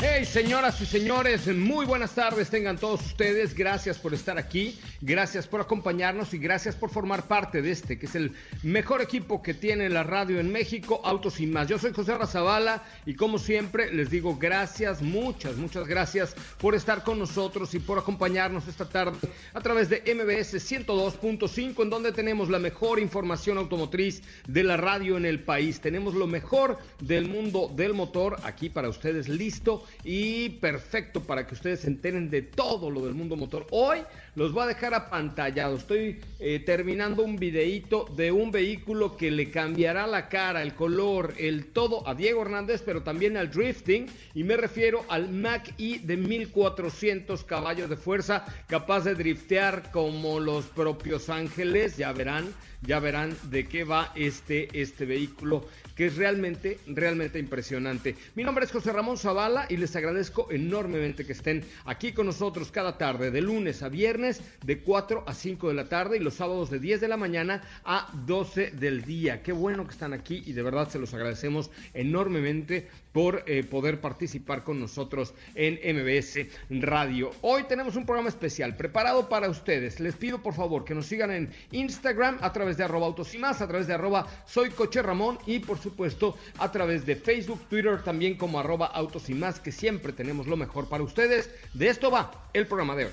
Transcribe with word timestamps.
Hey, 0.00 0.24
señoras 0.24 0.80
y 0.80 0.86
señores, 0.86 1.48
muy 1.48 1.84
buenas 1.84 2.14
tardes 2.14 2.50
tengan 2.50 2.78
todos 2.78 3.04
ustedes. 3.04 3.52
Gracias 3.52 3.98
por 3.98 4.14
estar 4.14 4.38
aquí, 4.38 4.78
gracias 5.00 5.48
por 5.48 5.60
acompañarnos 5.60 6.32
y 6.34 6.38
gracias 6.38 6.76
por 6.76 6.90
formar 6.90 7.26
parte 7.26 7.62
de 7.62 7.72
este, 7.72 7.98
que 7.98 8.06
es 8.06 8.14
el 8.14 8.32
mejor 8.62 9.02
equipo 9.02 9.42
que 9.42 9.54
tiene 9.54 9.88
la 9.88 10.04
radio 10.04 10.38
en 10.38 10.52
México, 10.52 11.00
Autos 11.02 11.40
y 11.40 11.48
más. 11.48 11.66
Yo 11.66 11.80
soy 11.80 11.92
José 11.92 12.16
Razabala 12.16 12.84
y 13.06 13.16
como 13.16 13.40
siempre 13.40 13.92
les 13.92 14.08
digo 14.08 14.36
gracias, 14.36 15.02
muchas, 15.02 15.56
muchas 15.56 15.88
gracias 15.88 16.36
por 16.58 16.76
estar 16.76 17.02
con 17.02 17.18
nosotros 17.18 17.74
y 17.74 17.80
por 17.80 17.98
acompañarnos 17.98 18.68
esta 18.68 18.88
tarde 18.88 19.18
a 19.52 19.60
través 19.60 19.88
de 19.88 20.02
MBS 20.14 20.54
102.5, 20.54 21.82
en 21.82 21.90
donde 21.90 22.12
tenemos 22.12 22.48
la 22.50 22.60
mejor 22.60 23.00
información 23.00 23.58
automotriz 23.58 24.22
de 24.46 24.62
la 24.62 24.76
radio 24.76 25.16
en 25.16 25.26
el 25.26 25.42
país. 25.42 25.80
Tenemos 25.80 26.14
lo 26.14 26.28
mejor 26.28 26.78
del 27.00 27.28
mundo 27.28 27.68
del 27.74 27.94
motor 27.94 28.36
aquí 28.44 28.70
para 28.70 28.88
ustedes 28.88 29.28
listo 29.28 29.87
y 30.04 30.50
perfecto 30.50 31.22
para 31.22 31.46
que 31.46 31.54
ustedes 31.54 31.80
se 31.80 31.88
enteren 31.88 32.30
de 32.30 32.42
todo 32.42 32.90
lo 32.90 33.04
del 33.04 33.14
mundo 33.14 33.36
motor. 33.36 33.66
Hoy 33.70 33.98
los 34.34 34.52
voy 34.52 34.64
a 34.64 34.66
dejar 34.66 34.94
apantallados. 34.94 35.80
Estoy 35.80 36.20
eh, 36.38 36.60
terminando 36.60 37.22
un 37.22 37.36
videíto 37.36 38.06
de 38.16 38.30
un 38.30 38.50
vehículo 38.50 39.16
que 39.16 39.30
le 39.30 39.50
cambiará 39.50 40.06
la 40.06 40.28
cara, 40.28 40.62
el 40.62 40.74
color, 40.74 41.34
el 41.38 41.66
todo 41.66 42.06
a 42.08 42.14
Diego 42.14 42.42
Hernández, 42.42 42.82
pero 42.84 43.02
también 43.02 43.36
al 43.36 43.50
drifting. 43.50 44.06
Y 44.34 44.44
me 44.44 44.56
refiero 44.56 45.04
al 45.08 45.30
Mac 45.30 45.74
E 45.78 45.98
de 45.98 46.16
1400 46.16 47.44
caballos 47.44 47.90
de 47.90 47.96
fuerza, 47.96 48.44
capaz 48.68 49.00
de 49.00 49.14
driftear 49.14 49.90
como 49.90 50.40
los 50.40 50.66
propios 50.66 51.28
ángeles. 51.28 51.96
Ya 51.96 52.12
verán, 52.12 52.46
ya 52.82 53.00
verán 53.00 53.36
de 53.50 53.66
qué 53.66 53.84
va 53.84 54.12
este, 54.14 54.68
este 54.80 55.04
vehículo 55.04 55.66
que 55.98 56.06
es 56.06 56.16
realmente, 56.16 56.78
realmente 56.86 57.40
impresionante. 57.40 58.14
Mi 58.36 58.44
nombre 58.44 58.64
es 58.64 58.70
José 58.70 58.92
Ramón 58.92 59.18
Zavala 59.18 59.66
y 59.68 59.76
les 59.78 59.96
agradezco 59.96 60.46
enormemente 60.48 61.26
que 61.26 61.32
estén 61.32 61.64
aquí 61.86 62.12
con 62.12 62.26
nosotros 62.26 62.70
cada 62.70 62.96
tarde, 62.96 63.32
de 63.32 63.40
lunes 63.40 63.82
a 63.82 63.88
viernes, 63.88 64.40
de 64.64 64.78
4 64.78 65.24
a 65.26 65.34
5 65.34 65.66
de 65.66 65.74
la 65.74 65.88
tarde 65.88 66.16
y 66.16 66.20
los 66.20 66.34
sábados 66.34 66.70
de 66.70 66.78
10 66.78 67.00
de 67.00 67.08
la 67.08 67.16
mañana 67.16 67.64
a 67.84 68.12
12 68.26 68.70
del 68.78 69.02
día. 69.02 69.42
Qué 69.42 69.50
bueno 69.50 69.88
que 69.88 69.92
están 69.92 70.12
aquí 70.12 70.40
y 70.46 70.52
de 70.52 70.62
verdad 70.62 70.88
se 70.88 71.00
los 71.00 71.12
agradecemos 71.14 71.68
enormemente 71.94 72.86
por 73.18 73.42
eh, 73.46 73.64
poder 73.64 74.00
participar 74.00 74.62
con 74.62 74.78
nosotros 74.78 75.34
en 75.56 75.80
MBS 75.96 76.38
Radio. 76.70 77.32
Hoy 77.40 77.64
tenemos 77.64 77.96
un 77.96 78.06
programa 78.06 78.28
especial 78.28 78.76
preparado 78.76 79.28
para 79.28 79.50
ustedes. 79.50 79.98
Les 79.98 80.14
pido 80.14 80.40
por 80.40 80.54
favor 80.54 80.84
que 80.84 80.94
nos 80.94 81.06
sigan 81.06 81.32
en 81.32 81.50
Instagram 81.72 82.38
a 82.40 82.52
través 82.52 82.76
de 82.76 82.84
arroba 82.84 83.06
autos 83.06 83.34
a 83.60 83.66
través 83.66 83.88
de 83.88 83.94
arroba 83.94 84.28
soy 84.46 84.70
Ramón 85.02 85.36
y 85.46 85.58
por 85.58 85.80
supuesto 85.80 86.38
a 86.58 86.70
través 86.70 87.04
de 87.06 87.16
Facebook, 87.16 87.60
Twitter 87.68 88.04
también 88.04 88.36
como 88.36 88.60
arroba 88.60 88.86
autos 88.86 89.28
que 89.58 89.72
siempre 89.72 90.12
tenemos 90.12 90.46
lo 90.46 90.56
mejor 90.56 90.88
para 90.88 91.02
ustedes. 91.02 91.50
De 91.74 91.88
esto 91.88 92.12
va 92.12 92.48
el 92.52 92.68
programa 92.68 92.94
de 92.94 93.06
hoy. 93.06 93.12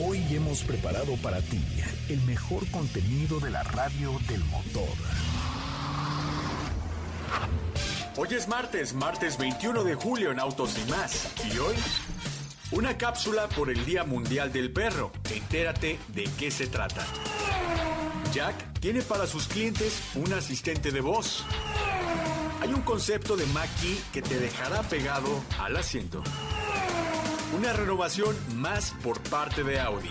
Hoy 0.00 0.22
hemos 0.30 0.62
preparado 0.62 1.16
para 1.16 1.40
ti 1.40 1.60
el 2.10 2.20
mejor 2.20 2.64
contenido 2.70 3.40
de 3.40 3.50
la 3.50 3.64
radio 3.64 4.12
del 4.28 4.44
motor. 4.44 4.86
Hoy 8.20 8.26
es 8.32 8.48
martes, 8.48 8.94
martes 8.94 9.38
21 9.38 9.84
de 9.84 9.94
julio 9.94 10.32
en 10.32 10.40
Autos 10.40 10.76
y 10.76 10.90
más. 10.90 11.32
Y 11.54 11.56
hoy, 11.58 11.76
una 12.72 12.98
cápsula 12.98 13.48
por 13.48 13.70
el 13.70 13.86
Día 13.86 14.02
Mundial 14.02 14.52
del 14.52 14.72
Perro. 14.72 15.12
Entérate 15.32 16.00
de 16.08 16.24
qué 16.36 16.50
se 16.50 16.66
trata. 16.66 17.06
Jack 18.32 18.80
tiene 18.80 19.02
para 19.02 19.28
sus 19.28 19.46
clientes 19.46 20.02
un 20.16 20.32
asistente 20.32 20.90
de 20.90 21.00
voz. 21.00 21.44
Hay 22.60 22.74
un 22.74 22.82
concepto 22.82 23.36
de 23.36 23.46
Mackie 23.46 24.00
que 24.12 24.20
te 24.20 24.40
dejará 24.40 24.82
pegado 24.82 25.40
al 25.60 25.76
asiento. 25.76 26.24
Una 27.56 27.72
renovación 27.72 28.36
más 28.56 28.96
por 29.00 29.20
parte 29.30 29.62
de 29.62 29.78
Audi. 29.78 30.10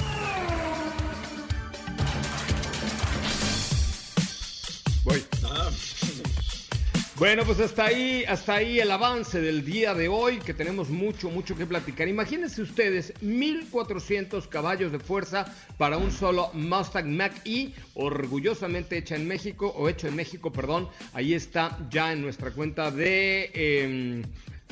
Bueno, 7.21 7.45
pues 7.45 7.59
hasta 7.59 7.85
ahí, 7.85 8.25
hasta 8.27 8.55
ahí 8.55 8.79
el 8.79 8.89
avance 8.89 9.39
del 9.39 9.63
día 9.63 9.93
de 9.93 10.07
hoy, 10.07 10.39
que 10.39 10.55
tenemos 10.55 10.89
mucho, 10.89 11.29
mucho 11.29 11.55
que 11.55 11.67
platicar. 11.67 12.07
Imagínense 12.07 12.63
ustedes, 12.63 13.13
1400 13.21 14.47
caballos 14.47 14.91
de 14.91 14.97
fuerza 14.97 15.45
para 15.77 15.99
un 15.99 16.09
solo 16.09 16.49
Mustang 16.53 17.15
Mach-E, 17.15 17.73
orgullosamente 17.93 18.97
hecha 18.97 19.17
en 19.17 19.27
México, 19.27 19.71
o 19.77 19.87
hecho 19.87 20.07
en 20.07 20.15
México, 20.15 20.51
perdón. 20.51 20.89
Ahí 21.13 21.35
está 21.35 21.77
ya 21.91 22.11
en 22.11 22.23
nuestra 22.23 22.49
cuenta 22.49 22.89
de... 22.89 23.51
em, 23.53 24.23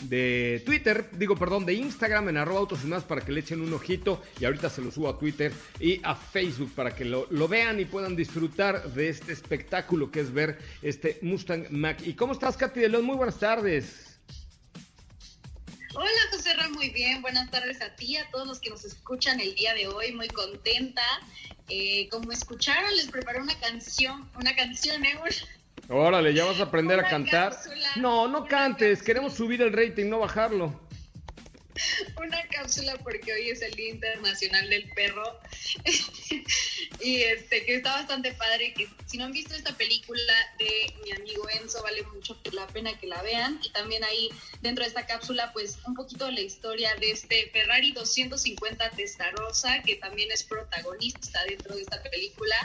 de 0.01 0.61
Twitter, 0.65 1.09
digo, 1.13 1.35
perdón, 1.35 1.65
de 1.65 1.73
Instagram 1.73 2.29
en 2.29 2.37
arroba 2.37 2.59
autos 2.59 2.79
y 2.83 2.87
más 2.87 3.03
para 3.03 3.21
que 3.21 3.31
le 3.31 3.41
echen 3.41 3.61
un 3.61 3.73
ojito 3.73 4.21
y 4.39 4.45
ahorita 4.45 4.69
se 4.69 4.81
lo 4.81 4.91
subo 4.91 5.09
a 5.09 5.17
Twitter 5.17 5.51
y 5.79 5.99
a 6.03 6.15
Facebook 6.15 6.73
para 6.75 6.95
que 6.95 7.05
lo, 7.05 7.27
lo 7.29 7.47
vean 7.47 7.79
y 7.79 7.85
puedan 7.85 8.15
disfrutar 8.15 8.91
de 8.93 9.09
este 9.09 9.33
espectáculo 9.33 10.11
que 10.11 10.21
es 10.21 10.33
ver 10.33 10.59
este 10.81 11.19
Mustang 11.21 11.67
Mach. 11.71 12.01
¿Y 12.05 12.13
cómo 12.13 12.33
estás, 12.33 12.57
Katy 12.57 12.79
de 12.79 12.89
León? 12.89 13.05
Muy 13.05 13.15
buenas 13.15 13.39
tardes. 13.39 14.09
Hola 15.95 16.09
José 16.31 16.53
Ra, 16.53 16.69
muy 16.69 16.89
bien. 16.91 17.21
Buenas 17.21 17.49
tardes 17.49 17.81
a 17.81 17.95
ti, 17.95 18.15
a 18.15 18.29
todos 18.29 18.47
los 18.47 18.59
que 18.59 18.69
nos 18.69 18.85
escuchan 18.85 19.39
el 19.39 19.55
día 19.55 19.73
de 19.73 19.87
hoy. 19.87 20.13
Muy 20.13 20.27
contenta. 20.27 21.01
Eh, 21.67 22.07
como 22.09 22.31
escucharon, 22.31 22.95
les 22.95 23.07
preparé 23.07 23.41
una 23.41 23.59
canción, 23.59 24.29
una 24.35 24.55
canción, 24.55 25.03
¿eh? 25.03 25.19
Órale, 25.89 26.35
¿ya 26.35 26.45
vas 26.45 26.59
a 26.59 26.63
aprender 26.63 26.99
a 26.99 27.09
cantar? 27.09 27.51
cápsula, 27.51 27.91
No, 27.95 28.27
no 28.27 28.45
cantes, 28.45 28.99
cápsula. 28.99 29.05
queremos 29.05 29.33
subir 29.33 29.61
el 29.63 29.73
rating, 29.73 30.05
no 30.07 30.19
bajarlo. 30.19 30.79
Una 32.17 32.43
cápsula 32.47 32.95
porque 33.03 33.33
hoy 33.33 33.49
es 33.49 33.61
el 33.63 33.73
Día 33.73 33.89
Internacional 33.89 34.69
del 34.69 34.87
Perro. 34.91 35.39
y 37.01 37.21
este, 37.23 37.65
que 37.65 37.75
está 37.75 37.93
bastante 37.93 38.33
padre. 38.33 38.73
Que 38.75 38.87
si 39.07 39.17
no 39.17 39.25
han 39.25 39.31
visto 39.31 39.55
esta 39.55 39.75
película 39.77 40.33
de 40.59 40.93
mi 41.03 41.11
amigo 41.11 41.49
Enzo, 41.49 41.81
vale 41.81 42.03
mucho 42.03 42.39
la 42.51 42.67
pena 42.67 42.97
que 42.99 43.07
la 43.07 43.23
vean. 43.23 43.59
Y 43.63 43.71
también 43.71 44.03
ahí 44.03 44.29
dentro 44.61 44.83
de 44.83 44.89
esta 44.89 45.07
cápsula, 45.07 45.51
pues 45.53 45.79
un 45.87 45.95
poquito 45.95 46.25
de 46.25 46.33
la 46.33 46.41
historia 46.41 46.95
de 46.97 47.11
este 47.11 47.49
Ferrari 47.51 47.93
250 47.93 48.91
Testarossa, 48.91 49.81
que 49.83 49.95
también 49.95 50.31
es 50.31 50.43
protagonista 50.43 51.43
dentro 51.45 51.75
de 51.75 51.81
esta 51.81 52.01
película. 52.03 52.55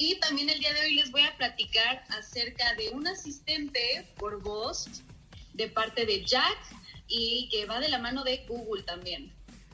Y 0.00 0.18
también 0.18 0.48
el 0.48 0.58
día 0.58 0.72
de 0.72 0.80
hoy 0.80 0.94
les 0.94 1.10
voy 1.10 1.20
a 1.20 1.36
platicar 1.36 2.02
acerca 2.08 2.74
de 2.76 2.88
un 2.88 3.06
asistente 3.06 4.06
por 4.16 4.42
voz 4.42 4.88
de 5.52 5.68
parte 5.68 6.06
de 6.06 6.24
Jack, 6.24 6.56
y 7.06 7.50
que 7.50 7.66
va 7.66 7.80
de 7.80 7.90
la 7.90 7.98
mano 7.98 8.24
de 8.24 8.46
Google 8.48 8.82
también. 8.84 9.30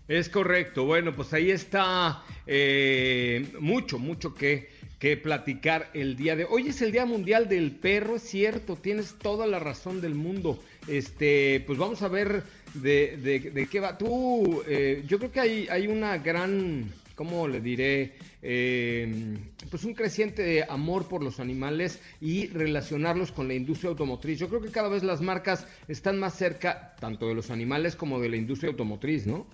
Es 0.08 0.28
correcto. 0.28 0.84
Bueno, 0.84 1.14
pues 1.14 1.32
ahí 1.32 1.52
está 1.52 2.24
eh, 2.44 3.52
mucho, 3.60 4.00
mucho 4.00 4.34
que, 4.34 4.68
que 4.98 5.16
platicar 5.16 5.90
el 5.94 6.16
día 6.16 6.34
de 6.34 6.44
hoy. 6.44 6.68
es 6.68 6.82
el 6.82 6.90
Día 6.90 7.06
Mundial 7.06 7.48
del 7.48 7.70
Perro, 7.70 8.16
es 8.16 8.22
cierto, 8.22 8.74
tienes 8.74 9.16
toda 9.20 9.46
la 9.46 9.60
razón 9.60 10.00
del 10.00 10.16
mundo. 10.16 10.60
Este, 10.88 11.62
pues 11.68 11.78
vamos 11.78 12.02
a 12.02 12.08
ver 12.08 12.42
de, 12.74 13.16
de, 13.16 13.68
qué 13.68 13.78
va. 13.78 13.96
Tú, 13.96 14.64
eh, 14.66 15.04
yo 15.06 15.18
creo 15.18 15.30
que 15.30 15.40
hay, 15.40 15.68
hay 15.68 15.86
una 15.86 16.18
gran, 16.18 16.92
¿cómo 17.16 17.48
le 17.48 17.60
diré? 17.60 18.16
Eh, 18.42 19.38
pues 19.68 19.82
un 19.82 19.94
creciente 19.94 20.64
amor 20.68 21.08
por 21.08 21.24
los 21.24 21.40
animales 21.40 21.98
y 22.20 22.46
relacionarlos 22.48 23.32
con 23.32 23.48
la 23.48 23.54
industria 23.54 23.90
automotriz. 23.90 24.38
Yo 24.38 24.48
creo 24.48 24.62
que 24.62 24.70
cada 24.70 24.88
vez 24.88 25.02
las 25.02 25.20
marcas 25.20 25.66
están 25.88 26.20
más 26.20 26.34
cerca 26.34 26.94
tanto 27.00 27.26
de 27.26 27.34
los 27.34 27.50
animales 27.50 27.96
como 27.96 28.20
de 28.20 28.28
la 28.28 28.36
industria 28.36 28.70
automotriz, 28.70 29.26
¿no? 29.26 29.46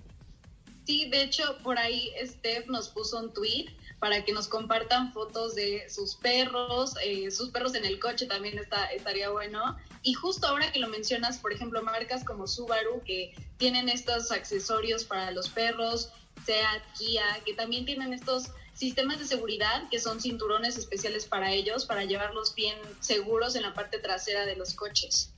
Sí, 0.84 1.08
de 1.08 1.22
hecho, 1.22 1.58
por 1.62 1.78
ahí 1.78 2.10
Steph 2.24 2.66
nos 2.66 2.88
puso 2.88 3.20
un 3.20 3.32
tweet 3.32 3.66
para 4.00 4.24
que 4.24 4.32
nos 4.32 4.48
compartan 4.48 5.12
fotos 5.12 5.54
de 5.54 5.88
sus 5.88 6.16
perros, 6.16 6.94
eh, 7.04 7.30
sus 7.30 7.50
perros 7.50 7.76
en 7.76 7.84
el 7.84 8.00
coche 8.00 8.26
también 8.26 8.58
está, 8.58 8.86
estaría 8.86 9.30
bueno. 9.30 9.76
Y 10.02 10.14
justo 10.14 10.48
ahora 10.48 10.72
que 10.72 10.80
lo 10.80 10.88
mencionas, 10.88 11.38
por 11.38 11.52
ejemplo, 11.52 11.80
marcas 11.82 12.24
como 12.24 12.48
Subaru 12.48 13.00
que 13.04 13.32
tienen 13.58 13.88
estos 13.88 14.32
accesorios 14.32 15.04
para 15.04 15.30
los 15.30 15.48
perros, 15.50 16.12
Seat, 16.44 16.82
Kia, 16.98 17.24
que 17.44 17.54
también 17.54 17.84
tienen 17.84 18.12
estos 18.12 18.50
sistemas 18.74 19.18
de 19.18 19.26
seguridad 19.26 19.88
que 19.90 19.98
son 19.98 20.20
cinturones 20.20 20.76
especiales 20.76 21.26
para 21.26 21.52
ellos, 21.52 21.84
para 21.84 22.04
llevarlos 22.04 22.54
bien 22.54 22.76
seguros 23.00 23.54
en 23.54 23.62
la 23.62 23.74
parte 23.74 23.98
trasera 23.98 24.46
de 24.46 24.56
los 24.56 24.74
coches. 24.74 25.30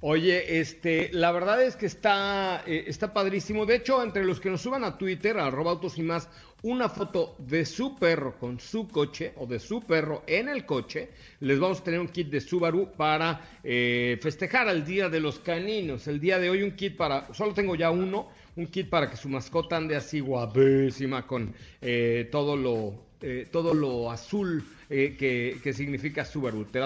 Oye, 0.00 0.60
este, 0.60 1.10
la 1.12 1.32
verdad 1.32 1.60
es 1.60 1.74
que 1.74 1.86
está, 1.86 2.62
eh, 2.66 2.84
está 2.86 3.12
padrísimo. 3.12 3.66
De 3.66 3.74
hecho, 3.74 4.00
entre 4.00 4.24
los 4.24 4.38
que 4.38 4.48
nos 4.48 4.60
suban 4.60 4.84
a 4.84 4.96
Twitter, 4.96 5.38
a 5.38 5.46
autos 5.46 5.98
y 5.98 6.02
más, 6.02 6.28
una 6.62 6.88
foto 6.88 7.34
de 7.38 7.64
su 7.66 7.96
perro 7.96 8.38
con 8.38 8.60
su 8.60 8.86
coche 8.86 9.32
o 9.36 9.46
de 9.46 9.58
su 9.58 9.80
perro 9.80 10.22
en 10.28 10.48
el 10.48 10.64
coche, 10.66 11.10
les 11.40 11.58
vamos 11.58 11.80
a 11.80 11.84
tener 11.84 11.98
un 11.98 12.08
kit 12.08 12.28
de 12.28 12.40
Subaru 12.40 12.92
para 12.92 13.58
eh, 13.64 14.18
festejar 14.22 14.68
al 14.68 14.84
Día 14.84 15.08
de 15.08 15.18
los 15.18 15.40
Caninos. 15.40 16.06
El 16.06 16.20
día 16.20 16.38
de 16.38 16.48
hoy 16.50 16.62
un 16.62 16.76
kit 16.76 16.96
para, 16.96 17.32
solo 17.34 17.52
tengo 17.52 17.74
ya 17.74 17.90
uno, 17.90 18.28
un 18.58 18.66
kit 18.66 18.90
para 18.90 19.08
que 19.08 19.16
su 19.16 19.28
mascota 19.28 19.76
ande 19.76 19.96
así 19.96 20.20
guapísima 20.20 21.26
con 21.26 21.54
eh, 21.80 22.28
todo, 22.30 22.56
lo, 22.56 23.04
todo 23.50 23.72
lo 23.72 24.10
azul 24.10 24.64
que, 24.88 25.58
que 25.62 25.72
significa 25.72 26.24
Subaru. 26.24 26.64
¿Te 26.66 26.80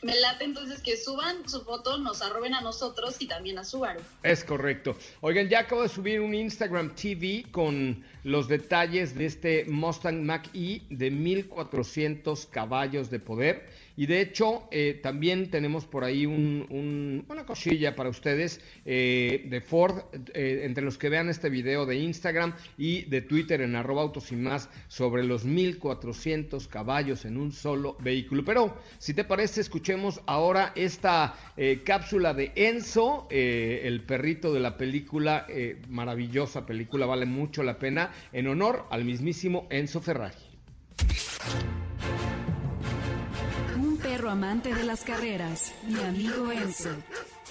me 0.00 0.14
late 0.20 0.44
entonces 0.44 0.80
que 0.80 0.96
suban 0.96 1.48
su 1.48 1.62
foto, 1.62 1.98
nos 1.98 2.22
arroben 2.22 2.54
a 2.54 2.60
nosotros 2.60 3.16
y 3.18 3.26
también 3.26 3.58
a 3.58 3.64
Subaru. 3.64 4.00
Es 4.22 4.44
correcto. 4.44 4.96
Oigan, 5.22 5.48
ya 5.48 5.60
acabo 5.60 5.82
de 5.82 5.88
subir 5.88 6.20
un 6.20 6.34
Instagram 6.34 6.94
TV 6.94 7.46
con 7.50 8.04
los 8.22 8.46
detalles 8.46 9.16
de 9.16 9.26
este 9.26 9.64
Mustang 9.64 10.22
Mach-E 10.24 10.82
de 10.88 11.10
1400 11.10 12.46
caballos 12.46 13.10
de 13.10 13.18
poder 13.18 13.68
y 13.98 14.06
de 14.06 14.20
hecho, 14.20 14.68
eh, 14.70 15.00
también 15.02 15.50
tenemos 15.50 15.84
por 15.84 16.04
ahí 16.04 16.24
una 16.24 17.44
cosilla 17.44 17.96
para 17.96 18.10
ustedes 18.10 18.60
eh, 18.84 19.44
de 19.50 19.60
Ford, 19.60 20.04
eh, 20.34 20.60
entre 20.62 20.84
los 20.84 20.96
que 20.96 21.08
vean 21.08 21.28
este 21.28 21.50
video 21.50 21.84
de 21.84 21.96
Instagram 21.96 22.54
y 22.76 23.06
de 23.06 23.22
Twitter 23.22 23.60
en 23.60 23.74
arroba 23.74 24.02
autos 24.02 24.30
y 24.30 24.36
más, 24.36 24.70
sobre 24.86 25.24
los 25.24 25.44
1400 25.44 26.68
caballos 26.68 27.24
en 27.24 27.38
un 27.38 27.50
solo 27.50 27.96
vehículo. 27.98 28.44
Pero, 28.44 28.78
si 28.98 29.14
te 29.14 29.24
parece, 29.24 29.62
escuchemos 29.62 30.20
ahora 30.26 30.72
esta 30.76 31.34
cápsula 31.84 32.34
de 32.34 32.52
Enzo, 32.54 33.26
el 33.30 34.00
perrito 34.02 34.54
de 34.54 34.60
la 34.60 34.76
película, 34.76 35.44
maravillosa 35.88 36.66
película, 36.66 37.04
vale 37.04 37.26
mucho 37.26 37.64
la 37.64 37.80
pena, 37.80 38.12
en 38.32 38.46
honor 38.46 38.86
al 38.90 39.04
mismísimo 39.04 39.66
Enzo 39.70 40.00
Ferrari 40.00 40.36
amante 44.26 44.74
de 44.74 44.82
las 44.82 45.04
carreras, 45.04 45.72
mi 45.86 46.00
amigo 46.00 46.50
Enzo. 46.50 46.90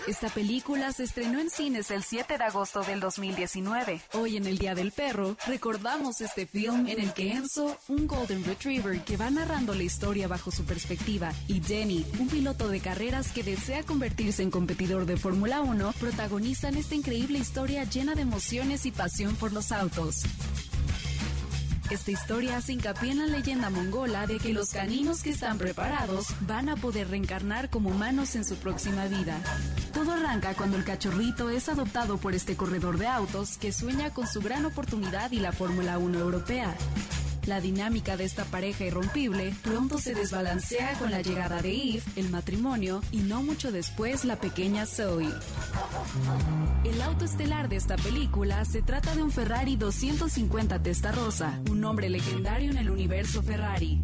Esta 0.05 0.29
película 0.29 0.91
se 0.91 1.05
estrenó 1.05 1.39
en 1.39 1.49
cines 1.49 1.89
el 1.91 2.03
7 2.03 2.37
de 2.37 2.43
agosto 2.43 2.81
del 2.81 2.99
2019. 2.99 4.01
Hoy 4.13 4.37
en 4.37 4.45
el 4.45 4.57
Día 4.57 4.75
del 4.75 4.91
Perro 4.91 5.37
recordamos 5.47 6.19
este 6.19 6.45
film 6.45 6.87
en 6.87 6.99
el 6.99 7.13
que 7.13 7.31
Enzo, 7.31 7.77
un 7.87 8.05
Golden 8.05 8.43
Retriever 8.43 9.01
que 9.01 9.17
va 9.17 9.29
narrando 9.29 9.73
la 9.73 9.83
historia 9.83 10.27
bajo 10.27 10.51
su 10.51 10.65
perspectiva, 10.65 11.31
y 11.47 11.61
Denny, 11.61 12.05
un 12.19 12.27
piloto 12.27 12.67
de 12.67 12.81
carreras 12.81 13.31
que 13.31 13.43
desea 13.43 13.83
convertirse 13.83 14.43
en 14.43 14.51
competidor 14.51 15.05
de 15.05 15.17
Fórmula 15.17 15.61
1, 15.61 15.93
protagonizan 15.99 16.75
esta 16.75 16.95
increíble 16.95 17.39
historia 17.39 17.85
llena 17.85 18.13
de 18.13 18.23
emociones 18.23 18.85
y 18.85 18.91
pasión 18.91 19.35
por 19.35 19.53
los 19.53 19.71
autos. 19.71 20.23
Esta 21.89 22.11
historia 22.11 22.57
hace 22.57 22.73
hincapié 22.73 23.11
en 23.11 23.19
la 23.19 23.27
leyenda 23.27 23.69
mongola 23.69 24.27
de 24.27 24.39
que 24.39 24.51
los 24.51 24.71
caninos 24.71 25.23
que 25.23 25.29
están 25.29 25.57
preparados 25.57 26.27
van 26.41 26.67
a 26.67 26.75
poder 26.75 27.09
reencarnar 27.09 27.69
como 27.69 27.89
humanos 27.89 28.35
en 28.35 28.43
su 28.43 28.55
próxima 28.55 29.05
vida. 29.07 29.39
Todo 29.93 30.11
arranca 30.11 30.53
cuando 30.53 30.75
el 30.75 30.83
cachorrito 30.83 31.49
es 31.49 31.69
adoptado 31.69 32.17
por 32.17 32.35
este 32.35 32.57
corredor 32.57 32.97
de 32.97 33.07
autos 33.07 33.57
que 33.57 33.71
sueña 33.71 34.13
con 34.13 34.27
su 34.27 34.41
gran 34.41 34.65
oportunidad 34.65 35.31
y 35.31 35.39
la 35.39 35.53
Fórmula 35.53 35.97
1 35.97 36.19
europea. 36.19 36.75
La 37.47 37.61
dinámica 37.61 38.17
de 38.17 38.25
esta 38.25 38.43
pareja 38.43 38.83
irrompible 38.83 39.53
pronto 39.63 39.99
se 39.99 40.13
desbalancea 40.13 40.99
con 40.99 41.11
la 41.11 41.21
llegada 41.21 41.61
de 41.61 41.71
Eve, 41.71 42.01
el 42.17 42.29
matrimonio 42.29 43.01
y 43.09 43.19
no 43.19 43.41
mucho 43.41 43.71
después 43.71 44.25
la 44.25 44.35
pequeña 44.35 44.85
Zoe. 44.85 45.29
El 46.83 47.01
auto 47.01 47.23
estelar 47.23 47.69
de 47.69 47.77
esta 47.77 47.95
película 47.95 48.65
se 48.65 48.81
trata 48.81 49.15
de 49.15 49.23
un 49.23 49.31
Ferrari 49.31 49.77
250 49.77 50.83
Testarossa, 50.83 51.61
un 51.69 51.79
nombre 51.79 52.09
legendario 52.09 52.69
en 52.69 52.77
el 52.77 52.89
universo 52.89 53.41
Ferrari. 53.41 54.01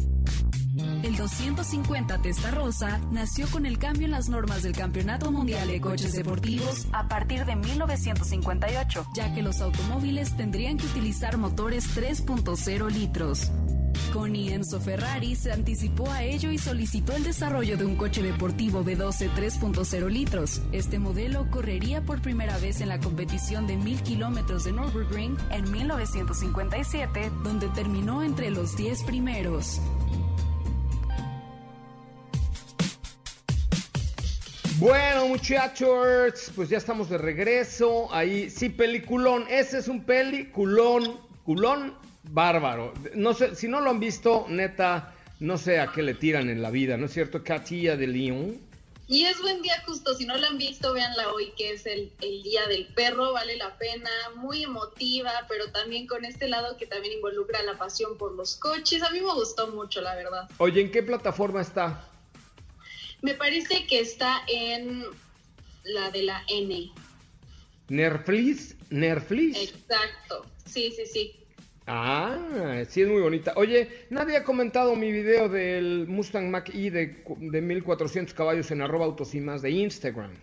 El 1.04 1.16
250 1.16 2.22
Testarossa 2.22 2.98
nació 3.10 3.46
con 3.48 3.66
el 3.66 3.78
cambio 3.78 4.06
en 4.06 4.12
las 4.12 4.30
normas 4.30 4.62
del 4.62 4.72
Campeonato 4.72 5.30
Mundial 5.30 5.68
de 5.68 5.78
Coches 5.78 6.14
Deportivos 6.14 6.86
a 6.92 7.08
partir 7.08 7.44
de 7.44 7.56
1958, 7.56 9.08
ya 9.14 9.34
que 9.34 9.42
los 9.42 9.60
automóviles 9.60 10.34
tendrían 10.34 10.78
que 10.78 10.86
utilizar 10.86 11.36
motores 11.36 11.94
3.0 11.94 12.90
litros. 12.90 13.52
Connie 14.14 14.54
Enzo 14.54 14.80
Ferrari 14.80 15.36
se 15.36 15.52
anticipó 15.52 16.10
a 16.10 16.22
ello 16.22 16.50
y 16.50 16.56
solicitó 16.56 17.14
el 17.14 17.24
desarrollo 17.24 17.76
de 17.76 17.84
un 17.84 17.96
coche 17.96 18.22
deportivo 18.22 18.82
B12 18.82 19.28
3.0 19.34 20.08
litros. 20.08 20.62
Este 20.72 20.98
modelo 20.98 21.50
correría 21.50 22.00
por 22.00 22.22
primera 22.22 22.56
vez 22.58 22.80
en 22.80 22.88
la 22.88 22.98
competición 22.98 23.66
de 23.66 23.76
1000 23.76 24.02
kilómetros 24.02 24.64
de 24.64 24.72
Nürburgring 24.72 25.36
en 25.50 25.70
1957, 25.70 27.30
donde 27.42 27.68
terminó 27.68 28.22
entre 28.22 28.50
los 28.50 28.74
10 28.74 29.02
primeros. 29.02 29.82
Bueno, 34.78 35.28
muchachos, 35.28 36.50
pues 36.56 36.68
ya 36.68 36.78
estamos 36.78 37.08
de 37.08 37.16
regreso. 37.16 38.12
Ahí, 38.12 38.50
sí, 38.50 38.70
peliculón. 38.70 39.46
Ese 39.48 39.78
es 39.78 39.86
un 39.86 40.02
peliculón, 40.02 41.20
culón 41.44 41.94
bárbaro. 42.24 42.92
No 43.14 43.34
sé, 43.34 43.54
si 43.54 43.68
no 43.68 43.80
lo 43.80 43.90
han 43.90 44.00
visto, 44.00 44.46
neta, 44.48 45.14
no 45.38 45.58
sé 45.58 45.78
a 45.78 45.92
qué 45.92 46.02
le 46.02 46.14
tiran 46.14 46.50
en 46.50 46.60
la 46.60 46.70
vida, 46.70 46.96
¿no 46.96 47.06
es 47.06 47.12
cierto? 47.12 47.44
Catilla 47.44 47.96
de 47.96 48.08
León. 48.08 48.60
Y 49.06 49.26
es 49.26 49.40
buen 49.40 49.62
día 49.62 49.80
justo, 49.86 50.14
si 50.14 50.26
no 50.26 50.36
lo 50.36 50.46
han 50.46 50.58
visto, 50.58 50.92
véanla 50.92 51.30
hoy, 51.32 51.52
que 51.56 51.72
es 51.72 51.86
el, 51.86 52.10
el, 52.22 52.42
Día 52.42 52.66
del 52.66 52.86
Perro, 52.86 53.32
vale 53.32 53.56
la 53.56 53.78
pena, 53.78 54.10
muy 54.36 54.64
emotiva, 54.64 55.30
pero 55.46 55.70
también 55.70 56.08
con 56.08 56.24
este 56.24 56.48
lado 56.48 56.76
que 56.78 56.86
también 56.86 57.14
involucra 57.14 57.62
la 57.62 57.78
pasión 57.78 58.16
por 58.16 58.32
los 58.32 58.56
coches. 58.56 59.02
A 59.04 59.10
mí 59.10 59.20
me 59.20 59.34
gustó 59.34 59.68
mucho, 59.68 60.00
la 60.00 60.16
verdad. 60.16 60.48
Oye, 60.56 60.80
¿en 60.80 60.90
qué 60.90 61.02
plataforma 61.02 61.60
está? 61.60 62.08
Me 63.24 63.32
parece 63.32 63.86
que 63.86 64.00
está 64.00 64.42
en 64.48 65.02
la 65.84 66.10
de 66.10 66.24
la 66.24 66.44
N. 66.46 66.92
Nerflis, 67.88 68.76
Nerflis. 68.90 69.56
Exacto, 69.56 70.44
sí, 70.66 70.92
sí, 70.94 71.06
sí. 71.06 71.36
Ah, 71.86 72.84
sí 72.86 73.00
es 73.00 73.08
muy 73.08 73.22
bonita. 73.22 73.54
Oye, 73.56 74.06
nadie 74.10 74.36
ha 74.36 74.44
comentado 74.44 74.94
mi 74.94 75.10
video 75.10 75.48
del 75.48 76.06
Mustang 76.06 76.50
Mach-E 76.50 76.90
de, 76.90 77.24
de 77.38 77.60
1400 77.62 78.34
caballos 78.34 78.70
en 78.70 78.82
arroba 78.82 79.06
autos 79.06 79.34
y 79.34 79.40
más 79.40 79.62
de 79.62 79.70
Instagram. 79.70 80.36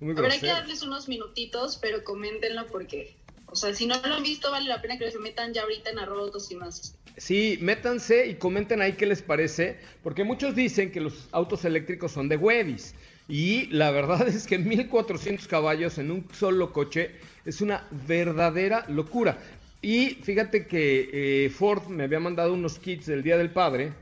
Habrá 0.00 0.36
que 0.36 0.46
darles 0.46 0.82
unos 0.82 1.08
minutitos, 1.08 1.78
pero 1.80 2.02
coméntenlo 2.02 2.66
porque, 2.66 3.14
o 3.50 3.56
sea, 3.56 3.74
si 3.74 3.86
no 3.86 4.00
lo 4.04 4.14
han 4.14 4.22
visto, 4.22 4.50
vale 4.50 4.68
la 4.68 4.80
pena 4.80 4.98
que 4.98 5.10
se 5.10 5.18
metan 5.18 5.52
ya 5.52 5.62
ahorita 5.62 5.90
en 5.90 5.98
y 5.98 6.54
más. 6.54 6.94
Sí, 7.16 7.58
métanse 7.60 8.26
y 8.28 8.34
comenten 8.36 8.80
ahí 8.80 8.92
qué 8.92 9.06
les 9.06 9.22
parece, 9.22 9.78
porque 10.02 10.24
muchos 10.24 10.54
dicen 10.54 10.92
que 10.92 11.00
los 11.00 11.28
autos 11.32 11.64
eléctricos 11.64 12.12
son 12.12 12.28
de 12.28 12.36
huevis. 12.36 12.94
Y 13.28 13.66
la 13.66 13.90
verdad 13.90 14.26
es 14.28 14.46
que 14.46 14.58
1400 14.58 15.46
caballos 15.46 15.98
en 15.98 16.10
un 16.10 16.26
solo 16.32 16.72
coche 16.72 17.12
es 17.44 17.60
una 17.60 17.86
verdadera 18.06 18.84
locura. 18.88 19.38
Y 19.82 20.18
fíjate 20.22 20.66
que 20.66 21.10
eh, 21.12 21.50
Ford 21.50 21.86
me 21.88 22.04
había 22.04 22.20
mandado 22.20 22.52
unos 22.52 22.78
kits 22.78 23.06
del 23.06 23.22
Día 23.22 23.36
del 23.38 23.50
Padre, 23.50 23.92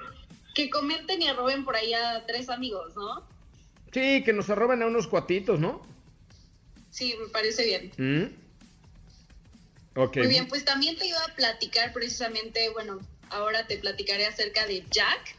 que 0.53 0.69
comenten 0.69 1.23
y 1.23 1.27
arroben 1.27 1.65
por 1.65 1.75
ahí 1.75 1.91
a 1.91 2.23
tres 2.27 2.49
amigos, 2.49 2.95
¿no? 2.95 3.27
Sí, 3.91 4.21
que 4.23 4.31
nos 4.31 4.47
arroben 4.51 4.83
a 4.83 4.85
unos 4.85 5.07
cuatitos, 5.07 5.59
¿no? 5.59 5.83
Sí, 6.91 7.15
me 7.19 7.29
parece 7.29 7.65
bien. 7.65 7.91
¿Mm? 7.97 8.25
Muy 9.95 10.27
bien, 10.27 10.47
pues 10.47 10.63
también 10.65 10.95
te 10.97 11.07
iba 11.07 11.17
a 11.17 11.33
platicar 11.35 11.93
precisamente, 11.93 12.69
bueno, 12.69 12.99
ahora 13.31 13.65
te 13.65 13.77
platicaré 13.77 14.27
acerca 14.27 14.67
de 14.67 14.85
Jack, 14.91 15.35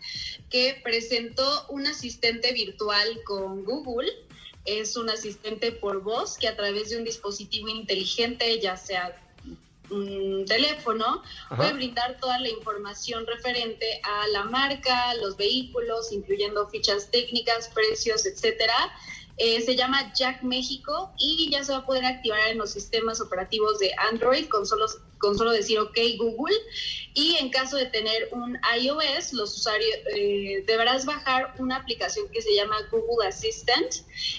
que 0.52 0.78
presentó 0.84 1.66
un 1.70 1.86
asistente 1.86 2.52
virtual 2.52 3.22
con 3.24 3.64
Google. 3.64 4.12
Es 4.66 4.96
un 4.96 5.08
asistente 5.08 5.72
por 5.72 6.02
voz 6.02 6.36
que 6.36 6.46
a 6.46 6.54
través 6.54 6.90
de 6.90 6.98
un 6.98 7.04
dispositivo 7.04 7.68
inteligente, 7.68 8.60
ya 8.60 8.76
sea 8.76 9.18
un 9.90 10.44
teléfono, 10.46 11.22
Ajá. 11.46 11.56
puede 11.56 11.72
brindar 11.72 12.18
toda 12.20 12.38
la 12.38 12.48
información 12.48 13.26
referente 13.26 14.00
a 14.04 14.28
la 14.28 14.44
marca, 14.44 15.14
los 15.14 15.36
vehículos, 15.36 16.12
incluyendo 16.12 16.68
fichas 16.68 17.10
técnicas, 17.10 17.68
precios, 17.74 18.24
etcétera. 18.26 18.74
Eh, 19.38 19.60
se 19.62 19.74
llama 19.74 20.12
Jack 20.14 20.42
México 20.42 21.12
y 21.18 21.50
ya 21.50 21.64
se 21.64 21.72
va 21.72 21.78
a 21.78 21.86
poder 21.86 22.04
activar 22.04 22.40
en 22.48 22.58
los 22.58 22.70
sistemas 22.70 23.20
operativos 23.20 23.78
de 23.78 23.90
Android 24.10 24.46
con 24.46 24.66
solo, 24.66 24.86
con 25.18 25.36
solo 25.38 25.52
decir 25.52 25.78
OK 25.78 25.96
Google. 26.18 26.54
Y 27.14 27.36
en 27.36 27.50
caso 27.50 27.76
de 27.76 27.86
tener 27.86 28.28
un 28.32 28.58
iOS, 28.78 29.32
los 29.32 29.56
usuarios 29.56 29.98
eh, 30.14 30.64
deberás 30.66 31.06
bajar 31.06 31.54
una 31.58 31.76
aplicación 31.76 32.28
que 32.30 32.42
se 32.42 32.54
llama 32.54 32.76
Google 32.90 33.26
Assistant 33.26 33.94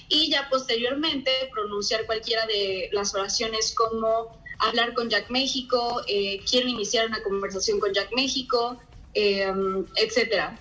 y 0.10 0.30
ya 0.30 0.48
posteriormente 0.50 1.32
pronunciar 1.52 2.06
cualquiera 2.06 2.46
de 2.46 2.90
las 2.92 3.16
oraciones 3.16 3.74
como 3.74 4.42
hablar 4.60 4.94
con 4.94 5.10
Jack 5.10 5.30
México, 5.30 6.02
eh, 6.08 6.40
quiero 6.50 6.68
iniciar 6.68 7.08
una 7.08 7.22
conversación 7.24 7.80
con 7.80 7.94
Jack 7.94 8.14
México, 8.14 8.80
eh, 9.14 9.52
etcétera. 9.96 10.58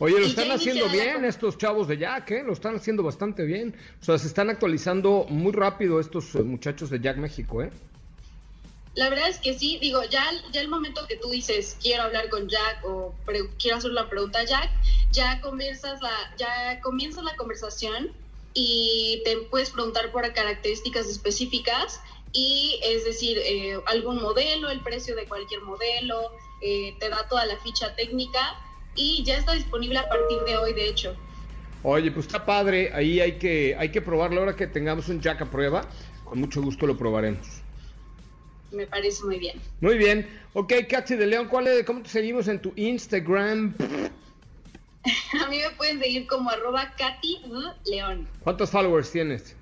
Oye, 0.00 0.18
lo 0.18 0.26
Y 0.26 0.30
están 0.30 0.50
haciendo 0.50 0.86
la 0.86 0.92
bien 0.92 1.24
estos 1.26 1.58
chavos 1.58 1.86
de 1.86 1.98
Jack, 1.98 2.30
¿eh? 2.30 2.42
Lo 2.42 2.54
están 2.54 2.74
haciendo 2.74 3.02
bastante 3.02 3.44
bien. 3.44 3.76
O 4.00 4.04
sea, 4.04 4.18
se 4.18 4.28
están 4.28 4.48
actualizando 4.48 5.26
muy 5.28 5.52
rápido 5.52 6.00
estos 6.00 6.34
eh, 6.34 6.42
muchachos 6.42 6.88
de 6.88 7.00
Jack 7.00 7.18
México, 7.18 7.62
¿eh? 7.62 7.70
La 8.94 9.10
verdad 9.10 9.28
es 9.28 9.38
que 9.38 9.56
sí, 9.56 9.78
digo, 9.78 10.02
ya, 10.04 10.24
ya 10.52 10.62
el 10.62 10.68
momento 10.68 11.06
que 11.06 11.16
tú 11.16 11.28
dices 11.28 11.76
quiero 11.80 12.04
hablar 12.04 12.30
con 12.30 12.48
Jack 12.48 12.84
o 12.84 13.14
quiero 13.58 13.76
hacer 13.76 13.92
la 13.92 14.08
pregunta 14.08 14.40
a 14.40 14.44
Jack, 14.44 14.70
ya 15.12 15.40
conversas 15.42 16.00
la, 16.00 16.10
ya 16.38 16.80
comienza 16.80 17.22
la 17.22 17.36
conversación 17.36 18.10
y 18.54 19.22
te 19.24 19.36
puedes 19.50 19.70
preguntar 19.70 20.10
por 20.10 20.32
características 20.32 21.06
específicas 21.08 22.00
y 22.32 22.80
es 22.82 23.04
decir, 23.04 23.38
eh, 23.38 23.78
algún 23.86 24.20
modelo, 24.20 24.70
el 24.70 24.80
precio 24.80 25.14
de 25.14 25.26
cualquier 25.26 25.60
modelo, 25.60 26.32
eh, 26.62 26.96
te 26.98 27.10
da 27.10 27.28
toda 27.28 27.46
la 27.46 27.56
ficha 27.58 27.94
técnica 27.94 28.58
y 28.94 29.22
ya 29.24 29.38
está 29.38 29.52
disponible 29.52 29.98
a 29.98 30.08
partir 30.08 30.38
de 30.46 30.56
hoy, 30.56 30.72
de 30.74 30.88
hecho. 30.88 31.16
Oye, 31.82 32.10
pues 32.10 32.26
está 32.26 32.44
padre. 32.44 32.92
Ahí 32.92 33.20
hay 33.20 33.38
que, 33.38 33.74
hay 33.78 33.90
que 33.90 34.02
probarlo. 34.02 34.40
Ahora 34.40 34.56
que 34.56 34.66
tengamos 34.66 35.08
un 35.08 35.20
Jack 35.20 35.42
a 35.42 35.46
prueba, 35.46 35.88
con 36.24 36.40
mucho 36.40 36.60
gusto 36.62 36.86
lo 36.86 36.96
probaremos. 36.96 37.62
Me 38.72 38.86
parece 38.86 39.24
muy 39.24 39.38
bien. 39.38 39.60
Muy 39.80 39.98
bien. 39.98 40.28
Ok, 40.52 40.72
Katy 40.88 41.16
de 41.16 41.26
León, 41.26 41.48
¿cuál 41.48 41.66
es, 41.66 41.84
¿cómo 41.84 42.02
te 42.02 42.08
seguimos 42.08 42.48
en 42.48 42.60
tu 42.60 42.72
Instagram? 42.76 43.74
A 45.42 45.48
mí 45.48 45.58
me 45.58 45.70
pueden 45.76 45.98
seguir 45.98 46.26
como 46.26 46.50
arroba 46.50 46.92
Katy 46.96 47.42
León. 47.86 48.28
¿Cuántos 48.40 48.70
followers 48.70 49.10
tienes? 49.10 49.56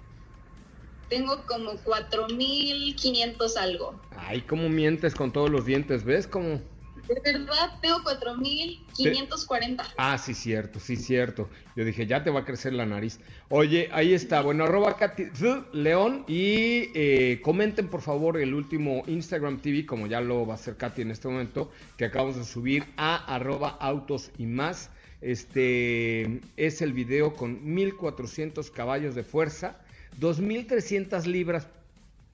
Tengo 1.08 1.42
como 1.46 1.72
4.500 1.72 3.56
algo. 3.56 3.98
Ay, 4.16 4.42
cómo 4.42 4.68
mientes 4.68 5.14
con 5.14 5.32
todos 5.32 5.48
los 5.48 5.64
dientes, 5.64 6.04
¿ves? 6.04 6.26
Cómo... 6.26 6.60
De 7.08 7.20
verdad, 7.32 7.78
tengo 7.80 8.00
4.540. 8.00 9.82
Ah, 9.96 10.18
sí, 10.18 10.34
cierto, 10.34 10.78
sí, 10.78 10.96
cierto. 10.96 11.48
Yo 11.74 11.84
dije, 11.84 12.06
ya 12.06 12.22
te 12.22 12.28
va 12.28 12.40
a 12.40 12.44
crecer 12.44 12.74
la 12.74 12.84
nariz. 12.84 13.18
Oye, 13.48 13.88
ahí 13.92 14.12
está. 14.12 14.42
Bueno, 14.42 14.64
arroba 14.64 14.96
Katy 14.96 15.28
León 15.72 16.24
y 16.28 16.90
eh, 16.94 17.40
comenten 17.42 17.88
por 17.88 18.02
favor 18.02 18.36
el 18.36 18.52
último 18.52 19.04
Instagram 19.06 19.58
TV, 19.60 19.86
como 19.86 20.06
ya 20.06 20.20
lo 20.20 20.46
va 20.46 20.54
a 20.54 20.56
hacer 20.56 20.76
Katy 20.76 21.02
en 21.02 21.10
este 21.10 21.28
momento, 21.28 21.70
que 21.96 22.04
acabamos 22.04 22.36
de 22.36 22.44
subir 22.44 22.84
a 22.98 23.16
arroba 23.34 23.70
autos 23.80 24.30
y 24.36 24.44
más. 24.44 24.90
Este 25.22 26.40
es 26.58 26.82
el 26.82 26.92
video 26.92 27.34
con 27.34 27.74
1400 27.74 28.70
caballos 28.70 29.14
de 29.14 29.24
fuerza, 29.24 29.80
2300 30.18 31.26
libras 31.26 31.68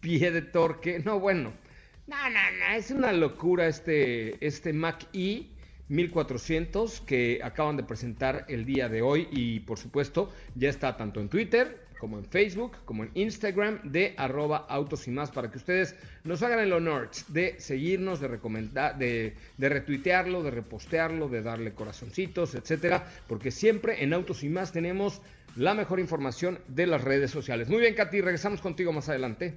pie 0.01 0.33
de 0.33 0.43
torque. 0.43 0.99
No, 0.99 1.21
bueno. 1.21 1.53
No, 2.07 2.17
no, 2.29 2.41
no, 2.59 2.75
es 2.77 2.91
una 2.91 3.13
locura 3.13 3.67
este, 3.67 4.45
este 4.47 4.75
Mac 4.75 5.07
E 5.15 5.47
1400 5.89 7.01
que 7.01 7.41
acaban 7.43 7.79
de 7.79 7.83
presentar 7.83 8.45
el 8.49 8.67
día 8.67 8.91
de 8.91 9.01
hoy 9.01 9.27
y 9.31 9.61
por 9.61 9.79
supuesto 9.79 10.31
ya 10.55 10.69
está 10.69 10.99
tanto 10.99 11.21
en 11.21 11.31
Twitter 11.31 11.85
como 11.99 12.19
en 12.19 12.27
Facebook, 12.27 12.73
como 12.85 13.05
en 13.05 13.11
Instagram 13.15 13.81
de 13.85 14.13
arroba 14.19 14.67
autos 14.69 15.09
y 15.09 15.11
más 15.11 15.31
para 15.31 15.51
que 15.51 15.57
ustedes 15.57 15.97
nos 16.25 16.43
hagan 16.43 16.61
el 16.61 16.75
honor 16.75 17.11
de 17.29 17.59
seguirnos, 17.59 18.21
de 18.21 18.29
recomendar, 18.29 18.99
de, 18.99 19.35
de 19.57 19.69
retuitearlo, 19.71 20.43
de 20.43 20.51
repostearlo, 20.51 21.31
de 21.31 21.41
darle 21.41 21.73
corazoncitos, 21.73 22.55
etcétera, 22.55 23.11
porque 23.27 23.51
siempre 23.51 24.05
en 24.05 24.13
autos 24.13 24.45
y 24.45 24.51
más 24.51 24.73
tenemos 24.73 25.23
la 25.57 25.73
mejor 25.73 25.99
información 25.99 26.59
de 26.69 26.87
las 26.87 27.03
redes 27.03 27.31
sociales. 27.31 27.71
Muy 27.71 27.79
bien, 27.79 27.95
Katy, 27.95 28.21
regresamos 28.21 28.61
contigo 28.61 28.93
más 28.93 29.09
adelante. 29.09 29.55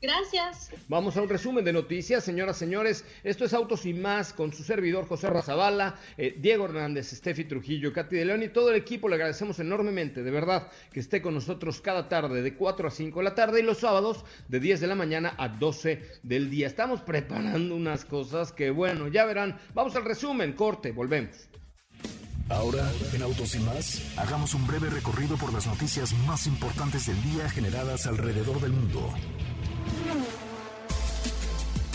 Gracias. 0.00 0.70
Vamos 0.86 1.16
a 1.16 1.22
un 1.22 1.28
resumen 1.28 1.64
de 1.64 1.72
noticias, 1.72 2.22
señoras, 2.22 2.56
señores. 2.56 3.04
Esto 3.24 3.44
es 3.44 3.52
Autos 3.52 3.84
y 3.84 3.94
Más 3.94 4.32
con 4.32 4.52
su 4.52 4.62
servidor 4.62 5.08
José 5.08 5.28
Razabala, 5.28 5.96
eh, 6.16 6.36
Diego 6.38 6.66
Hernández, 6.66 7.10
Steffi 7.10 7.44
Trujillo, 7.44 7.92
Katy 7.92 8.14
de 8.14 8.24
León 8.24 8.44
y 8.44 8.48
todo 8.48 8.70
el 8.70 8.76
equipo. 8.76 9.08
Le 9.08 9.16
agradecemos 9.16 9.58
enormemente, 9.58 10.22
de 10.22 10.30
verdad, 10.30 10.68
que 10.92 11.00
esté 11.00 11.20
con 11.20 11.34
nosotros 11.34 11.80
cada 11.80 12.08
tarde 12.08 12.42
de 12.42 12.54
4 12.54 12.86
a 12.86 12.90
5 12.92 13.18
de 13.18 13.24
la 13.24 13.34
tarde 13.34 13.58
y 13.58 13.64
los 13.64 13.78
sábados 13.78 14.24
de 14.46 14.60
10 14.60 14.80
de 14.80 14.86
la 14.86 14.94
mañana 14.94 15.34
a 15.36 15.48
12 15.48 16.00
del 16.22 16.48
día. 16.48 16.68
Estamos 16.68 17.00
preparando 17.00 17.74
unas 17.74 18.04
cosas 18.04 18.52
que, 18.52 18.70
bueno, 18.70 19.08
ya 19.08 19.24
verán. 19.24 19.58
Vamos 19.74 19.96
al 19.96 20.04
resumen, 20.04 20.52
corte, 20.52 20.92
volvemos. 20.92 21.48
Ahora, 22.50 22.90
en 23.12 23.22
Autos 23.22 23.56
y 23.56 23.58
más, 23.58 24.16
hagamos 24.16 24.54
un 24.54 24.66
breve 24.66 24.88
recorrido 24.88 25.36
por 25.36 25.52
las 25.52 25.66
noticias 25.66 26.14
más 26.26 26.46
importantes 26.46 27.06
del 27.06 27.22
día 27.22 27.50
generadas 27.50 28.06
alrededor 28.06 28.60
del 28.60 28.72
mundo. 28.72 29.12
Mm-hmm. 29.88 30.47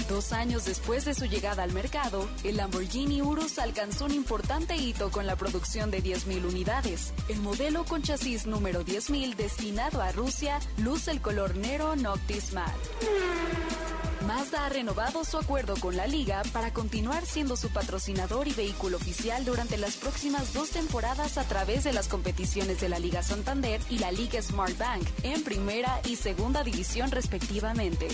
Dos 0.09 0.33
años 0.33 0.65
después 0.65 1.05
de 1.05 1.13
su 1.13 1.25
llegada 1.25 1.63
al 1.63 1.71
mercado, 1.71 2.27
el 2.43 2.57
Lamborghini 2.57 3.21
Urus 3.21 3.57
alcanzó 3.57 4.05
un 4.05 4.13
importante 4.13 4.75
hito 4.75 5.11
con 5.11 5.25
la 5.25 5.35
producción 5.37 5.91
de 5.91 6.03
10.000 6.03 6.45
unidades. 6.45 7.13
El 7.29 7.39
modelo 7.39 7.85
con 7.85 8.01
chasis 8.01 8.45
número 8.45 8.83
10.000 8.83 9.35
destinado 9.35 10.01
a 10.01 10.11
Rusia 10.11 10.59
luce 10.77 11.11
el 11.11 11.21
color 11.21 11.55
Nero 11.55 11.95
Noctis 11.95 12.53
Matte. 12.53 12.89
Mazda 14.27 14.65
ha 14.65 14.69
renovado 14.69 15.25
su 15.25 15.37
acuerdo 15.37 15.75
con 15.75 15.97
la 15.97 16.07
liga 16.07 16.41
para 16.53 16.71
continuar 16.71 17.25
siendo 17.25 17.57
su 17.57 17.69
patrocinador 17.69 18.47
y 18.47 18.53
vehículo 18.53 18.97
oficial 18.97 19.43
durante 19.43 19.77
las 19.77 19.97
próximas 19.97 20.53
dos 20.53 20.69
temporadas 20.69 21.37
a 21.37 21.43
través 21.43 21.83
de 21.83 21.91
las 21.91 22.07
competiciones 22.07 22.79
de 22.79 22.87
la 22.87 22.99
Liga 22.99 23.21
Santander 23.21 23.81
y 23.89 23.99
la 23.99 24.11
Liga 24.11 24.41
Smart 24.41 24.77
Bank 24.77 25.03
en 25.23 25.43
primera 25.43 25.99
y 26.05 26.15
segunda 26.15 26.63
división 26.63 27.11
respectivamente. 27.11 28.07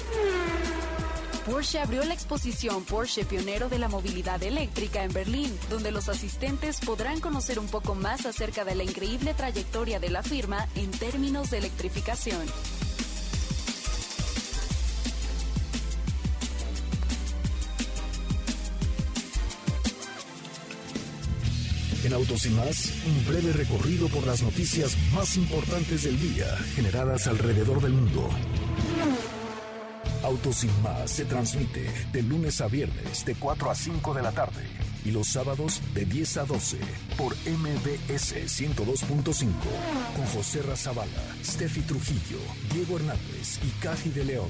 Porsche 1.49 1.79
abrió 1.79 2.03
la 2.03 2.13
exposición 2.13 2.83
Porsche 2.83 3.25
Pionero 3.25 3.69
de 3.69 3.79
la 3.79 3.87
Movilidad 3.87 4.41
Eléctrica 4.43 5.03
en 5.03 5.11
Berlín, 5.11 5.51
donde 5.71 5.91
los 5.91 6.07
asistentes 6.07 6.79
podrán 6.79 7.19
conocer 7.21 7.57
un 7.57 7.65
poco 7.65 7.95
más 7.95 8.27
acerca 8.27 8.63
de 8.65 8.75
la 8.75 8.83
increíble 8.83 9.33
trayectoria 9.33 9.99
de 9.99 10.11
la 10.11 10.21
firma 10.21 10.67
en 10.75 10.91
términos 10.91 11.49
de 11.49 11.57
electrificación. 11.57 12.41
En 22.03 22.13
Autos 22.13 22.45
y 22.45 22.49
más, 22.51 22.93
un 23.07 23.25
breve 23.25 23.53
recorrido 23.53 24.07
por 24.09 24.27
las 24.27 24.43
noticias 24.43 24.95
más 25.15 25.35
importantes 25.35 26.03
del 26.03 26.19
día 26.19 26.45
generadas 26.75 27.25
alrededor 27.25 27.81
del 27.81 27.93
mundo. 27.93 28.29
Autos 30.29 30.57
sin 30.57 30.83
más 30.83 31.09
se 31.09 31.25
transmite 31.25 31.89
de 32.13 32.21
lunes 32.21 32.61
a 32.61 32.67
viernes 32.67 33.25
de 33.25 33.33
4 33.33 33.71
a 33.71 33.73
5 33.73 34.13
de 34.13 34.21
la 34.21 34.31
tarde 34.31 34.61
y 35.03 35.09
los 35.09 35.27
sábados 35.27 35.81
de 35.95 36.05
10 36.05 36.37
a 36.37 36.45
12 36.45 36.77
por 37.17 37.33
MBS 37.47 38.35
102.5 38.35 39.49
con 40.15 40.25
José 40.27 40.61
Razabala, 40.61 41.09
Steffi 41.43 41.81
Trujillo, 41.81 42.37
Diego 42.71 42.97
Hernández 42.97 43.59
y 43.63 43.69
Caji 43.81 44.11
de 44.11 44.25
León. 44.25 44.49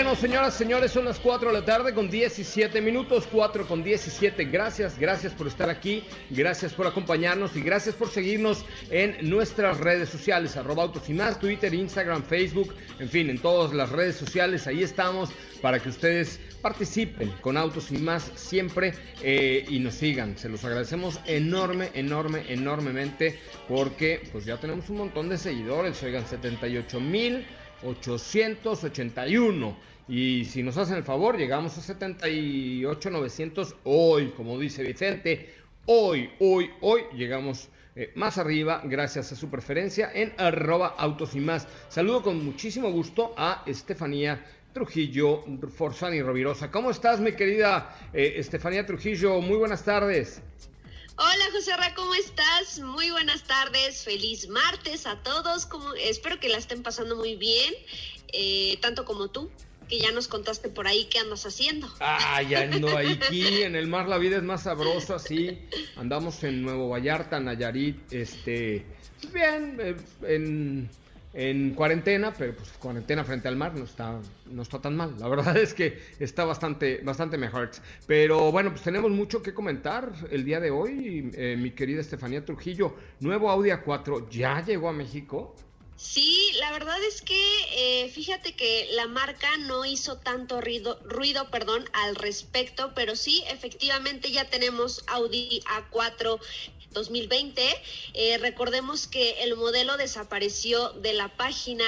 Bueno, 0.00 0.16
señoras, 0.16 0.54
señores, 0.54 0.92
son 0.92 1.04
las 1.04 1.20
4 1.20 1.52
de 1.52 1.60
la 1.60 1.64
tarde 1.66 1.92
con 1.92 2.08
17 2.08 2.80
minutos, 2.80 3.28
4 3.30 3.68
con 3.68 3.84
17. 3.84 4.46
Gracias, 4.46 4.98
gracias 4.98 5.34
por 5.34 5.46
estar 5.46 5.68
aquí, 5.68 6.04
gracias 6.30 6.72
por 6.72 6.86
acompañarnos 6.86 7.54
y 7.54 7.60
gracias 7.60 7.94
por 7.96 8.08
seguirnos 8.08 8.64
en 8.90 9.28
nuestras 9.28 9.76
redes 9.76 10.08
sociales, 10.08 10.56
arroba 10.56 10.84
autos 10.84 11.10
y 11.10 11.12
más, 11.12 11.38
Twitter, 11.38 11.74
Instagram, 11.74 12.22
Facebook, 12.22 12.74
en 12.98 13.10
fin, 13.10 13.28
en 13.28 13.40
todas 13.40 13.74
las 13.74 13.90
redes 13.90 14.16
sociales, 14.16 14.66
ahí 14.66 14.82
estamos 14.82 15.28
para 15.60 15.78
que 15.80 15.90
ustedes 15.90 16.40
participen 16.62 17.30
con 17.42 17.58
Autos 17.58 17.90
y 17.90 17.98
más 17.98 18.32
siempre 18.36 18.94
eh, 19.22 19.66
y 19.68 19.80
nos 19.80 19.94
sigan. 19.94 20.38
Se 20.38 20.48
los 20.48 20.64
agradecemos 20.64 21.20
enorme, 21.26 21.90
enorme, 21.92 22.44
enormemente 22.48 23.38
porque 23.68 24.22
pues 24.32 24.46
ya 24.46 24.56
tenemos 24.58 24.88
un 24.88 24.96
montón 24.96 25.28
de 25.28 25.36
seguidores, 25.36 26.02
oigan, 26.02 26.26
78 26.26 27.00
mil. 27.00 27.46
881. 27.84 29.76
Y 30.08 30.44
si 30.44 30.62
nos 30.62 30.76
hacen 30.76 30.96
el 30.96 31.04
favor, 31.04 31.38
llegamos 31.38 31.78
a 31.78 31.80
78 31.80 33.10
900 33.10 33.76
hoy, 33.84 34.32
como 34.36 34.58
dice 34.58 34.82
Vicente. 34.82 35.54
Hoy, 35.86 36.30
hoy, 36.40 36.70
hoy 36.80 37.02
llegamos 37.14 37.68
eh, 37.96 38.12
más 38.14 38.38
arriba 38.38 38.82
gracias 38.84 39.32
a 39.32 39.36
su 39.36 39.50
preferencia 39.50 40.10
en 40.14 40.32
arroba 40.36 40.94
autos 40.98 41.34
y 41.34 41.40
más. 41.40 41.66
Saludo 41.88 42.22
con 42.22 42.44
muchísimo 42.44 42.90
gusto 42.90 43.34
a 43.36 43.62
Estefanía 43.66 44.44
Trujillo 44.72 45.44
Forzani 45.68 46.22
Rovirosa. 46.22 46.70
¿Cómo 46.70 46.90
estás, 46.90 47.20
mi 47.20 47.32
querida 47.32 47.96
eh, 48.12 48.34
Estefanía 48.36 48.86
Trujillo? 48.86 49.40
Muy 49.40 49.56
buenas 49.56 49.84
tardes. 49.84 50.42
Hola 51.22 51.50
José 51.52 51.76
Ra, 51.76 51.92
¿cómo 51.94 52.14
estás? 52.14 52.80
Muy 52.80 53.10
buenas 53.10 53.42
tardes, 53.42 54.04
feliz 54.04 54.48
martes 54.48 55.06
a 55.06 55.22
todos. 55.22 55.66
Como, 55.66 55.92
espero 55.92 56.40
que 56.40 56.48
la 56.48 56.56
estén 56.56 56.82
pasando 56.82 57.14
muy 57.14 57.36
bien, 57.36 57.74
eh, 58.32 58.78
tanto 58.80 59.04
como 59.04 59.28
tú, 59.28 59.50
que 59.86 59.98
ya 59.98 60.12
nos 60.12 60.28
contaste 60.28 60.70
por 60.70 60.86
ahí 60.86 61.10
qué 61.10 61.18
andas 61.18 61.44
haciendo. 61.44 61.92
Ah, 62.00 62.40
ya 62.40 62.64
no, 62.64 62.96
aquí 62.96 63.42
en 63.62 63.76
el 63.76 63.86
mar 63.86 64.08
la 64.08 64.16
vida 64.16 64.38
es 64.38 64.42
más 64.42 64.62
sabrosa, 64.62 65.18
sí. 65.18 65.58
Andamos 65.96 66.42
en 66.42 66.62
Nuevo 66.62 66.88
Vallarta, 66.88 67.38
Nayarit, 67.38 68.10
este, 68.14 68.86
bien, 69.30 69.76
eh, 69.78 69.96
en 70.22 70.90
en 71.32 71.74
cuarentena, 71.74 72.34
pero 72.36 72.54
pues 72.54 72.70
cuarentena 72.72 73.24
frente 73.24 73.48
al 73.48 73.56
mar 73.56 73.74
no 73.74 73.84
está, 73.84 74.18
no 74.46 74.62
está 74.62 74.80
tan 74.80 74.96
mal. 74.96 75.14
La 75.18 75.28
verdad 75.28 75.56
es 75.56 75.74
que 75.74 76.02
está 76.18 76.44
bastante, 76.44 77.00
bastante 77.02 77.38
mejor. 77.38 77.70
Pero 78.06 78.50
bueno, 78.50 78.70
pues 78.70 78.82
tenemos 78.82 79.10
mucho 79.10 79.42
que 79.42 79.54
comentar 79.54 80.12
el 80.30 80.44
día 80.44 80.60
de 80.60 80.70
hoy. 80.70 81.30
Eh, 81.34 81.56
mi 81.58 81.70
querida 81.70 82.00
Estefanía 82.00 82.44
Trujillo, 82.44 82.94
nuevo 83.20 83.50
Audi 83.50 83.70
A4 83.70 84.28
ya 84.28 84.64
llegó 84.64 84.88
a 84.88 84.92
México. 84.92 85.54
Sí, 85.96 86.52
la 86.58 86.72
verdad 86.72 86.96
es 87.06 87.20
que 87.20 87.38
eh, 87.76 88.08
fíjate 88.08 88.56
que 88.56 88.88
la 88.94 89.06
marca 89.06 89.48
no 89.58 89.84
hizo 89.84 90.16
tanto 90.16 90.62
ruido, 90.62 90.98
ruido 91.04 91.50
perdón, 91.50 91.84
al 91.92 92.16
respecto, 92.16 92.92
pero 92.94 93.14
sí, 93.16 93.44
efectivamente 93.48 94.32
ya 94.32 94.48
tenemos 94.48 95.04
Audi 95.08 95.60
A4 95.66 96.40
2020. 96.92 97.62
Eh, 98.14 98.38
recordemos 98.38 99.06
que 99.06 99.42
el 99.42 99.56
modelo 99.56 99.96
desapareció 99.96 100.90
de 100.90 101.14
la 101.14 101.28
página 101.36 101.84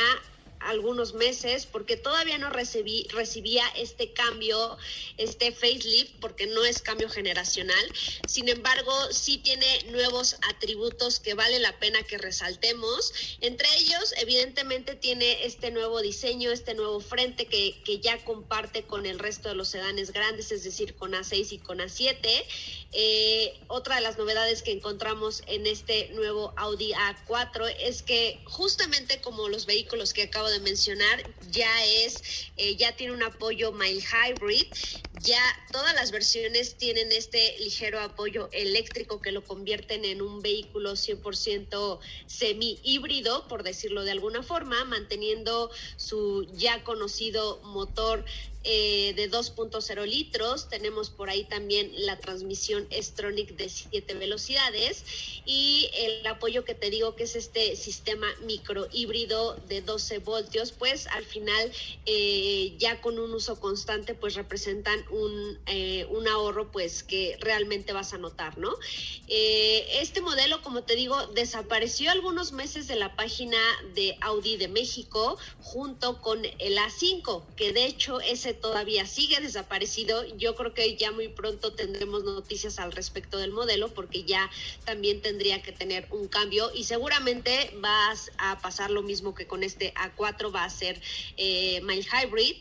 algunos 0.67 1.15
meses 1.15 1.67
porque 1.67 1.97
todavía 1.97 2.39
no 2.39 2.51
recibí, 2.51 3.07
recibía 3.11 3.65
este 3.77 4.13
cambio, 4.13 4.77
este 5.17 5.53
facelift, 5.53 6.13
porque 6.21 6.47
no 6.47 6.65
es 6.65 6.83
cambio 6.83 7.09
generacional. 7.09 7.85
Sin 8.27 8.49
embargo, 8.49 8.93
sí 9.11 9.39
tiene 9.39 9.67
nuevos 9.91 10.37
atributos 10.51 11.21
que 11.21 11.35
vale 11.35 11.59
la 11.59 11.79
pena 11.79 12.03
que 12.05 12.19
resaltemos. 12.19 13.13
Entre 13.41 13.69
ellos, 13.79 14.15
evidentemente, 14.19 14.95
tiene 14.95 15.45
este 15.45 15.71
nuevo 15.71 16.01
diseño, 16.01 16.51
este 16.51 16.75
nuevo 16.75 17.01
frente 17.01 17.47
que, 17.47 17.83
que 17.85 17.99
ya 17.99 18.25
comparte 18.25 18.85
con 18.85 19.07
el 19.07 19.19
resto 19.19 19.49
de 19.49 19.55
los 19.55 19.69
sedanes 19.69 20.13
grandes, 20.13 20.53
es 20.53 20.65
decir, 20.65 20.95
con 20.95 21.13
A6 21.13 21.53
y 21.53 21.59
con 21.59 21.79
A7. 21.79 22.45
Eh, 22.95 23.59
otra 23.69 23.97
de 23.97 24.03
las 24.03 24.19
novedades 24.19 24.63
que 24.63 24.71
encontramos 24.71 25.43
en 25.47 25.67
este 25.67 26.11
nuevo 26.11 26.53
Audi 26.57 26.93
A4 26.93 27.75
es 27.81 28.03
que 28.03 28.43
justamente 28.45 29.23
como 29.23 29.49
los 29.49 29.65
vehículos 29.65 30.13
que 30.13 30.25
acabo 30.25 30.51
de 30.51 30.61
mencionar, 30.61 31.23
ya 31.51 31.85
es, 31.87 32.51
eh, 32.59 32.77
ya 32.77 32.95
tiene 32.95 33.15
un 33.15 33.23
apoyo 33.23 33.73
mild 33.73 34.03
hybrid, 34.03 34.67
ya 35.23 35.43
todas 35.73 35.95
las 35.95 36.11
versiones 36.11 36.77
tienen 36.77 37.13
este 37.13 37.57
ligero 37.61 37.99
apoyo 38.01 38.51
eléctrico 38.53 39.23
que 39.23 39.33
lo 39.33 39.43
convierten 39.43 40.05
en 40.05 40.21
un 40.21 40.43
vehículo 40.43 40.93
100% 40.93 41.99
semi 42.27 42.79
híbrido, 42.83 43.49
por 43.49 43.63
decirlo 43.63 44.05
de 44.05 44.11
alguna 44.11 44.43
forma, 44.43 44.85
manteniendo 44.85 45.71
su 45.97 46.47
ya 46.57 46.85
conocido 46.85 47.61
motor 47.63 48.25
eh, 48.65 49.13
de 49.15 49.31
2.0 49.31 50.07
litros. 50.07 50.69
Tenemos 50.69 51.11
por 51.11 51.31
ahí 51.31 51.45
también 51.45 51.91
la 52.07 52.19
transmisión 52.19 52.87
Stronic 52.93 53.57
de 53.57 53.69
7 53.69 54.15
velocidades 54.15 55.05
y 55.45 55.91
el 55.95 56.27
apoyo 56.27 56.65
que 56.65 56.75
te 56.75 56.91
digo 56.91 57.17
que 57.17 57.25
es 57.25 57.37
este 57.37 57.77
sistema 57.77 58.27
micro 58.45 58.87
híbrido 58.93 59.57
de 59.69 59.83
12 59.83 60.19
voltios, 60.19 60.73
pues 60.73 61.07
al 61.09 61.25
final 61.25 61.73
eh, 62.07 62.75
ya 62.79 63.01
con 63.01 63.19
un 63.19 63.33
uso 63.33 63.59
constante 63.59 64.15
pues 64.15 64.35
representan 64.35 65.05
un, 65.11 65.59
eh, 65.67 66.07
un, 66.11 66.29
ahorro 66.29 66.71
pues 66.71 67.03
que 67.03 67.37
realmente 67.41 67.93
vas 67.93 68.15
a 68.15 68.19
notar, 68.19 68.59
¿no? 68.59 68.73
este 69.29 70.21
modelo, 70.21 70.63
como 70.63 70.83
te 70.83 70.95
digo, 70.95 71.27
desapareció 71.29 72.11
algunos 72.11 72.53
meses 72.53 72.87
de 72.87 72.97
la 72.97 73.17
página 73.17 73.59
de 73.95 74.17
Audi 74.21 74.57
de 74.57 74.69
México 74.69 75.39
junto 75.61 76.21
con 76.21 76.45
el 76.45 76.77
A5, 76.77 77.43
que 77.57 77.73
de 77.73 77.87
hecho 77.87 78.21
todavía 78.55 79.07
sigue 79.07 79.41
desaparecido. 79.41 80.25
Yo 80.37 80.55
creo 80.55 80.75
que 80.75 80.97
ya 80.97 81.13
muy 81.13 81.29
pronto 81.29 81.73
tendremos 81.73 82.25
noticias 82.25 82.79
al 82.79 82.93
respecto 82.93 83.39
del 83.39 83.53
modelo 83.53 83.89
porque 83.89 84.25
ya 84.25 84.51
también 84.85 85.21
tendría 85.21 85.63
que 85.63 85.73
tener 85.73 86.07
un 86.11 86.29
cambio 86.29 86.71
y 86.75 86.85
seguramente 86.85 87.73
vas 87.77 88.31
a 88.39 88.59
pasar 88.61 88.91
lo 88.91 89.03
mismo 89.03 89.35
que 89.35 89.47
con 89.47 89.63
este 89.63 89.95
A4, 89.95 90.55
va 90.55 90.65
a 90.65 90.71
ser 90.71 91.01
eh, 91.37 91.81
mild 91.83 92.07
hybrid. 92.07 92.57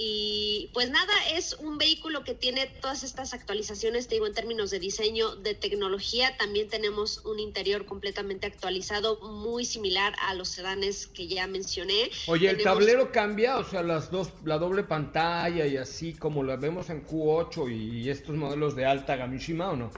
Y 0.00 0.70
pues 0.74 0.90
nada, 0.90 1.12
es 1.34 1.54
un 1.54 1.76
vehículo 1.76 2.22
que 2.22 2.32
tiene 2.32 2.66
todas 2.80 3.02
estas 3.02 3.34
actualizaciones, 3.34 4.06
te 4.06 4.14
digo, 4.14 4.28
en 4.28 4.32
términos 4.32 4.70
de 4.70 4.78
diseño, 4.78 5.34
de 5.34 5.54
tecnología. 5.54 6.36
También 6.36 6.68
tenemos 6.68 7.24
un 7.24 7.40
interior 7.40 7.84
completamente 7.84 8.46
actualizado, 8.46 9.18
muy 9.20 9.64
similar 9.64 10.14
a 10.28 10.34
los 10.34 10.50
sedanes 10.50 11.08
que 11.08 11.26
ya 11.26 11.48
mencioné. 11.48 12.12
Oye, 12.28 12.48
¿el 12.48 12.62
tablero 12.62 13.10
cambia? 13.10 13.58
O 13.58 13.64
sea, 13.64 13.82
las 13.82 14.12
dos, 14.12 14.28
la 14.44 14.58
doble 14.58 14.84
pantalla 14.84 15.66
y 15.66 15.76
así 15.76 16.14
como 16.14 16.44
la 16.44 16.54
vemos 16.54 16.90
en 16.90 17.04
Q8 17.04 17.68
y 17.68 18.08
estos 18.08 18.36
modelos 18.36 18.76
de 18.76 18.86
alta 18.86 19.16
Gamishima 19.16 19.70
o 19.70 19.76
no? 19.76 19.90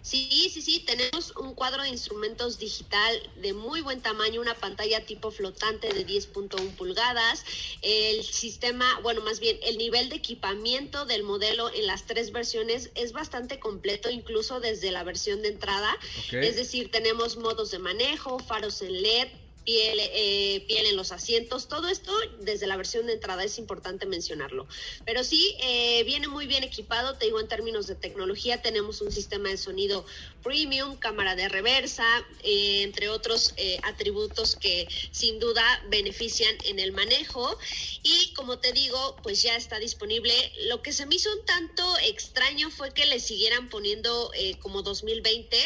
Sí, 0.00 0.50
sí, 0.52 0.62
sí, 0.62 0.84
tenemos 0.86 1.32
un 1.36 1.54
cuadro 1.54 1.82
de 1.82 1.88
instrumentos 1.88 2.58
digital 2.58 3.30
de 3.36 3.52
muy 3.52 3.82
buen 3.82 4.00
tamaño, 4.00 4.40
una 4.40 4.54
pantalla 4.54 5.04
tipo 5.04 5.30
flotante 5.30 5.92
de 5.92 6.06
10.1 6.06 6.76
pulgadas, 6.76 7.44
el 7.82 8.24
sistema, 8.24 9.00
bueno, 9.02 9.20
más 9.20 9.40
bien 9.40 9.58
el 9.62 9.78
nivel 9.78 10.08
de 10.08 10.16
equipamiento 10.16 11.04
del 11.04 11.22
modelo 11.22 11.72
en 11.72 11.86
las 11.86 12.06
tres 12.06 12.32
versiones 12.32 12.90
es 12.94 13.12
bastante 13.12 13.58
completo, 13.58 14.10
incluso 14.10 14.60
desde 14.60 14.90
la 14.90 15.04
versión 15.04 15.42
de 15.42 15.48
entrada, 15.48 15.96
es 16.32 16.56
decir, 16.56 16.90
tenemos 16.90 17.36
modos 17.36 17.70
de 17.70 17.78
manejo, 17.78 18.38
faros 18.38 18.82
en 18.82 19.02
LED, 19.02 19.28
piel, 19.64 19.98
eh, 20.00 20.64
piel 20.66 20.86
en 20.86 20.96
los 20.96 21.12
asientos, 21.12 21.68
todo 21.68 21.88
esto 21.88 22.12
desde 22.40 22.66
la 22.66 22.76
versión 22.76 23.06
de 23.06 23.14
entrada 23.14 23.44
es 23.44 23.58
importante 23.58 24.06
mencionarlo. 24.06 24.66
Pero 25.04 25.24
sí, 25.24 25.56
eh, 25.62 26.02
viene 26.04 26.28
muy 26.28 26.46
bien 26.46 26.64
equipado, 26.64 27.16
te 27.16 27.26
digo 27.26 27.40
en 27.40 27.48
términos 27.48 27.86
de 27.86 27.94
tecnología, 27.94 28.62
tenemos 28.62 29.00
un 29.00 29.12
sistema 29.12 29.48
de 29.48 29.56
sonido 29.56 30.04
premium, 30.42 30.96
cámara 30.96 31.36
de 31.36 31.48
reversa, 31.48 32.04
eh, 32.42 32.82
entre 32.82 33.08
otros 33.08 33.54
atributos 33.82 34.56
que 34.56 34.88
sin 35.10 35.38
duda 35.38 35.62
benefician 35.88 36.54
en 36.64 36.78
el 36.78 36.92
manejo. 36.92 37.58
Y 38.02 38.32
como 38.34 38.58
te 38.58 38.72
digo, 38.72 39.16
pues 39.22 39.42
ya 39.42 39.56
está 39.56 39.78
disponible. 39.78 40.34
Lo 40.66 40.82
que 40.82 40.92
se 40.92 41.06
me 41.06 41.16
hizo 41.16 41.32
un 41.32 41.44
tanto 41.44 41.98
extraño 41.98 42.70
fue 42.70 42.92
que 42.92 43.06
le 43.06 43.20
siguieran 43.20 43.68
poniendo 43.68 44.30
como 44.60 44.82
2020 44.82 45.56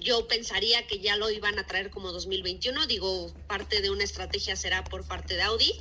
yo 0.00 0.28
pensaría 0.28 0.86
que 0.86 1.00
ya 1.00 1.16
lo 1.16 1.30
iban 1.30 1.58
a 1.58 1.66
traer 1.66 1.90
como 1.90 2.12
2021, 2.12 2.86
digo, 2.86 3.32
parte 3.46 3.80
de 3.80 3.88
una 3.90 4.04
estrategia 4.04 4.54
será 4.56 4.84
por 4.84 5.06
parte 5.06 5.34
de 5.34 5.42
Audi, 5.42 5.72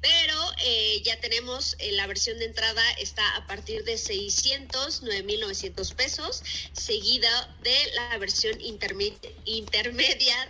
pero 0.00 0.34
eh, 0.64 1.02
ya 1.04 1.20
tenemos 1.20 1.76
eh, 1.78 1.92
la 1.92 2.06
versión 2.06 2.38
de 2.38 2.46
entrada 2.46 2.82
está 2.92 3.36
a 3.36 3.46
partir 3.46 3.84
de 3.84 3.98
600, 3.98 5.02
9.900 5.02 5.94
pesos, 5.94 6.42
seguida 6.72 7.54
de 7.62 7.76
la 7.94 8.16
versión 8.18 8.58
intermedia 8.60 9.20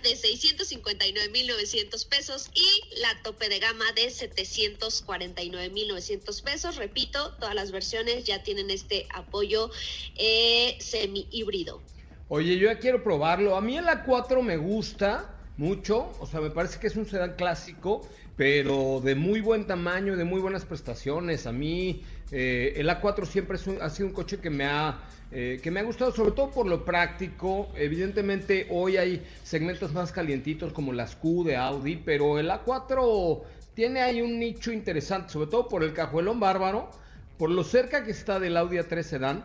de 0.02 0.16
659.900 0.16 2.06
pesos 2.06 2.50
y 2.54 2.82
la 3.00 3.20
tope 3.22 3.48
de 3.48 3.58
gama 3.58 3.90
de 3.92 4.08
749.900 4.08 6.42
pesos. 6.42 6.76
Repito, 6.76 7.32
todas 7.40 7.54
las 7.54 7.70
versiones 7.70 8.24
ya 8.24 8.42
tienen 8.42 8.70
este 8.70 9.06
apoyo 9.10 9.70
eh, 10.16 10.76
semi 10.80 11.26
híbrido. 11.30 11.82
Oye, 12.28 12.56
yo 12.58 12.68
ya 12.68 12.78
quiero 12.78 13.02
probarlo. 13.02 13.54
A 13.54 13.60
mí 13.60 13.76
el 13.76 13.84
A4 13.84 14.42
me 14.42 14.56
gusta 14.56 15.30
mucho, 15.58 16.10
o 16.20 16.26
sea, 16.26 16.40
me 16.40 16.50
parece 16.50 16.80
que 16.80 16.87
es 16.87 16.96
un 16.96 17.04
sedán 17.06 17.34
clásico, 17.37 18.00
pero 18.34 19.02
de 19.04 19.14
muy 19.14 19.42
buen 19.42 19.66
tamaño, 19.66 20.16
de 20.16 20.24
muy 20.24 20.40
buenas 20.40 20.64
prestaciones. 20.64 21.46
A 21.46 21.52
mí 21.52 22.02
eh, 22.30 22.72
el 22.76 22.88
A4 22.88 23.26
siempre 23.26 23.58
ha 23.80 23.90
sido 23.90 24.08
un 24.08 24.14
coche 24.14 24.38
que 24.38 24.48
me 24.48 24.64
ha 24.64 25.00
eh, 25.32 25.58
que 25.62 25.70
me 25.70 25.80
ha 25.80 25.82
gustado 25.82 26.12
sobre 26.12 26.32
todo 26.32 26.50
por 26.50 26.66
lo 26.66 26.82
práctico. 26.84 27.68
Evidentemente 27.76 28.68
hoy 28.70 28.96
hay 28.96 29.22
segmentos 29.42 29.92
más 29.92 30.10
calientitos 30.10 30.72
como 30.72 30.94
las 30.94 31.16
Q 31.16 31.44
de 31.44 31.56
Audi, 31.56 31.96
pero 31.96 32.38
el 32.38 32.48
A4 32.48 33.42
tiene 33.74 34.00
ahí 34.00 34.22
un 34.22 34.38
nicho 34.38 34.72
interesante, 34.72 35.30
sobre 35.30 35.50
todo 35.50 35.68
por 35.68 35.84
el 35.84 35.92
cajuelón 35.92 36.40
bárbaro, 36.40 36.90
por 37.37 37.50
lo 37.50 37.64
cerca 37.64 38.02
que 38.02 38.12
está 38.12 38.40
del 38.40 38.56
Audi 38.56 38.78
A3 38.78 39.02
Sedan 39.02 39.44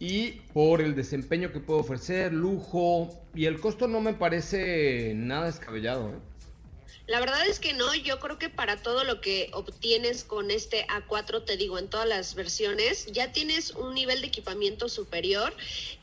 y 0.00 0.30
por 0.52 0.80
el 0.80 0.94
desempeño 0.94 1.52
que 1.52 1.60
puede 1.60 1.80
ofrecer, 1.80 2.32
lujo 2.32 3.10
y 3.34 3.46
el 3.46 3.60
costo 3.60 3.88
no 3.88 4.00
me 4.00 4.14
parece 4.14 5.12
nada 5.14 5.46
descabellado. 5.46 6.10
¿eh? 6.10 6.18
La 7.08 7.20
verdad 7.20 7.46
es 7.48 7.58
que 7.58 7.72
no, 7.72 7.94
yo 7.94 8.20
creo 8.20 8.38
que 8.38 8.50
para 8.50 8.76
todo 8.82 9.02
lo 9.02 9.22
que 9.22 9.48
obtienes 9.54 10.24
con 10.24 10.50
este 10.50 10.86
A4, 10.88 11.42
te 11.42 11.56
digo, 11.56 11.78
en 11.78 11.88
todas 11.88 12.06
las 12.06 12.34
versiones, 12.34 13.06
ya 13.06 13.32
tienes 13.32 13.70
un 13.70 13.94
nivel 13.94 14.20
de 14.20 14.26
equipamiento 14.26 14.90
superior 14.90 15.54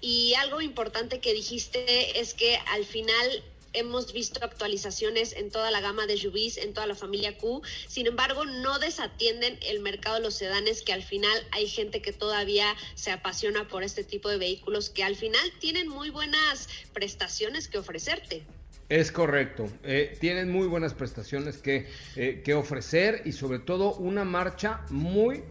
y 0.01 0.33
algo 0.33 0.61
importante 0.61 1.19
que 1.19 1.33
dijiste 1.33 2.19
es 2.19 2.33
que 2.33 2.57
al 2.73 2.85
final 2.85 3.43
hemos 3.75 4.13
visto 4.13 4.43
actualizaciones 4.43 5.33
en 5.33 5.51
toda 5.51 5.71
la 5.71 5.81
gama 5.81 6.07
de 6.07 6.17
SUVs, 6.17 6.57
en 6.57 6.73
toda 6.73 6.87
la 6.87 6.95
familia 6.95 7.37
Q. 7.37 7.61
Sin 7.87 8.07
embargo, 8.07 8.45
no 8.45 8.79
desatienden 8.79 9.57
el 9.61 9.79
mercado 9.81 10.15
de 10.15 10.21
los 10.21 10.35
sedanes, 10.35 10.81
que 10.81 10.93
al 10.93 11.03
final 11.03 11.37
hay 11.51 11.67
gente 11.67 12.01
que 12.01 12.13
todavía 12.13 12.75
se 12.95 13.11
apasiona 13.11 13.67
por 13.67 13.83
este 13.83 14.03
tipo 14.03 14.29
de 14.29 14.37
vehículos, 14.37 14.89
que 14.89 15.03
al 15.03 15.15
final 15.15 15.51
tienen 15.59 15.87
muy 15.87 16.09
buenas 16.09 16.69
prestaciones 16.93 17.67
que 17.67 17.77
ofrecerte. 17.77 18.43
Es 18.87 19.11
correcto, 19.11 19.67
eh, 19.83 20.15
tienen 20.19 20.51
muy 20.51 20.67
buenas 20.67 20.93
prestaciones 20.93 21.57
que, 21.57 21.87
eh, 22.15 22.43
que 22.45 22.53
ofrecer 22.53 23.23
y 23.25 23.31
sobre 23.31 23.57
todo 23.57 23.95
una 23.95 24.23
marcha 24.25 24.81
muy, 24.91 25.43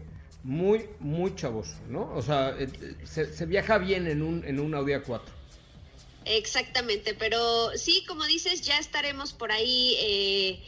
muy, 0.43 0.85
muy 0.99 1.35
chavoso, 1.35 1.75
¿no? 1.89 2.13
O 2.13 2.21
sea, 2.21 2.55
eh, 2.57 2.69
se, 3.03 3.25
se, 3.25 3.45
viaja 3.45 3.77
bien 3.77 4.07
en 4.07 4.21
un, 4.21 4.45
en 4.45 4.61
un 4.61 4.73
Audi 4.73 4.93
A4. 4.93 5.34
Exactamente, 6.25 7.13
pero 7.13 7.71
sí, 7.77 8.03
como 8.07 8.25
dices, 8.25 8.61
ya 8.61 8.77
estaremos 8.79 9.31
por 9.33 9.51
ahí 9.51 9.95
eh, 9.99 10.59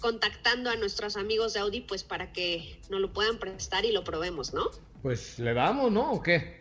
contactando 0.00 0.68
a 0.68 0.76
nuestros 0.76 1.16
amigos 1.16 1.54
de 1.54 1.60
Audi, 1.60 1.80
pues 1.80 2.02
para 2.02 2.32
que 2.32 2.80
nos 2.90 3.00
lo 3.00 3.12
puedan 3.12 3.38
prestar 3.38 3.84
y 3.84 3.92
lo 3.92 4.02
probemos, 4.02 4.52
¿no? 4.52 4.70
Pues 5.02 5.38
le 5.38 5.54
damos, 5.54 5.92
¿no? 5.92 6.12
¿O 6.12 6.22
qué? 6.22 6.58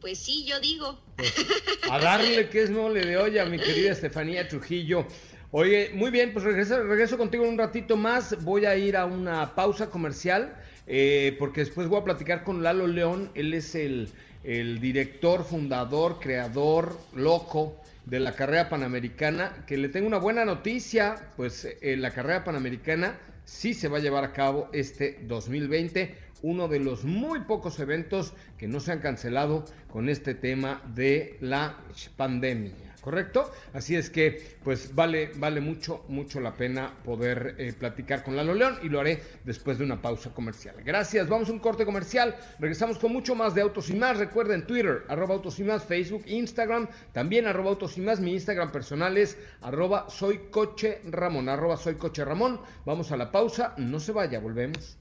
Pues 0.00 0.18
sí, 0.18 0.44
yo 0.44 0.60
digo. 0.60 0.98
Pues, 1.16 1.34
a 1.90 1.98
darle 1.98 2.48
que 2.50 2.62
es 2.62 2.70
mole 2.70 3.04
de 3.04 3.16
olla, 3.16 3.46
mi 3.46 3.58
querida 3.58 3.92
Estefanía 3.92 4.46
Trujillo. 4.46 5.06
Oye, 5.50 5.90
muy 5.94 6.10
bien, 6.10 6.32
pues 6.32 6.44
regreso, 6.44 6.82
regreso 6.84 7.18
contigo 7.18 7.44
en 7.44 7.50
un 7.50 7.58
ratito 7.58 7.96
más. 7.96 8.42
Voy 8.44 8.66
a 8.66 8.76
ir 8.76 8.96
a 8.96 9.04
una 9.06 9.54
pausa 9.54 9.90
comercial, 9.90 10.56
eh, 10.86 11.34
porque 11.38 11.60
después 11.60 11.88
voy 11.88 12.00
a 12.00 12.04
platicar 12.04 12.44
con 12.44 12.62
Lalo 12.62 12.86
León. 12.86 13.30
Él 13.34 13.52
es 13.54 13.74
el 13.74 14.10
el 14.44 14.80
director, 14.80 15.44
fundador, 15.44 16.18
creador, 16.20 16.98
loco 17.14 17.76
de 18.06 18.20
la 18.20 18.34
carrera 18.34 18.68
panamericana, 18.68 19.64
que 19.66 19.76
le 19.76 19.88
tengo 19.88 20.06
una 20.06 20.18
buena 20.18 20.44
noticia, 20.44 21.28
pues 21.36 21.64
eh, 21.64 21.96
la 21.96 22.10
carrera 22.10 22.44
panamericana 22.44 23.18
sí 23.44 23.74
se 23.74 23.88
va 23.88 23.98
a 23.98 24.00
llevar 24.00 24.24
a 24.24 24.32
cabo 24.32 24.68
este 24.72 25.18
2020, 25.22 26.14
uno 26.42 26.68
de 26.68 26.80
los 26.80 27.04
muy 27.04 27.40
pocos 27.40 27.78
eventos 27.80 28.32
que 28.56 28.66
no 28.66 28.80
se 28.80 28.92
han 28.92 29.00
cancelado 29.00 29.64
con 29.92 30.08
este 30.08 30.34
tema 30.34 30.82
de 30.94 31.36
la 31.40 31.76
pandemia. 32.16 32.89
¿Correcto? 33.00 33.50
Así 33.72 33.96
es 33.96 34.10
que, 34.10 34.56
pues 34.62 34.94
vale, 34.94 35.30
vale 35.36 35.60
mucho, 35.60 36.04
mucho 36.08 36.40
la 36.40 36.54
pena 36.54 36.92
poder 37.04 37.56
eh, 37.58 37.72
platicar 37.72 38.22
con 38.22 38.36
Lalo 38.36 38.54
León 38.54 38.78
y 38.82 38.88
lo 38.88 39.00
haré 39.00 39.22
después 39.44 39.78
de 39.78 39.84
una 39.84 40.00
pausa 40.00 40.30
comercial. 40.30 40.76
Gracias, 40.84 41.28
vamos 41.28 41.48
a 41.48 41.52
un 41.52 41.58
corte 41.58 41.84
comercial, 41.84 42.36
regresamos 42.58 42.98
con 42.98 43.12
mucho 43.12 43.34
más 43.34 43.54
de 43.54 43.62
Autos 43.62 43.90
y 43.90 43.94
Más, 43.94 44.18
recuerden 44.18 44.66
Twitter, 44.66 45.04
arroba 45.08 45.34
Autos 45.34 45.58
y 45.58 45.64
Más, 45.64 45.84
Facebook, 45.84 46.24
Instagram, 46.26 46.88
también 47.12 47.46
arroba 47.46 47.70
Autos 47.70 47.96
y 47.98 48.00
Más, 48.00 48.20
mi 48.20 48.32
Instagram 48.32 48.72
personal 48.72 49.16
es 49.16 49.38
arroba 49.62 50.08
Soy 50.08 50.48
Coche 50.50 51.00
Ramón, 51.04 51.48
arroba 51.48 51.76
Soy 51.76 51.94
Coche 51.94 52.24
Ramón, 52.24 52.60
vamos 52.84 53.12
a 53.12 53.16
la 53.16 53.30
pausa, 53.30 53.74
no 53.76 54.00
se 54.00 54.12
vaya, 54.12 54.38
volvemos. 54.40 54.96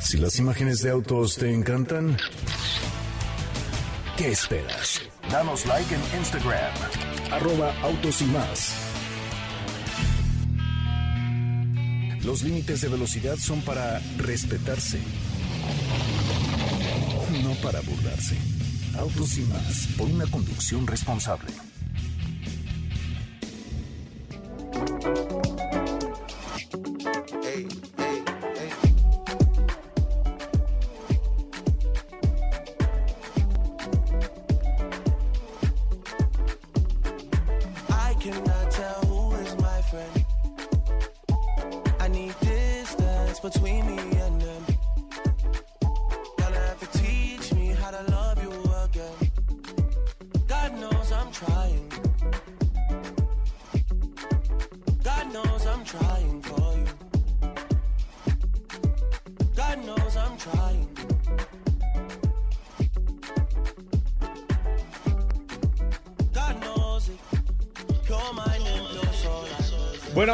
Si 0.00 0.16
las 0.16 0.38
imágenes 0.38 0.80
de 0.82 0.90
autos 0.90 1.36
te 1.36 1.52
encantan, 1.52 2.16
¿qué 4.18 4.32
esperas? 4.32 5.00
Danos 5.30 5.64
like 5.66 5.94
en 5.94 6.00
Instagram, 6.18 6.74
arroba 7.30 7.72
autos 7.82 8.20
y 8.20 8.24
más. 8.24 8.74
Los 12.24 12.42
límites 12.42 12.80
de 12.80 12.88
velocidad 12.88 13.36
son 13.36 13.62
para 13.62 14.00
respetarse, 14.16 14.98
no 17.44 17.54
para 17.62 17.80
burlarse. 17.80 18.36
Autos 18.98 19.38
y 19.38 19.42
más, 19.42 19.88
por 19.96 20.08
una 20.08 20.26
conducción 20.26 20.84
responsable. 20.84 21.52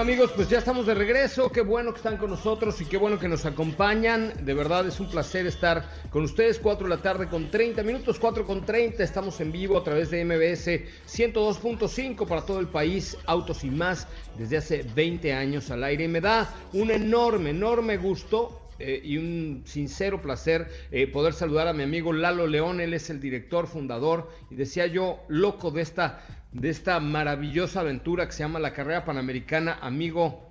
Amigos, 0.04 0.32
pues 0.36 0.50
ya 0.50 0.58
estamos 0.58 0.84
de 0.84 0.92
regreso, 0.92 1.50
qué 1.50 1.62
bueno 1.62 1.90
que 1.92 1.96
están 1.96 2.18
con 2.18 2.28
nosotros 2.28 2.78
y 2.82 2.84
qué 2.84 2.98
bueno 2.98 3.18
que 3.18 3.26
nos 3.26 3.46
acompañan, 3.46 4.34
de 4.44 4.52
verdad 4.52 4.86
es 4.86 5.00
un 5.00 5.08
placer 5.08 5.46
estar 5.46 5.88
con 6.10 6.24
ustedes, 6.24 6.58
4 6.58 6.86
de 6.86 6.94
la 6.94 7.00
tarde 7.00 7.26
con 7.26 7.50
30 7.50 7.82
minutos, 7.82 8.18
4 8.18 8.44
con 8.44 8.66
30, 8.66 9.02
estamos 9.02 9.40
en 9.40 9.50
vivo 9.50 9.78
a 9.78 9.82
través 9.82 10.10
de 10.10 10.22
MBS 10.22 10.82
102.5 11.08 12.26
para 12.26 12.42
todo 12.42 12.60
el 12.60 12.68
país, 12.68 13.16
Autos 13.24 13.64
y 13.64 13.70
más, 13.70 14.06
desde 14.36 14.58
hace 14.58 14.82
20 14.94 15.32
años 15.32 15.70
al 15.70 15.82
aire. 15.82 16.06
Me 16.06 16.20
da 16.20 16.54
un 16.74 16.90
enorme, 16.90 17.48
enorme 17.48 17.96
gusto 17.96 18.60
eh, 18.78 19.00
y 19.02 19.18
un 19.18 19.62
sincero 19.64 20.20
placer 20.20 20.68
eh, 20.90 21.06
poder 21.06 21.32
saludar 21.32 21.68
a 21.68 21.72
mi 21.72 21.82
amigo 21.82 22.12
Lalo 22.12 22.46
León, 22.46 22.80
él 22.80 22.94
es 22.94 23.10
el 23.10 23.20
director, 23.20 23.66
fundador, 23.66 24.30
y 24.50 24.54
decía 24.54 24.86
yo, 24.86 25.20
loco 25.28 25.70
de 25.70 25.82
esta 25.82 26.20
de 26.54 26.70
esta 26.70 27.00
maravillosa 27.00 27.80
aventura 27.80 28.26
que 28.26 28.32
se 28.32 28.44
llama 28.44 28.60
la 28.60 28.72
carrera 28.72 29.04
panamericana. 29.04 29.76
Amigo, 29.82 30.48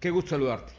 qué 0.00 0.10
gusto 0.10 0.30
saludarte. 0.30 0.72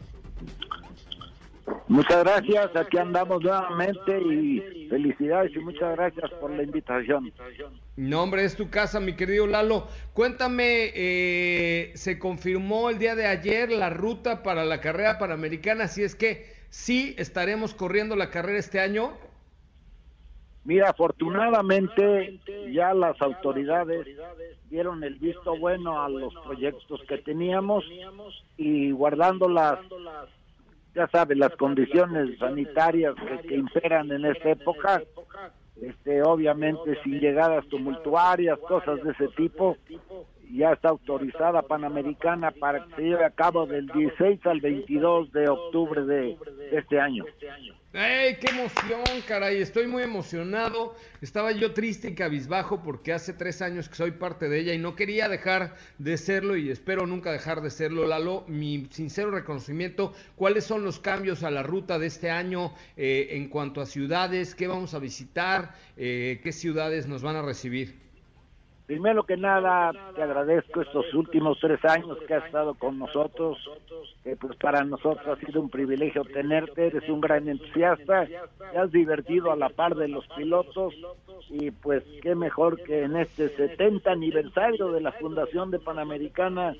Muchas 1.88 2.24
gracias, 2.24 2.76
aquí 2.76 2.98
andamos 2.98 3.44
nuevamente 3.44 4.18
y 4.20 4.88
felicidades 4.90 5.52
y 5.56 5.60
muchas 5.60 5.96
gracias 5.96 6.32
por 6.40 6.52
la 6.52 6.64
invitación. 6.64 7.32
No, 7.98 8.24
hombre, 8.24 8.46
es 8.46 8.56
tu 8.56 8.70
casa, 8.70 9.00
mi 9.00 9.14
querido 9.14 9.48
Lalo. 9.48 9.88
Cuéntame, 10.14 10.92
eh, 10.96 11.92
se 11.96 12.20
confirmó 12.20 12.90
el 12.90 13.00
día 13.00 13.16
de 13.16 13.28
ayer 13.28 13.70
la 13.72 13.90
ruta 13.90 14.44
para 14.44 14.66
la 14.66 14.80
carrera 14.82 15.20
panamericana, 15.20 15.88
si 15.88 16.04
es 16.04 16.16
que 16.16 16.53
sí 16.74 17.14
estaremos 17.20 17.76
corriendo 17.76 18.16
la 18.16 18.32
carrera 18.32 18.58
este 18.58 18.80
año. 18.80 19.14
Mira, 20.66 20.90
afortunadamente 20.90 22.40
ya 22.72 22.96
las 22.96 23.22
autoridades 23.22 24.08
dieron 24.72 25.04
el 25.04 25.16
visto 25.20 25.56
bueno 25.60 26.02
a 26.02 26.10
los 26.10 26.34
proyectos 26.44 27.02
que 27.08 27.20
teníamos 27.20 27.86
y 28.58 28.90
guardando 28.90 29.48
las, 29.48 29.80
ya 30.96 31.08
sabes, 31.10 31.38
las 31.38 31.56
condiciones 31.58 32.40
sanitarias 32.40 33.14
que, 33.48 33.54
imperan 33.56 34.12
en 34.12 34.26
esta 34.26 34.50
época, 34.50 35.04
este, 35.80 36.24
obviamente 36.24 36.98
sin 37.04 37.20
llegadas 37.20 37.68
tumultuarias, 37.68 38.58
cosas 38.60 39.04
de 39.04 39.12
ese 39.12 39.28
tipo, 39.30 39.78
ya 40.54 40.74
está 40.74 40.90
autorizada 40.90 41.64
Panamericana 41.64 42.52
para 42.52 42.86
que 42.86 42.96
se 42.96 43.02
lleve 43.02 43.26
a 43.26 43.32
cabo 43.32 43.66
del 43.66 43.88
16 43.88 44.46
al 44.46 44.62
22 44.62 45.32
de 45.32 45.50
octubre 45.50 46.06
de 46.06 46.38
este 46.72 47.00
año. 47.00 47.26
¡Ey, 47.94 48.38
qué 48.40 48.50
emoción, 48.50 49.04
caray! 49.28 49.62
Estoy 49.62 49.86
muy 49.86 50.02
emocionado. 50.02 50.96
Estaba 51.22 51.52
yo 51.52 51.74
triste 51.74 52.10
y 52.10 52.16
cabizbajo 52.16 52.82
porque 52.82 53.14
hace 53.14 53.34
tres 53.34 53.62
años 53.62 53.88
que 53.88 53.94
soy 53.94 54.12
parte 54.12 54.50
de 54.50 54.60
ella 54.60 54.74
y 54.74 54.80
no 54.80 54.96
quería 54.96 55.30
dejar 55.30 55.76
de 56.00 56.18
serlo 56.18 56.56
y 56.56 56.72
espero 56.72 57.06
nunca 57.06 57.32
dejar 57.32 57.62
de 57.62 57.70
serlo. 57.70 58.08
Lalo, 58.08 58.46
mi 58.48 58.88
sincero 58.90 59.30
reconocimiento. 59.30 60.14
¿Cuáles 60.36 60.64
son 60.64 60.84
los 60.84 61.00
cambios 61.00 61.44
a 61.44 61.52
la 61.52 61.62
ruta 61.62 62.00
de 62.00 62.08
este 62.08 62.32
año 62.32 62.74
eh, 62.98 63.28
en 63.32 63.48
cuanto 63.48 63.80
a 63.80 63.86
ciudades? 63.86 64.56
¿Qué 64.56 64.68
vamos 64.68 64.96
a 64.96 65.00
visitar? 65.00 65.76
Eh, 65.96 66.42
¿Qué 66.44 66.52
ciudades 66.52 67.08
nos 67.08 67.22
van 67.22 67.36
a 67.36 67.44
recibir? 67.44 68.03
Primero 68.86 69.24
que 69.24 69.38
nada, 69.38 69.94
te 70.14 70.22
agradezco 70.22 70.82
estos 70.82 71.14
últimos 71.14 71.58
tres 71.62 71.84
años 71.86 72.18
que 72.28 72.34
has 72.34 72.46
estado 72.46 72.74
con 72.74 73.00
nosotros, 73.00 73.58
que 74.26 74.36
pues 74.36 74.58
para 74.58 74.84
nosotros 74.84 75.26
ha 75.26 75.46
sido 75.46 75.62
un 75.62 75.70
privilegio 75.70 76.26
tenerte, 76.26 76.88
eres 76.88 77.08
un 77.08 77.22
gran 77.22 77.48
entusiasta, 77.48 78.26
te 78.26 78.78
has 78.78 78.92
divertido 78.92 79.54
a 79.54 79.56
la 79.56 79.70
par 79.70 79.96
de 79.96 80.10
los 80.10 80.28
pilotos 80.36 80.94
y 81.50 81.72
pues 81.72 82.04
qué 82.22 82.36
mejor 82.36 82.84
que 82.84 83.04
en 83.04 83.16
este 83.16 83.56
70 83.56 84.12
aniversario 84.12 84.92
de 84.92 85.00
la 85.00 85.14
Fundación 85.14 85.72
de 85.72 85.80
Panamericana 85.80 86.76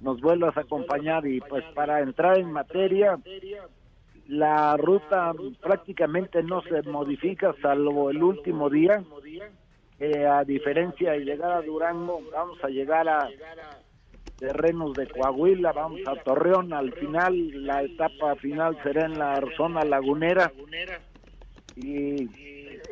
nos 0.00 0.20
vuelvas 0.20 0.56
a 0.56 0.62
acompañar 0.62 1.28
y 1.28 1.40
pues 1.40 1.64
para 1.74 2.00
entrar 2.00 2.38
en 2.38 2.50
materia, 2.50 3.20
la 4.26 4.76
ruta 4.76 5.32
prácticamente 5.62 6.42
no 6.42 6.60
se 6.62 6.82
modifica 6.82 7.54
salvo 7.62 8.10
el 8.10 8.20
último 8.20 8.68
día 8.68 9.04
eh, 9.98 10.26
a 10.26 10.44
diferencia 10.44 11.12
de 11.12 11.20
llegar 11.20 11.52
a 11.52 11.62
Durango, 11.62 12.20
vamos 12.32 12.62
a 12.62 12.68
llegar 12.68 13.08
a 13.08 13.28
terrenos 14.38 14.92
de 14.94 15.06
Coahuila, 15.06 15.72
vamos 15.72 16.00
a 16.06 16.14
Torreón, 16.22 16.72
al 16.72 16.92
final, 16.92 17.64
la 17.64 17.82
etapa 17.82 18.36
final 18.36 18.76
será 18.82 19.06
en 19.06 19.18
la 19.18 19.42
zona 19.56 19.82
lagunera. 19.82 20.52
Y 21.76 22.28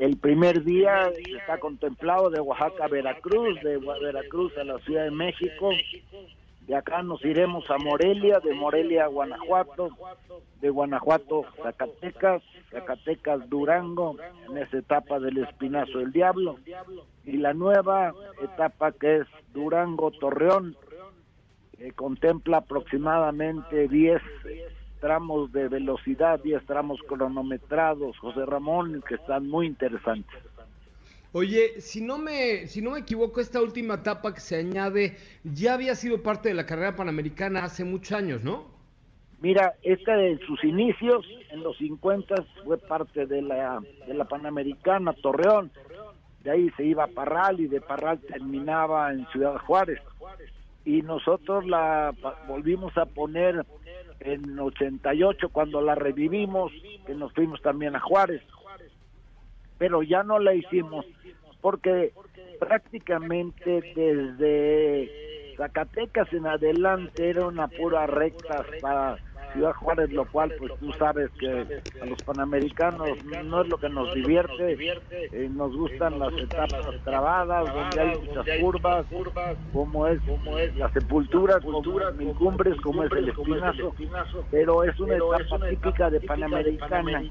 el 0.01 0.17
primer 0.17 0.65
día 0.65 1.11
está 1.39 1.59
contemplado 1.59 2.31
de 2.31 2.41
Oaxaca 2.41 2.85
a 2.85 2.89
Veracruz, 2.89 3.61
de 3.63 3.79
Veracruz 3.79 4.57
a 4.59 4.65
la 4.65 4.79
Ciudad 4.81 5.05
de 5.05 5.11
México, 5.11 5.71
de 6.67 6.75
acá 6.75 7.03
nos 7.03 7.23
iremos 7.25 7.71
a 7.71 7.79
Morelia, 7.79 8.41
de 8.41 8.55
Morelia 8.55 9.05
a 9.05 9.09
Guanajuato, 9.09 9.91
de 10.61 10.71
Guanajuato 10.71 11.45
Zacatecas, 11.63 12.43
Zacatecas 12.71 13.49
Durango, 13.51 14.17
en 14.49 14.59
esa 14.59 14.79
etapa 14.79 15.21
del 15.21 15.39
Espinazo 15.39 15.99
del 15.99 16.13
Diablo, 16.13 16.59
y 17.25 17.37
la 17.37 17.53
nueva 17.53 18.15
etapa 18.43 18.93
que 18.93 19.17
es 19.19 19.27
Durango 19.53 20.11
Torreón, 20.13 20.77
que 21.77 21.93
contempla 21.93 22.59
aproximadamente 22.59 23.89
10 23.89 24.23
tramos 25.01 25.53
de 25.53 25.69
velocidad, 25.69 26.41
10 26.41 26.65
tramos 26.65 26.99
cronometrados, 27.07 28.17
José 28.19 28.47
Ramón, 28.47 29.05
que 29.07 29.17
están 29.17 29.51
muy 29.51 29.67
interesantes. 29.67 30.39
Oye, 31.37 31.81
si 31.81 32.01
no 32.01 32.17
me, 32.17 32.69
si 32.69 32.81
no 32.81 32.93
me 32.93 33.01
equivoco, 33.01 33.41
esta 33.41 33.61
última 33.61 33.95
etapa 33.95 34.33
que 34.33 34.39
se 34.39 34.55
añade 34.55 35.17
ya 35.43 35.75
había 35.75 35.97
sido 35.97 36.23
parte 36.23 36.49
de 36.49 36.55
la 36.55 36.65
carrera 36.65 36.95
panamericana 36.95 37.65
hace 37.65 37.83
muchos 37.83 38.13
años, 38.13 38.45
¿no? 38.45 38.67
Mira, 39.41 39.75
esta 39.83 40.17
de 40.17 40.39
sus 40.47 40.63
inicios, 40.63 41.27
en 41.51 41.65
los 41.65 41.77
50 41.79 42.37
fue 42.65 42.79
parte 42.79 43.27
de 43.27 43.43
la, 43.43 43.81
de 44.07 44.15
la 44.15 44.27
Panamericana, 44.27 45.13
Torreón. 45.13 45.73
De 46.45 46.53
ahí 46.53 46.71
se 46.77 46.85
iba 46.85 47.03
a 47.03 47.09
Parral 47.09 47.59
y 47.59 47.67
de 47.67 47.81
Parral 47.81 48.21
terminaba 48.21 49.11
en 49.11 49.27
Ciudad 49.33 49.59
Juárez. 49.59 50.01
Y 50.85 51.03
nosotros 51.03 51.67
la 51.67 52.15
volvimos 52.47 52.97
a 52.97 53.07
poner 53.07 53.67
en 54.21 54.57
88 54.57 55.49
cuando 55.49 55.83
la 55.83 55.97
revivimos, 55.97 56.71
que 57.05 57.15
nos 57.17 57.33
fuimos 57.33 57.61
también 57.61 57.97
a 57.97 58.01
Juárez. 58.01 58.41
Pero 59.85 60.03
ya 60.03 60.23
no 60.23 60.39
la 60.39 60.55
hicimos 60.55 61.05
porque 61.61 62.15
prácticamente 62.59 63.83
desde 63.95 65.55
Zacatecas 65.59 66.33
en 66.33 66.47
adelante 66.47 67.29
era 67.29 67.47
una 67.49 67.69
pura 67.69 68.07
recta 68.07 68.65
para 68.81 69.19
Ciudad 69.55 69.73
Juárez, 69.75 70.13
lo 70.13 70.25
cual 70.27 70.53
pues 70.59 70.73
tú 70.81 70.93
sabes 70.95 71.31
que 71.39 71.81
a 72.03 72.07
los 72.07 72.21
panamericanos 72.23 73.09
no 73.45 73.63
es 73.63 73.69
lo 73.69 73.79
que 73.79 73.89
nos 73.89 74.13
divierte, 74.13 74.77
eh, 75.11 75.49
nos 75.55 75.75
gustan 75.77 76.19
las 76.19 76.33
etapas 76.35 76.85
trabadas, 77.05 77.73
donde 77.73 78.01
hay 78.01 78.19
muchas 78.19 78.61
curvas, 78.61 79.07
como 79.73 80.09
es, 80.09 80.21
la 80.77 80.93
sepultura, 80.93 81.61
mil 82.19 82.35
cumbres, 82.35 82.81
como 82.81 83.05
es 83.05 83.13
el 83.13 83.29
espinazo, 83.29 83.95
pero 84.51 84.83
es 84.83 84.99
una 84.99 85.17
etapa 85.17 85.69
típica 85.69 86.11
de 86.11 86.21
Panamericana 86.21 87.23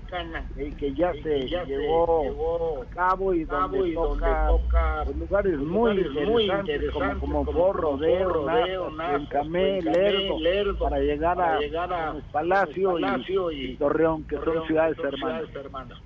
eh, 0.57 0.71
que 0.77 0.93
ya 0.93 1.12
se 1.21 1.47
llevó 1.47 2.83
a 2.83 2.95
cabo 2.95 3.33
y 3.33 3.43
donde 3.43 3.93
toca 3.93 5.05
lugares 5.17 5.57
muy 5.59 5.99
interesantes 5.99 6.91
como, 6.91 7.19
como 7.19 7.43
Borro, 7.43 7.97
Rodeo, 7.97 8.89
Encamé, 9.13 9.81
Lerdo, 9.81 10.79
para 10.79 10.99
llegar 10.99 11.41
a 11.41 12.12
Palacio, 12.32 13.52
y, 13.52 13.76
Torreón, 13.76 14.23
que 14.23 14.36
son 14.38 14.65
ciudades 14.67 14.97
hermanas. 14.99 15.99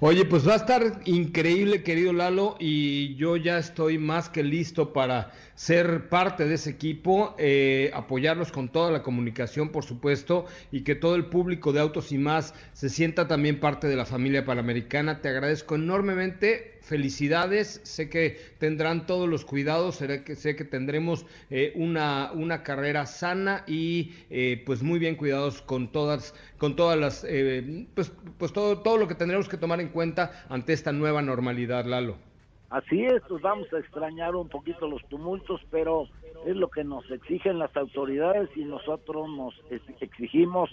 Oye, 0.00 0.24
pues 0.24 0.46
va 0.46 0.52
a 0.52 0.56
estar 0.56 0.82
increíble, 1.06 1.82
querido 1.82 2.12
Lalo, 2.12 2.54
y 2.60 3.16
yo 3.16 3.36
ya 3.36 3.58
estoy 3.58 3.98
más 3.98 4.28
que 4.28 4.44
listo 4.44 4.92
para 4.92 5.32
ser 5.58 6.08
parte 6.08 6.44
de 6.46 6.54
ese 6.54 6.70
equipo, 6.70 7.34
eh, 7.36 7.90
apoyarlos 7.92 8.52
con 8.52 8.68
toda 8.68 8.92
la 8.92 9.02
comunicación, 9.02 9.70
por 9.70 9.84
supuesto, 9.84 10.46
y 10.70 10.82
que 10.82 10.94
todo 10.94 11.16
el 11.16 11.24
público 11.24 11.72
de 11.72 11.80
Autos 11.80 12.12
y 12.12 12.18
más 12.18 12.54
se 12.74 12.88
sienta 12.88 13.26
también 13.26 13.58
parte 13.58 13.88
de 13.88 13.96
la 13.96 14.04
familia 14.04 14.44
panamericana. 14.44 15.20
Te 15.20 15.30
agradezco 15.30 15.74
enormemente 15.74 16.78
felicidades, 16.82 17.80
sé 17.82 18.08
que 18.08 18.38
tendrán 18.58 19.04
todos 19.04 19.28
los 19.28 19.44
cuidados, 19.44 19.96
sé 19.96 20.22
que, 20.22 20.36
sé 20.36 20.54
que 20.54 20.64
tendremos 20.64 21.26
eh, 21.50 21.72
una, 21.74 22.30
una 22.34 22.62
carrera 22.62 23.04
sana 23.06 23.64
y 23.66 24.12
eh, 24.30 24.62
pues 24.64 24.84
muy 24.84 25.00
bien 25.00 25.16
cuidados 25.16 25.60
con 25.60 25.90
todas, 25.90 26.34
con 26.58 26.76
todas 26.76 26.96
las, 26.96 27.26
eh, 27.28 27.88
pues, 27.94 28.12
pues 28.38 28.52
todo, 28.52 28.78
todo 28.78 28.96
lo 28.96 29.08
que 29.08 29.16
tendremos 29.16 29.48
que 29.48 29.56
tomar 29.56 29.80
en 29.80 29.88
cuenta 29.88 30.46
ante 30.48 30.72
esta 30.72 30.92
nueva 30.92 31.20
normalidad, 31.20 31.84
Lalo. 31.84 32.27
Así 32.70 33.04
es, 33.04 33.22
pues 33.28 33.40
vamos 33.42 33.72
a 33.72 33.78
extrañar 33.78 34.36
un 34.36 34.48
poquito 34.48 34.86
los 34.88 35.02
tumultos, 35.08 35.60
pero 35.70 36.06
es 36.44 36.54
lo 36.54 36.68
que 36.68 36.84
nos 36.84 37.10
exigen 37.10 37.58
las 37.58 37.74
autoridades 37.76 38.50
y 38.56 38.64
nosotros 38.64 39.28
nos 39.30 39.54
exigimos 40.00 40.70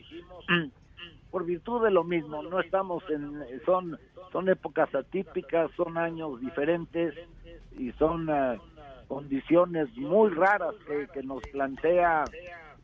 por 1.32 1.46
virtud 1.46 1.84
de 1.84 1.92
lo 1.92 2.04
mismo, 2.04 2.44
no 2.44 2.60
estamos 2.60 3.04
en, 3.10 3.44
son, 3.66 3.98
son 4.32 4.50
épocas 4.50 4.94
atípicas, 4.94 5.72
son 5.78 5.98
años 5.98 6.40
diferentes 6.42 7.14
y 7.78 7.92
son, 7.94 8.30
ah, 8.30 8.58
condiciones 9.08 9.96
muy 9.98 10.30
raras 10.32 10.76
que, 11.14 11.24
nos 11.24 11.42
plantea, 11.52 12.26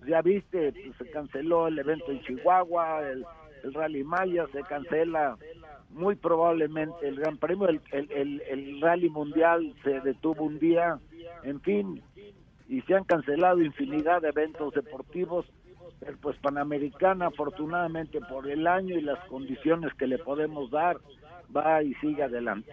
ya 0.08 0.21
viste, 0.21 0.71
pues, 0.71 0.97
se 0.97 1.10
canceló 1.12 1.67
el 1.67 1.80
evento 1.80 2.12
en 2.12 2.21
Chihuahua, 2.21 3.02
el 3.10 3.26
Rally 3.74 4.04
Maya, 4.04 4.47
se 4.52 4.62
cancela 4.63 5.38
muy 5.93 6.15
probablemente 6.15 7.08
el 7.08 7.15
Gran 7.15 7.38
Premio, 7.38 7.67
el, 7.67 7.82
el, 7.91 8.41
el, 8.49 8.82
Rally 8.82 9.10
Mundial 9.10 9.73
se 9.84 9.99
detuvo 10.01 10.45
un 10.45 10.60
día, 10.60 10.99
en 11.43 11.62
fin, 11.62 12.01
y 12.67 12.82
se 12.82 12.95
han 12.95 13.04
cancelado 13.04 13.62
infinidad 13.62 14.21
de 14.21 14.30
eventos 14.30 14.73
deportivos, 14.73 15.45
pues 16.21 16.38
Panamericana 16.38 17.27
afortunadamente 17.27 18.19
por 18.21 18.49
el 18.49 18.65
año 18.65 18.97
y 18.97 19.01
las 19.01 19.19
condiciones 19.25 19.93
que 19.95 20.08
le 20.08 20.17
podemos 20.17 20.71
dar, 20.71 20.97
va 21.56 21.84
y 21.84 21.93
sigue 21.95 22.23
adelante. 22.23 22.71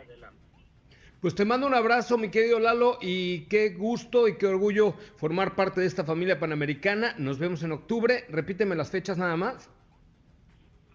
Pues 1.21 1.35
te 1.35 1.45
mando 1.45 1.67
un 1.67 1.75
abrazo, 1.75 2.17
mi 2.17 2.31
querido 2.31 2.61
Lalo, 2.61 2.99
y 3.03 3.47
qué 3.47 3.71
gusto 3.71 4.29
y 4.29 4.39
qué 4.39 4.47
orgullo 4.47 4.93
formar 5.17 5.57
parte 5.57 5.81
de 5.81 5.89
esta 5.89 6.05
familia 6.05 6.39
panamericana. 6.39 7.15
Nos 7.19 7.41
vemos 7.41 7.65
en 7.65 7.73
octubre. 7.73 8.25
Repíteme 8.29 8.77
las 8.77 8.93
fechas 8.93 9.19
nada 9.19 9.37
más 9.37 9.69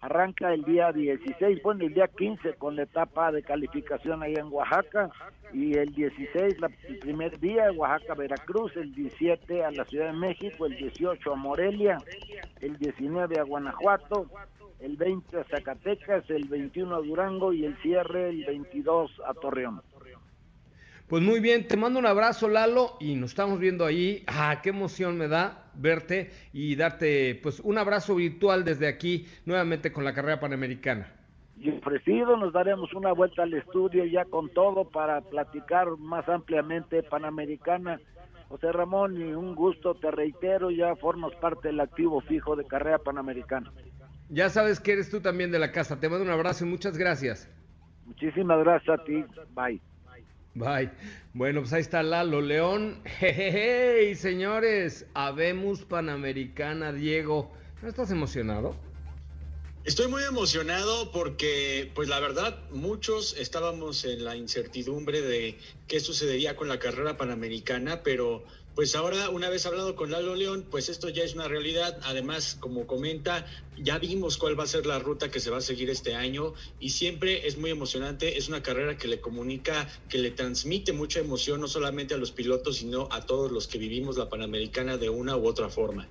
arranca 0.04 0.52
el 0.52 0.64
día 0.64 0.92
16, 0.92 1.62
bueno, 1.62 1.84
el 1.84 1.94
día 1.94 2.08
15 2.08 2.54
con 2.54 2.76
la 2.76 2.82
etapa 2.82 3.32
de 3.32 3.42
calificación 3.42 4.22
ahí 4.22 4.34
en 4.34 4.52
Oaxaca. 4.52 5.10
Y 5.52 5.78
el 5.78 5.94
16 5.94 6.56
el 6.88 6.98
primer 6.98 7.38
día 7.40 7.72
Oaxaca, 7.72 8.14
Veracruz, 8.14 8.76
el 8.76 8.94
17 8.94 9.64
a 9.64 9.70
la 9.70 9.84
Ciudad 9.86 10.06
de 10.06 10.18
México, 10.18 10.66
el 10.66 10.76
18 10.76 11.32
a 11.32 11.36
Morelia, 11.36 11.98
el 12.60 12.76
19 12.76 13.38
a 13.38 13.44
Guanajuato, 13.44 14.26
el 14.80 14.96
20 14.96 15.40
a 15.40 15.44
Zacatecas, 15.44 16.28
el 16.28 16.48
21 16.48 16.96
a 16.96 17.00
Durango. 17.00 17.52
Y 17.54 17.64
el 17.64 17.76
cierre 17.78 18.28
el 18.28 18.44
22 18.44 19.22
a 19.26 19.32
Torreón. 19.32 19.80
Pues 21.08 21.22
muy 21.22 21.40
bien, 21.40 21.68
te 21.68 21.76
mando 21.76 21.98
un 21.98 22.06
abrazo, 22.06 22.48
Lalo, 22.48 22.96
y 22.98 23.14
nos 23.14 23.30
estamos 23.30 23.58
viendo 23.58 23.84
ahí. 23.84 24.24
Ah, 24.26 24.60
qué 24.62 24.70
emoción 24.70 25.18
me 25.18 25.28
da 25.28 25.70
verte 25.74 26.30
y 26.52 26.76
darte 26.76 27.38
pues 27.42 27.60
un 27.60 27.76
abrazo 27.76 28.14
virtual 28.14 28.64
desde 28.64 28.88
aquí, 28.88 29.26
nuevamente 29.44 29.92
con 29.92 30.04
la 30.04 30.14
carrera 30.14 30.40
panamericana. 30.40 31.12
Y 31.58 31.70
ofrecido, 31.70 32.36
nos 32.36 32.52
daremos 32.52 32.92
una 32.94 33.12
vuelta 33.12 33.42
al 33.42 33.54
estudio 33.54 34.04
ya 34.04 34.24
con 34.24 34.48
todo 34.50 34.88
para 34.88 35.20
platicar 35.20 35.96
más 35.98 36.28
ampliamente 36.28 37.02
Panamericana. 37.02 38.00
José 38.48 38.72
Ramón, 38.72 39.16
y 39.20 39.32
un 39.32 39.54
gusto, 39.54 39.94
te 39.94 40.10
reitero, 40.10 40.70
ya 40.70 40.96
formas 40.96 41.32
parte 41.36 41.68
del 41.68 41.80
activo 41.80 42.20
fijo 42.22 42.56
de 42.56 42.64
carrera 42.66 42.98
Panamericana. 42.98 43.72
Ya 44.30 44.48
sabes 44.48 44.80
que 44.80 44.92
eres 44.92 45.10
tú 45.10 45.20
también 45.20 45.52
de 45.52 45.58
la 45.58 45.70
casa. 45.70 46.00
Te 46.00 46.08
mando 46.08 46.24
un 46.24 46.30
abrazo 46.30 46.64
y 46.64 46.68
muchas 46.68 46.98
gracias. 46.98 47.50
Muchísimas 48.04 48.58
gracias 48.58 49.00
a 49.00 49.04
ti. 49.04 49.24
Bye. 49.54 49.80
Bye. 50.54 50.90
Bueno, 51.32 51.60
pues 51.62 51.72
ahí 51.72 51.80
está 51.80 52.02
Lalo 52.02 52.40
León. 52.40 53.02
Hey, 53.18 54.14
señores, 54.14 55.06
habemos 55.14 55.82
Panamericana, 55.82 56.92
Diego. 56.92 57.50
¿No 57.82 57.88
estás 57.88 58.12
emocionado? 58.12 58.76
Estoy 59.84 60.06
muy 60.06 60.22
emocionado 60.22 61.10
porque, 61.12 61.90
pues 61.94 62.08
la 62.08 62.20
verdad, 62.20 62.58
muchos 62.70 63.36
estábamos 63.36 64.04
en 64.04 64.24
la 64.24 64.36
incertidumbre 64.36 65.20
de 65.20 65.58
qué 65.88 66.00
sucedería 66.00 66.56
con 66.56 66.68
la 66.68 66.78
carrera 66.78 67.16
panamericana, 67.16 68.02
pero 68.02 68.44
pues 68.74 68.96
ahora, 68.96 69.30
una 69.30 69.48
vez 69.48 69.66
hablado 69.66 69.94
con 69.94 70.10
Lalo 70.10 70.34
León, 70.34 70.66
pues 70.68 70.88
esto 70.88 71.08
ya 71.08 71.22
es 71.22 71.34
una 71.34 71.46
realidad. 71.46 71.98
Además, 72.02 72.56
como 72.58 72.86
comenta, 72.86 73.46
ya 73.78 73.98
vimos 73.98 74.36
cuál 74.36 74.58
va 74.58 74.64
a 74.64 74.66
ser 74.66 74.84
la 74.84 74.98
ruta 74.98 75.30
que 75.30 75.38
se 75.38 75.50
va 75.50 75.58
a 75.58 75.60
seguir 75.60 75.90
este 75.90 76.16
año 76.16 76.54
y 76.80 76.90
siempre 76.90 77.46
es 77.46 77.56
muy 77.56 77.70
emocionante. 77.70 78.36
Es 78.36 78.48
una 78.48 78.62
carrera 78.64 78.96
que 78.96 79.06
le 79.06 79.20
comunica, 79.20 79.88
que 80.08 80.18
le 80.18 80.32
transmite 80.32 80.92
mucha 80.92 81.20
emoción, 81.20 81.60
no 81.60 81.68
solamente 81.68 82.14
a 82.14 82.18
los 82.18 82.32
pilotos, 82.32 82.78
sino 82.78 83.08
a 83.12 83.24
todos 83.24 83.52
los 83.52 83.68
que 83.68 83.78
vivimos 83.78 84.16
la 84.16 84.28
Panamericana 84.28 84.96
de 84.96 85.08
una 85.08 85.36
u 85.36 85.46
otra 85.46 85.68
forma. 85.68 86.08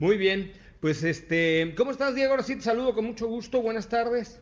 Muy 0.00 0.16
bien, 0.16 0.52
pues 0.80 1.04
este, 1.04 1.74
¿cómo 1.76 1.92
estás, 1.92 2.14
Diego? 2.14 2.32
Ahora 2.32 2.42
sí 2.42 2.56
te 2.56 2.62
saludo 2.62 2.92
con 2.92 3.04
mucho 3.04 3.28
gusto. 3.28 3.62
Buenas 3.62 3.88
tardes. 3.88 4.40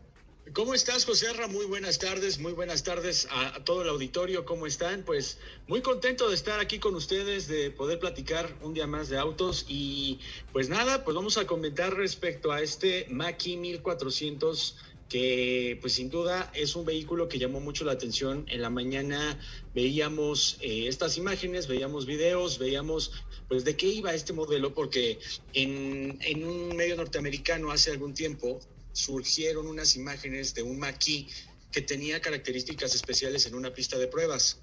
¿Cómo 0.52 0.74
estás, 0.74 1.04
José 1.04 1.26
Arra? 1.26 1.48
Muy 1.48 1.66
buenas 1.66 1.98
tardes, 1.98 2.38
muy 2.38 2.52
buenas 2.52 2.84
tardes 2.84 3.26
a, 3.32 3.64
todo 3.64 3.82
el 3.82 3.88
auditorio. 3.88 4.44
¿Cómo 4.44 4.68
están? 4.68 5.02
Pues 5.02 5.38
muy 5.66 5.82
contento 5.82 6.28
de 6.28 6.36
estar 6.36 6.60
aquí 6.60 6.78
con 6.78 6.94
ustedes, 6.94 7.48
de 7.48 7.72
poder 7.72 7.98
platicar 7.98 8.56
un 8.62 8.72
día 8.72 8.86
más 8.86 9.08
de 9.08 9.18
autos. 9.18 9.66
Y 9.68 10.20
pues 10.52 10.68
nada, 10.68 11.04
pues 11.04 11.16
vamos 11.16 11.36
a 11.36 11.46
comentar 11.48 11.94
respecto 11.94 12.52
a 12.52 12.62
este 12.62 13.06
Maki 13.10 13.56
1400 13.56 14.76
que 15.08 15.78
pues 15.80 15.94
sin 15.94 16.10
duda 16.10 16.50
es 16.54 16.74
un 16.76 16.84
vehículo 16.84 17.28
que 17.28 17.40
llamó 17.40 17.58
mucho 17.58 17.84
la 17.84 17.92
atención. 17.92 18.46
En 18.48 18.62
la 18.62 18.70
mañana 18.70 19.40
veíamos 19.74 20.58
eh, 20.60 20.86
estas 20.86 21.18
imágenes, 21.18 21.66
veíamos 21.66 22.06
videos, 22.06 22.58
veíamos 22.58 23.12
pues 23.48 23.64
de 23.64 23.76
qué 23.76 23.88
iba 23.88 24.14
este 24.14 24.32
modelo, 24.32 24.74
porque 24.74 25.18
en, 25.54 26.18
en 26.20 26.44
un 26.44 26.76
medio 26.76 26.96
norteamericano 26.96 27.72
hace 27.72 27.90
algún 27.90 28.14
tiempo 28.14 28.60
surgieron 28.96 29.66
unas 29.66 29.94
imágenes 29.94 30.54
de 30.54 30.62
un 30.62 30.78
maquis 30.78 31.26
que 31.70 31.82
tenía 31.82 32.20
características 32.20 32.94
especiales 32.94 33.44
en 33.44 33.54
una 33.54 33.74
pista 33.74 33.98
de 33.98 34.06
pruebas. 34.08 34.58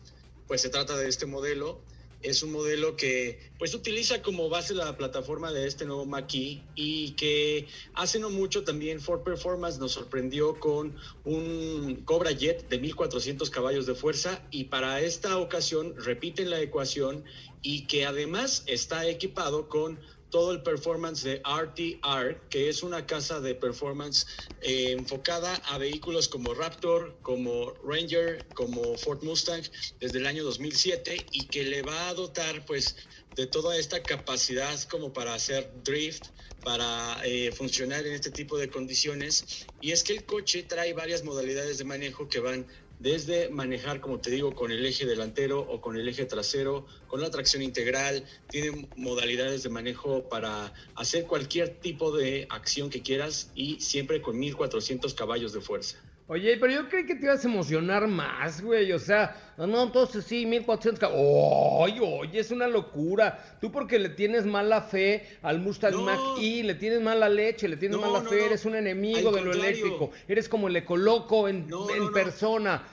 Pues 0.47 0.61
se 0.61 0.69
trata 0.69 0.97
de 0.97 1.07
este 1.07 1.27
modelo. 1.27 1.79
Es 2.23 2.41
un 2.41 2.51
modelo 2.51 2.95
que 2.95 3.51
pues 3.59 3.75
utiliza 3.75 4.21
como 4.23 4.49
base 4.49 4.73
la 4.73 4.97
plataforma 4.97 5.51
de 5.51 5.67
este 5.67 5.85
nuevo 5.85 6.05
maquis 6.05 6.61
y 6.73 7.11
que 7.11 7.67
hace 7.93 8.17
no 8.17 8.29
mucho 8.29 8.63
también 8.63 9.01
Ford 9.01 9.23
Performance 9.23 9.77
nos 9.77 9.91
sorprendió 9.91 10.59
con 10.59 10.95
un 11.25 12.01
Cobra 12.05 12.31
Jet 12.31 12.69
de 12.69 12.79
1400 12.79 13.49
caballos 13.49 13.85
de 13.85 13.93
fuerza 13.93 14.41
y 14.51 14.63
para 14.63 15.01
esta 15.01 15.37
ocasión 15.37 15.93
repiten 15.97 16.49
la 16.49 16.61
ecuación 16.61 17.25
y 17.61 17.85
que 17.87 18.05
además 18.05 18.63
está 18.67 19.05
equipado 19.05 19.67
con 19.67 19.99
todo 20.33 20.51
el 20.51 20.63
performance 20.63 21.21
de 21.21 21.43
RTR, 21.45 22.49
que 22.49 22.67
es 22.67 22.81
una 22.81 23.05
casa 23.05 23.39
de 23.39 23.53
performance 23.53 24.25
eh, 24.61 24.93
enfocada 24.93 25.53
a 25.67 25.77
vehículos 25.77 26.27
como 26.27 26.55
Raptor, 26.55 27.15
como 27.21 27.71
Ranger, 27.83 28.43
como 28.55 28.97
Ford 28.97 29.21
Mustang 29.21 29.61
desde 29.99 30.17
el 30.17 30.25
año 30.25 30.43
2007 30.43 31.27
y 31.33 31.45
que 31.45 31.65
le 31.65 31.83
va 31.83 32.09
a 32.09 32.15
dotar 32.15 32.65
pues 32.65 32.95
de 33.35 33.45
toda 33.45 33.77
esta 33.77 34.01
capacidad 34.01 34.81
como 34.89 35.13
para 35.13 35.35
hacer 35.35 35.71
drift, 35.83 36.25
para 36.63 37.21
eh, 37.23 37.51
funcionar 37.51 38.03
en 38.07 38.13
este 38.13 38.31
tipo 38.31 38.57
de 38.57 38.69
condiciones. 38.69 39.67
Y 39.81 39.91
es 39.91 40.03
que 40.03 40.13
el 40.13 40.25
coche 40.25 40.63
trae 40.63 40.93
varias 40.93 41.23
modalidades 41.23 41.77
de 41.77 41.83
manejo 41.83 42.27
que 42.27 42.39
van 42.39 42.65
desde 43.03 43.49
manejar, 43.49 43.99
como 43.99 44.21
te 44.21 44.31
digo, 44.31 44.55
con 44.55 44.71
el 44.71 44.85
eje 44.85 45.05
delantero 45.05 45.59
o 45.59 45.81
con 45.81 45.97
el 45.97 46.07
eje 46.07 46.25
trasero, 46.25 46.87
con 47.05 47.19
la 47.19 47.29
tracción 47.29 47.61
integral, 47.61 48.23
tiene 48.47 48.89
modalidades 48.95 49.61
de 49.61 49.69
manejo 49.69 50.29
para 50.29 50.73
hacer 50.95 51.27
cualquier 51.27 51.81
tipo 51.81 52.15
de 52.15 52.47
acción 52.49 52.89
que 52.89 53.03
quieras 53.03 53.51
y 53.55 53.81
siempre 53.81 54.21
con 54.21 54.39
1400 54.39 55.13
caballos 55.15 55.51
de 55.51 55.59
fuerza. 55.59 55.97
Oye, 56.27 56.55
pero 56.57 56.71
yo 56.71 56.87
creí 56.87 57.05
que 57.05 57.15
te 57.15 57.25
ibas 57.25 57.43
a 57.43 57.47
emocionar 57.49 58.07
más, 58.07 58.61
güey. 58.61 58.91
O 58.93 58.99
sea, 58.99 59.53
no, 59.57 59.83
entonces 59.83 60.23
sí, 60.23 60.45
1400. 60.45 61.09
Oye, 61.13 61.99
oye, 61.99 62.39
es 62.39 62.49
una 62.51 62.67
locura. 62.67 63.57
Tú 63.59 63.71
porque 63.71 63.99
le 63.99 64.09
tienes 64.09 64.45
mala 64.45 64.81
fe 64.81 65.27
al 65.41 65.59
Mustang 65.59 65.95
Mach-E, 65.95 66.63
le 66.63 66.75
tienes 66.75 67.01
mala 67.01 67.27
leche, 67.27 67.67
le 67.67 67.75
tienes 67.75 67.99
mala 67.99 68.21
fe, 68.21 68.45
eres 68.45 68.63
un 68.63 68.75
enemigo 68.75 69.31
de 69.31 69.41
lo 69.41 69.51
eléctrico. 69.51 70.11
Eres 70.27 70.47
como 70.47 70.69
el 70.69 70.75
ecoloco 70.77 71.49
en, 71.49 71.69
en 71.93 72.11
persona. 72.13 72.87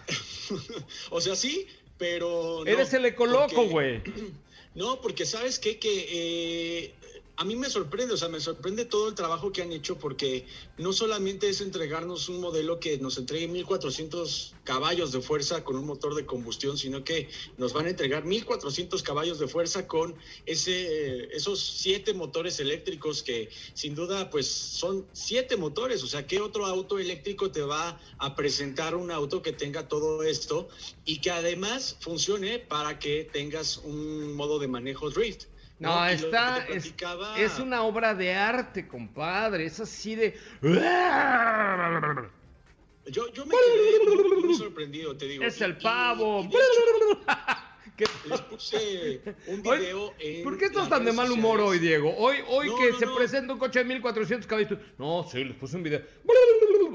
o 1.11 1.21
sea, 1.21 1.37
sí, 1.37 1.69
pero. 1.99 2.67
eres 2.67 2.93
el 2.95 3.07
ecoloco, 3.07 3.69
güey. 3.69 4.03
No, 4.73 5.01
porque 5.01 5.27
sabes 5.27 5.59
qué? 5.59 5.81
que 5.81 6.07
eh, 6.13 6.95
a 7.41 7.45
mí 7.47 7.57
me 7.57 7.71
sorprende, 7.71 8.13
o 8.13 8.17
sea, 8.19 8.29
me 8.29 8.39
sorprende 8.39 8.85
todo 8.85 9.09
el 9.09 9.15
trabajo 9.15 9.51
que 9.51 9.63
han 9.63 9.73
hecho 9.73 9.99
porque 9.99 10.45
no 10.77 10.93
solamente 10.93 11.49
es 11.49 11.63
entregarnos 11.63 12.29
un 12.29 12.39
modelo 12.39 12.79
que 12.79 12.99
nos 12.99 13.17
entregue 13.17 13.49
1400 13.49 14.57
caballos 14.63 15.11
de 15.11 15.23
fuerza 15.23 15.65
con 15.65 15.77
un 15.77 15.87
motor 15.87 16.15
de 16.15 16.27
combustión, 16.27 16.77
sino 16.77 17.03
que 17.03 17.31
nos 17.57 17.73
van 17.73 17.87
a 17.87 17.89
entregar 17.89 18.27
1400 18.27 19.03
caballos 19.03 19.39
de 19.39 19.49
fuerza 19.49 19.87
con 19.87 20.17
ese, 20.45 21.35
esos 21.35 21.61
siete 21.61 22.13
motores 22.13 22.61
eléctricos 22.61 23.23
que 23.23 23.49
sin 23.73 23.95
duda 23.95 24.29
pues 24.29 24.47
son 24.47 25.07
siete 25.15 25.57
motores, 25.57 26.03
o 26.03 26.09
sea, 26.09 26.27
¿qué 26.27 26.43
otro 26.43 26.67
auto 26.67 26.99
eléctrico 26.99 27.51
te 27.51 27.63
va 27.63 27.99
a 28.19 28.37
presentar 28.37 28.95
un 28.95 29.11
auto 29.11 29.41
que 29.41 29.55
tenga 29.55 29.89
todo 29.89 30.25
esto 30.25 30.69
y 31.07 31.23
que 31.23 31.31
además 31.31 31.97
funcione 32.01 32.59
para 32.59 32.99
que 32.99 33.25
tengas 33.33 33.79
un 33.79 34.35
modo 34.35 34.59
de 34.59 34.69
manejo 34.69 35.09
drift? 35.09 35.50
No, 35.81 36.07
está. 36.07 36.67
Es, 37.37 37.59
una 37.59 37.83
obra 37.83 38.15
de 38.15 38.35
arte, 38.35 38.87
compadre. 38.87 39.65
Es 39.65 39.81
así 39.81 40.15
de. 40.15 40.39
Yo, 43.07 43.33
yo 43.33 43.47
me 43.47 43.55
quedé 43.55 44.41
muy 44.41 44.55
sorprendido, 44.55 45.17
te 45.17 45.27
digo. 45.27 45.43
Es 45.43 45.61
el 45.63 45.79
pavo. 45.79 46.47
les 48.29 48.41
puse 48.43 49.21
un 49.47 49.63
video 49.63 50.15
en 50.19 50.43
¿Por 50.43 50.59
qué 50.59 50.67
estás 50.67 50.89
tan 50.89 51.05
de 51.05 51.13
mal 51.13 51.31
humor 51.31 51.61
hoy, 51.61 51.79
Diego? 51.79 52.15
Hoy, 52.17 52.39
hoy 52.49 52.69
que 52.79 52.99
se 52.99 53.07
presenta 53.07 53.53
un 53.53 53.59
coche 53.59 53.81
de 53.81 53.85
1400 53.87 54.47
caballos. 54.47 54.79
No, 54.99 55.27
sí, 55.31 55.45
les 55.45 55.57
puse 55.57 55.77
un 55.77 55.83
video. 55.83 56.03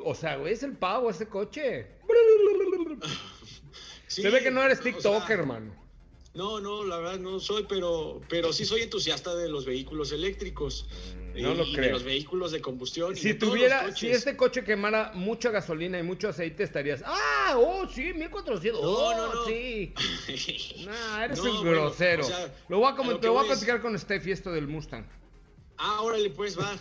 O 0.03 0.13
sea, 0.13 0.37
güey, 0.37 0.53
es 0.53 0.63
el 0.63 0.73
pavo 0.73 1.09
ese 1.09 1.27
coche. 1.27 1.87
se 4.07 4.29
ve 4.29 4.43
que 4.43 4.51
no 4.51 4.63
eres 4.63 4.81
TikToker, 4.81 5.39
hermano. 5.39 5.84
No, 6.35 6.59
no, 6.59 6.83
la 6.83 6.97
verdad 6.97 7.17
no 7.19 7.39
soy, 7.39 7.65
pero, 7.67 8.21
pero 8.29 8.51
sí 8.51 8.65
soy 8.65 8.81
entusiasta 8.81 9.33
de 9.35 9.47
los 9.49 9.65
vehículos 9.65 10.11
eléctricos. 10.11 10.85
Mm, 11.33 11.41
no 11.41 11.53
y, 11.53 11.55
lo 11.57 11.63
creo. 11.63 11.81
de 11.85 11.91
los 11.91 12.03
vehículos 12.03 12.51
de 12.51 12.61
combustión. 12.61 13.15
Si 13.15 13.29
de 13.29 13.33
tuviera, 13.35 13.95
si 13.95 14.09
este 14.09 14.35
coche 14.35 14.63
quemara 14.65 15.11
mucha 15.15 15.49
gasolina 15.49 15.97
y 15.97 16.03
mucho 16.03 16.27
aceite, 16.29 16.63
estarías. 16.63 17.01
¡Ah! 17.05 17.55
¡Oh, 17.57 17.87
sí! 17.87 18.13
1400. 18.13 18.81
No, 18.81 18.87
¡Oh, 18.89 19.15
no, 19.15 19.33
no. 19.33 19.45
sí! 19.45 19.93
Nah, 20.85 21.23
eres 21.23 21.41
No, 21.41 21.51
un 21.51 21.57
bueno, 21.65 21.71
grosero. 21.83 22.25
o 22.25 22.27
sea, 22.27 22.53
lo 22.67 22.79
voy 22.79 22.87
a, 22.87 22.91
a 22.91 22.95
comentar, 22.95 23.15
lo 23.15 23.21
que 23.21 23.27
lo 23.27 23.33
voy 23.33 23.39
a 23.41 23.43
es- 23.53 23.57
platicar 23.59 23.81
con 23.81 23.97
Steffi 23.97 24.31
esto 24.31 24.51
del 24.51 24.67
Mustang. 24.67 25.05
Ah, 25.77 26.01
órale, 26.03 26.29
pues 26.29 26.57
va. 26.57 26.71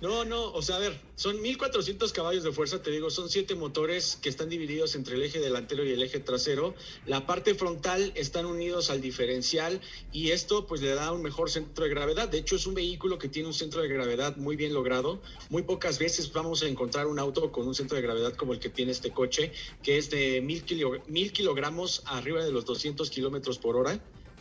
No, 0.00 0.24
no, 0.24 0.52
o 0.52 0.62
sea, 0.62 0.76
a 0.76 0.78
ver, 0.78 1.00
son 1.16 1.40
1400 1.42 2.12
caballos 2.12 2.44
de 2.44 2.52
fuerza, 2.52 2.80
te 2.80 2.90
digo, 2.92 3.10
son 3.10 3.28
siete 3.28 3.54
motores 3.56 4.16
que 4.22 4.28
están 4.28 4.48
divididos 4.48 4.94
entre 4.94 5.16
el 5.16 5.22
eje 5.22 5.40
delantero 5.40 5.84
y 5.84 5.90
el 5.92 6.02
eje 6.02 6.20
trasero. 6.20 6.74
La 7.06 7.26
parte 7.26 7.54
frontal 7.56 8.12
están 8.14 8.46
unidos 8.46 8.88
al 8.90 9.00
diferencial 9.00 9.80
y 10.12 10.30
esto 10.30 10.66
pues 10.66 10.80
le 10.80 10.94
da 10.94 11.12
un 11.12 11.22
mejor 11.22 11.50
centro 11.50 11.84
de 11.84 11.90
gravedad. 11.90 12.28
De 12.28 12.38
hecho, 12.38 12.54
es 12.56 12.66
un 12.66 12.74
vehículo 12.74 13.18
que 13.18 13.28
tiene 13.28 13.48
un 13.48 13.54
centro 13.54 13.82
de 13.82 13.88
gravedad 13.88 14.36
muy 14.36 14.54
bien 14.54 14.74
logrado. 14.74 15.20
Muy 15.50 15.62
pocas 15.62 15.98
veces 15.98 16.32
vamos 16.32 16.62
a 16.62 16.68
encontrar 16.68 17.06
un 17.08 17.18
auto 17.18 17.50
con 17.50 17.66
un 17.66 17.74
centro 17.74 17.96
de 17.96 18.02
gravedad 18.02 18.34
como 18.34 18.52
el 18.52 18.60
que 18.60 18.68
tiene 18.70 18.92
este 18.92 19.10
coche, 19.10 19.52
que 19.82 19.98
es 19.98 20.08
de 20.10 20.40
mil, 20.40 20.62
kilo- 20.64 21.02
mil 21.08 21.32
kilogramos 21.32 22.02
arriba 22.06 22.44
de 22.44 22.52
los 22.52 22.64
200 22.64 23.10
kilómetros 23.10 23.58
por 23.58 23.76
hora 23.76 23.98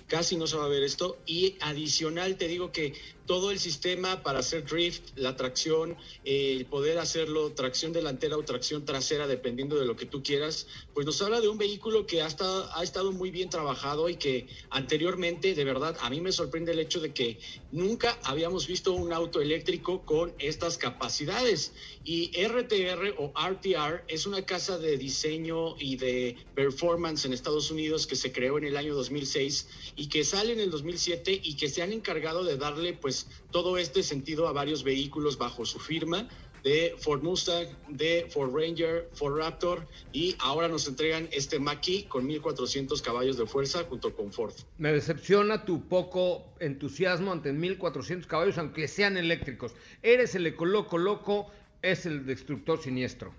casi 0.08 0.36
no 0.36 0.46
se 0.46 0.58
va 0.58 0.66
a 0.66 0.68
ver 0.68 0.84
esto. 0.84 1.20
Y 1.26 1.56
adicional 1.62 2.36
te 2.36 2.50
digo 2.50 2.74
que 2.74 2.94
todo 3.26 3.52
el 3.52 3.60
sistema 3.60 4.24
para 4.24 4.40
hacer 4.40 4.66
drift, 4.66 5.18
la 5.18 5.36
tracción, 5.36 5.96
eh, 6.26 6.54
el 6.58 6.66
poder 6.66 7.00
hacerlo 7.00 7.52
tracción 7.52 7.94
delantera 7.94 8.38
o 8.38 8.44
tracción 8.44 8.86
trasera, 8.86 9.28
dependiendo 9.28 9.78
de 9.80 9.86
lo 9.86 9.96
que 9.96 10.06
tú 10.06 10.24
quieras, 10.24 10.68
pues 10.94 11.06
nos 11.06 11.22
habla 11.22 11.42
de 11.42 11.48
un 11.48 11.58
vehículo 11.58 12.06
que 12.06 12.22
ha 12.22 12.28
estado, 12.28 12.70
ha 12.76 12.84
estado 12.84 13.12
muy 13.12 13.32
bien 13.32 13.50
trabajado 13.50 14.10
y 14.10 14.16
que 14.16 14.48
anteriormente, 14.70 15.54
de 15.54 15.64
verdad, 15.64 15.98
a 16.02 16.10
mí 16.10 16.22
me 16.22 16.32
sorprende 16.32 16.72
el 16.72 16.80
hecho 16.80 17.00
de 17.00 17.14
que 17.14 17.40
nunca 17.72 18.18
habíamos 18.24 18.68
visto 18.68 18.94
un 18.94 19.14
auto 19.14 19.42
eléctrico 19.42 20.06
con 20.06 20.34
estas 20.40 20.78
capacidades. 20.78 21.74
Y 22.04 22.32
RTR 22.44 23.16
o 23.18 23.32
RTR 23.38 24.04
es 24.08 24.26
una 24.26 24.44
casa 24.46 24.78
de 24.78 24.98
diseño 24.98 25.76
y 25.78 25.98
de 25.98 26.38
performance 26.56 27.26
en 27.26 27.34
Estados 27.34 27.70
Unidos 27.72 28.08
que 28.08 28.16
se 28.16 28.32
creó 28.32 28.58
en 28.58 28.64
el 28.64 28.78
año 28.78 28.96
2006 28.96 29.68
y 29.96 30.08
que 30.08 30.24
sale 30.24 30.54
en 30.54 30.60
el 30.60 30.72
2007 30.72 31.40
y 31.44 31.56
que 31.56 31.70
se 31.70 31.82
han 31.82 31.94
encargado 31.94 32.44
de 32.44 32.58
darle 32.58 32.94
pues 32.94 33.11
todo 33.52 33.78
este 33.78 34.04
sentido 34.04 34.48
a 34.48 34.52
varios 34.52 34.84
vehículos 34.84 35.38
bajo 35.38 35.66
su 35.66 35.80
firma 35.80 36.28
de 36.64 36.96
Ford 36.98 37.24
Mustang, 37.24 37.68
de 37.90 38.28
Ford 38.30 38.56
Ranger, 38.56 39.10
Ford 39.14 39.38
Raptor 39.38 39.88
y 40.14 40.36
ahora 40.40 40.68
nos 40.68 40.88
entregan 40.88 41.28
este 41.32 41.60
Mach-E 41.60 42.08
con 42.08 42.26
1400 42.26 43.02
caballos 43.02 43.38
de 43.38 43.46
fuerza 43.46 43.84
junto 43.90 44.14
con 44.16 44.32
Ford. 44.32 44.54
Me 44.78 44.92
decepciona 44.92 45.66
tu 45.66 45.88
poco 45.88 46.46
entusiasmo 46.60 47.32
ante 47.32 47.52
1400 47.52 48.28
caballos, 48.28 48.58
aunque 48.58 48.88
sean 48.88 49.18
eléctricos. 49.18 49.74
Eres 50.02 50.36
el 50.36 50.46
ecoloco 50.46 50.98
loco, 50.98 51.52
es 51.82 52.06
el 52.06 52.26
destructor 52.26 52.82
siniestro. 52.82 53.34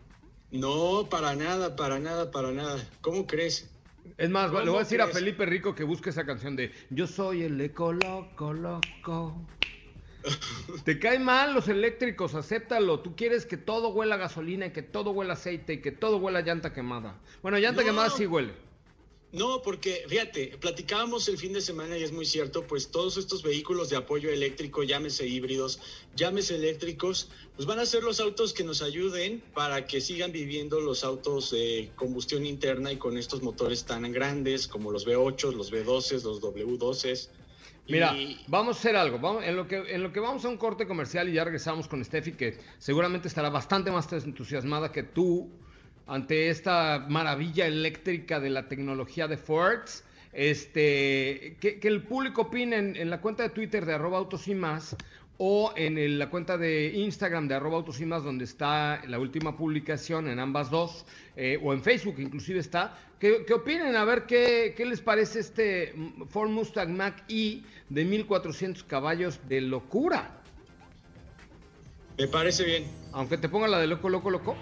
No, 0.50 1.06
para 1.08 1.34
nada, 1.34 1.76
para 1.76 1.98
nada, 1.98 2.30
para 2.30 2.52
nada. 2.52 2.86
¿Cómo 3.00 3.26
crees? 3.26 3.70
Es 4.18 4.28
más, 4.30 4.52
le 4.52 4.68
voy 4.68 4.76
a 4.76 4.80
decir 4.80 5.00
a? 5.00 5.06
Felipe 5.06 5.46
Rico 5.46 5.74
que 5.74 5.84
busque 5.84 6.10
esa 6.10 6.26
canción 6.26 6.56
de 6.56 6.72
Yo 6.90 7.06
soy 7.06 7.42
el 7.42 7.60
ecoloco 7.60 8.52
loco. 8.52 9.46
Te 10.84 10.98
caen 10.98 11.24
mal 11.24 11.54
los 11.54 11.68
eléctricos, 11.68 12.34
acéptalo. 12.34 13.00
Tú 13.00 13.14
quieres 13.16 13.46
que 13.46 13.56
todo 13.56 13.88
huela 13.88 14.16
a 14.16 14.18
gasolina 14.18 14.66
y 14.66 14.70
que 14.72 14.82
todo 14.82 15.10
huela 15.10 15.34
a 15.34 15.36
aceite 15.36 15.74
y 15.74 15.80
que 15.80 15.92
todo 15.92 16.18
huela 16.18 16.40
a 16.40 16.42
llanta 16.42 16.72
quemada. 16.72 17.20
Bueno, 17.42 17.58
llanta 17.58 17.82
No. 17.82 17.86
quemada 17.86 18.10
sí 18.10 18.26
huele. 18.26 18.52
No, 19.32 19.62
porque 19.62 20.04
fíjate, 20.08 20.58
platicábamos 20.60 21.26
el 21.26 21.38
fin 21.38 21.54
de 21.54 21.62
semana 21.62 21.96
y 21.96 22.02
es 22.02 22.12
muy 22.12 22.26
cierto, 22.26 22.66
pues 22.66 22.90
todos 22.90 23.16
estos 23.16 23.42
vehículos 23.42 23.88
de 23.88 23.96
apoyo 23.96 24.28
eléctrico, 24.28 24.82
llámese 24.82 25.26
híbridos, 25.26 25.80
llámese 26.14 26.56
eléctricos, 26.56 27.30
pues 27.56 27.64
van 27.66 27.78
a 27.78 27.86
ser 27.86 28.02
los 28.02 28.20
autos 28.20 28.52
que 28.52 28.62
nos 28.62 28.82
ayuden 28.82 29.42
para 29.54 29.86
que 29.86 30.02
sigan 30.02 30.32
viviendo 30.32 30.80
los 30.82 31.02
autos 31.02 31.50
de 31.50 31.90
combustión 31.96 32.44
interna 32.44 32.92
y 32.92 32.98
con 32.98 33.16
estos 33.16 33.40
motores 33.40 33.84
tan 33.84 34.12
grandes 34.12 34.68
como 34.68 34.90
los 34.92 35.06
V8, 35.06 35.54
los 35.54 35.72
V12, 35.72 36.22
los 36.24 36.42
W12. 36.42 37.28
Mira, 37.88 38.14
Y- 38.16 38.40
vamos 38.46 38.76
a 38.76 38.78
hacer 38.80 38.96
algo. 38.96 39.18
Vamos, 39.18 39.44
en, 39.44 39.56
lo 39.56 39.66
que, 39.66 39.76
en 39.94 40.02
lo 40.02 40.12
que 40.12 40.20
vamos 40.20 40.44
a 40.44 40.48
un 40.48 40.56
corte 40.56 40.86
comercial 40.86 41.28
y 41.28 41.32
ya 41.32 41.44
regresamos 41.44 41.88
con 41.88 42.04
Steffi, 42.04 42.32
que 42.32 42.58
seguramente 42.78 43.28
estará 43.28 43.50
bastante 43.50 43.90
más 43.90 44.10
entusiasmada 44.12 44.92
que 44.92 45.02
tú 45.02 45.50
ante 46.06 46.48
esta 46.48 47.06
maravilla 47.08 47.66
eléctrica 47.66 48.40
de 48.40 48.50
la 48.50 48.68
tecnología 48.68 49.26
de 49.28 49.36
Ford. 49.36 49.88
Este, 50.34 51.58
que, 51.60 51.78
que 51.78 51.88
el 51.88 52.04
público 52.04 52.42
opine 52.42 52.76
en, 52.76 52.96
en 52.96 53.10
la 53.10 53.20
cuenta 53.20 53.42
de 53.42 53.50
Twitter 53.50 53.84
de 53.84 53.92
arroba 53.94 54.16
autos 54.16 54.48
y 54.48 54.54
más 54.54 54.96
o 55.38 55.72
en 55.76 55.98
el- 55.98 56.18
la 56.18 56.30
cuenta 56.30 56.56
de 56.58 56.92
Instagram 56.94 57.48
de 57.48 57.54
arroba 57.54 57.76
autos 57.78 58.00
y 58.00 58.06
más 58.06 58.22
donde 58.22 58.44
está 58.44 59.00
la 59.08 59.18
última 59.18 59.56
publicación 59.56 60.28
en 60.28 60.38
ambas 60.38 60.70
dos 60.70 61.04
eh, 61.36 61.58
o 61.62 61.72
en 61.72 61.82
Facebook 61.82 62.16
inclusive 62.18 62.60
está. 62.60 62.96
Que, 63.18 63.44
que 63.44 63.54
opinen 63.54 63.94
a 63.96 64.04
ver 64.04 64.24
qué, 64.26 64.74
qué 64.76 64.84
les 64.84 65.00
parece 65.00 65.40
este 65.40 65.94
Ford 66.28 66.50
Mustang 66.50 66.94
Mach 66.96 67.22
E 67.28 67.62
de 67.88 68.04
1400 68.04 68.82
caballos 68.84 69.38
de 69.48 69.60
locura 69.60 70.42
Me 72.18 72.26
parece 72.28 72.64
bien. 72.64 72.84
aunque 73.12 73.38
te 73.38 73.48
ponga 73.48 73.68
la 73.68 73.78
de 73.78 73.86
loco 73.86 74.08
loco 74.08 74.30
loco. 74.30 74.56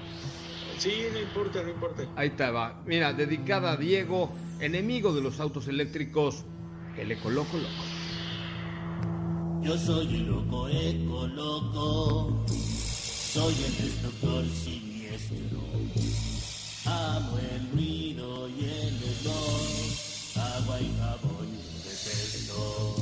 Sí, 0.78 0.92
no 1.12 1.20
importa, 1.20 1.62
no 1.62 1.70
importa. 1.70 2.02
ahí 2.16 2.30
te 2.30 2.50
va. 2.50 2.80
Mira 2.86 3.12
dedicada 3.12 3.72
a 3.72 3.76
Diego 3.76 4.34
enemigo 4.60 5.12
de 5.12 5.20
los 5.22 5.40
autos 5.40 5.66
eléctricos 5.68 6.44
el 6.96 7.12
eco 7.12 7.28
loco 7.30 7.56
loco 7.56 7.89
Yo 9.62 9.76
soy 9.76 10.06
el 10.06 10.26
loco, 10.26 10.68
eco 10.68 11.26
loco. 11.26 12.44
Soy 13.32 13.54
el 13.66 13.76
destructor 13.76 14.44
siniestro. 14.48 15.60
Amo 16.86 17.38
el 17.38 17.70
ruido 17.70 18.48
y 18.48 18.64
el 18.64 19.02
hedor. 19.02 19.60
Agua 20.36 20.80
y 20.80 20.96
jabón 20.98 21.48
detesto. 21.84 22.96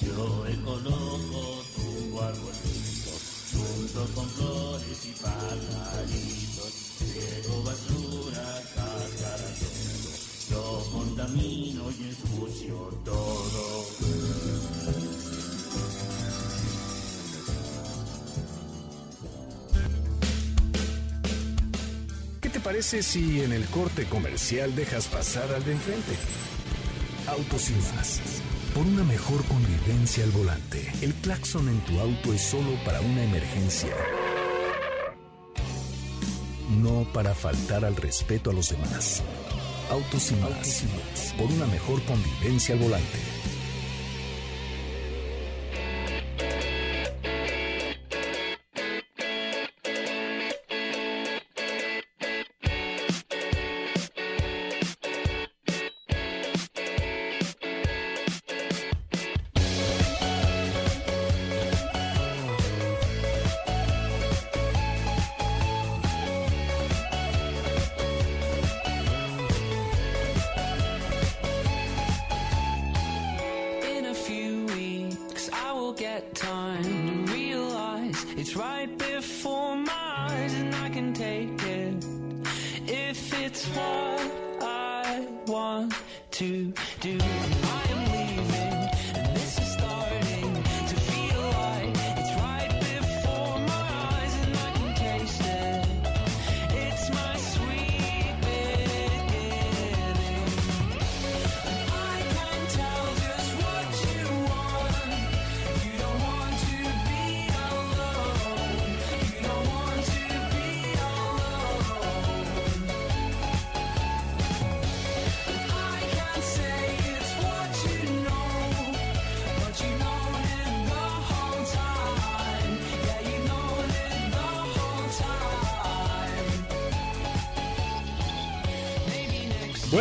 Yo 0.00 0.46
eco 0.46 0.76
loco, 0.78 1.62
tumbo 1.76 2.22
arbolitos. 2.22 3.20
Junto 3.52 4.00
con 4.14 4.28
flores 4.30 5.00
y 5.04 5.12
pajaritos. 5.22 6.72
Ciego 6.98 7.62
basura, 7.62 8.05
Lo 11.36 11.84
contamino 11.84 11.90
y 11.90 13.04
todo. 13.04 13.86
¿Qué 22.40 22.50
te 22.50 22.60
parece 22.60 23.02
si 23.02 23.42
en 23.42 23.52
el 23.52 23.64
corte 23.66 24.04
comercial 24.06 24.74
dejas 24.74 25.08
pasar 25.08 25.52
al 25.52 25.64
de 25.64 25.72
enfrente? 25.72 26.12
Autos 27.26 27.70
y 27.70 27.74
más. 27.96 28.20
Por 28.74 28.86
una 28.86 29.04
mejor 29.04 29.44
convivencia 29.46 30.24
al 30.24 30.30
volante, 30.30 30.92
el 31.00 31.14
claxon 31.14 31.68
en 31.68 31.80
tu 31.80 31.98
auto 31.98 32.32
es 32.32 32.42
solo 32.42 32.76
para 32.84 33.00
una 33.00 33.24
emergencia. 33.24 33.94
No 36.82 37.06
para 37.12 37.34
faltar 37.34 37.84
al 37.84 37.96
respeto 37.96 38.50
a 38.50 38.52
los 38.52 38.70
demás. 38.70 39.22
Autos 39.90 40.32
y 40.32 40.34
más. 40.36 40.84
Por 41.38 41.46
una 41.50 41.66
mejor 41.66 42.02
convivencia 42.02 42.74
al 42.74 42.80
volante. 42.80 43.35
Get 76.26 76.34
time 76.34 77.26
to 77.26 77.32
realize 77.32 78.26
it's 78.36 78.56
right 78.56 78.96
before 78.98 79.76
my 79.76 79.92
eyes, 79.92 80.54
and 80.54 80.74
I 80.74 80.88
can 80.88 81.12
take 81.12 81.62
it 81.62 82.04
if 82.88 83.42
it's 83.42 83.66
what 83.68 84.20
I 84.62 85.26
want 85.46 85.94
to 86.32 86.72
do. 87.00 87.18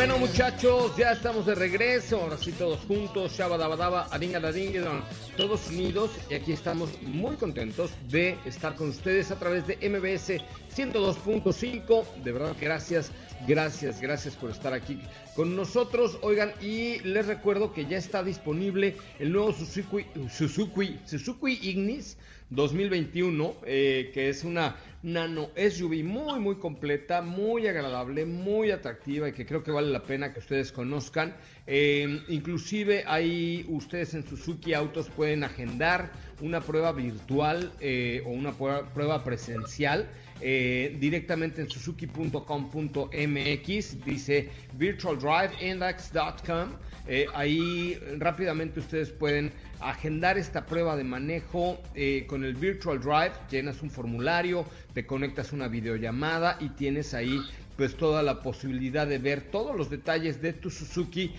Bueno, 0.05 0.19
muchachos, 0.19 0.95
ya 0.95 1.13
estamos 1.13 1.47
de 1.47 1.55
regreso. 1.55 2.21
Ahora 2.21 2.37
sí, 2.37 2.51
todos 2.51 2.79
juntos. 2.81 3.31
Shabadabadaba, 3.31 4.07
Adingadadingedon, 4.11 5.01
todos 5.35 5.67
unidos. 5.69 6.11
Y 6.29 6.35
aquí 6.35 6.51
estamos 6.51 6.91
muy 7.01 7.37
contentos 7.37 7.89
de 8.07 8.37
estar 8.45 8.75
con 8.75 8.89
ustedes 8.89 9.31
a 9.31 9.39
través 9.39 9.65
de 9.65 9.77
MBS 9.77 10.43
102.5. 10.75 12.21
De 12.23 12.31
verdad, 12.31 12.55
gracias, 12.61 13.09
gracias, 13.47 13.99
gracias 13.99 14.35
por 14.35 14.51
estar 14.51 14.73
aquí 14.73 15.01
con 15.35 15.55
nosotros. 15.55 16.19
Oigan, 16.21 16.53
y 16.61 16.99
les 16.99 17.25
recuerdo 17.25 17.73
que 17.73 17.87
ya 17.87 17.97
está 17.97 18.21
disponible 18.21 18.95
el 19.17 19.31
nuevo 19.31 19.53
Suzuki, 19.53 20.05
Suzuki, 20.29 20.99
Suzuki 21.07 21.59
Ignis 21.63 22.15
2021, 22.55 23.55
eh, 23.65 24.11
que 24.13 24.29
es 24.29 24.43
una 24.43 24.75
nano 25.05 25.51
SUV 25.55 26.03
muy, 26.03 26.39
muy 26.39 26.55
completa, 26.55 27.21
muy 27.21 27.67
agradable, 27.67 28.25
muy 28.25 28.71
atractiva 28.71 29.29
y 29.29 29.33
que 29.33 29.45
creo 29.45 29.63
que 29.63 29.71
vale 29.71 29.91
la 29.91 30.01
pena 30.01 30.33
que 30.33 30.39
ustedes 30.39 30.71
conozcan. 30.71 31.35
Eh, 31.67 32.21
inclusive 32.27 33.03
ahí 33.05 33.65
ustedes 33.69 34.15
en 34.15 34.27
Suzuki 34.27 34.73
Autos 34.73 35.09
pueden 35.09 35.43
agendar 35.43 36.11
una 36.41 36.59
prueba 36.59 36.91
virtual 36.91 37.71
eh, 37.79 38.23
o 38.25 38.29
una 38.29 38.53
prueba, 38.53 39.23
presencial. 39.23 40.09
Eh, 40.41 40.97
directamente 40.99 41.61
en 41.61 41.69
suzuki.com.mx 41.69 44.05
dice 44.05 44.49
virtualdriveindex.com 44.73 46.71
eh, 47.07 47.27
ahí 47.33 47.99
rápidamente 48.17 48.79
ustedes 48.79 49.11
pueden 49.11 49.51
agendar 49.79 50.37
esta 50.37 50.65
prueba 50.65 50.95
de 50.95 51.03
manejo 51.03 51.79
eh, 51.93 52.25
con 52.27 52.43
el 52.43 52.55
Virtual 52.55 52.99
Drive, 52.99 53.33
llenas 53.49 53.83
un 53.83 53.91
formulario, 53.91 54.65
te 54.93 55.05
conectas 55.05 55.53
una 55.53 55.67
videollamada 55.67 56.57
y 56.59 56.69
tienes 56.69 57.13
ahí 57.13 57.39
pues 57.77 57.95
toda 57.95 58.23
la 58.23 58.41
posibilidad 58.41 59.05
de 59.05 59.19
ver 59.19 59.41
todos 59.41 59.75
los 59.75 59.89
detalles 59.89 60.41
de 60.41 60.53
tu 60.53 60.69
Suzuki 60.69 61.35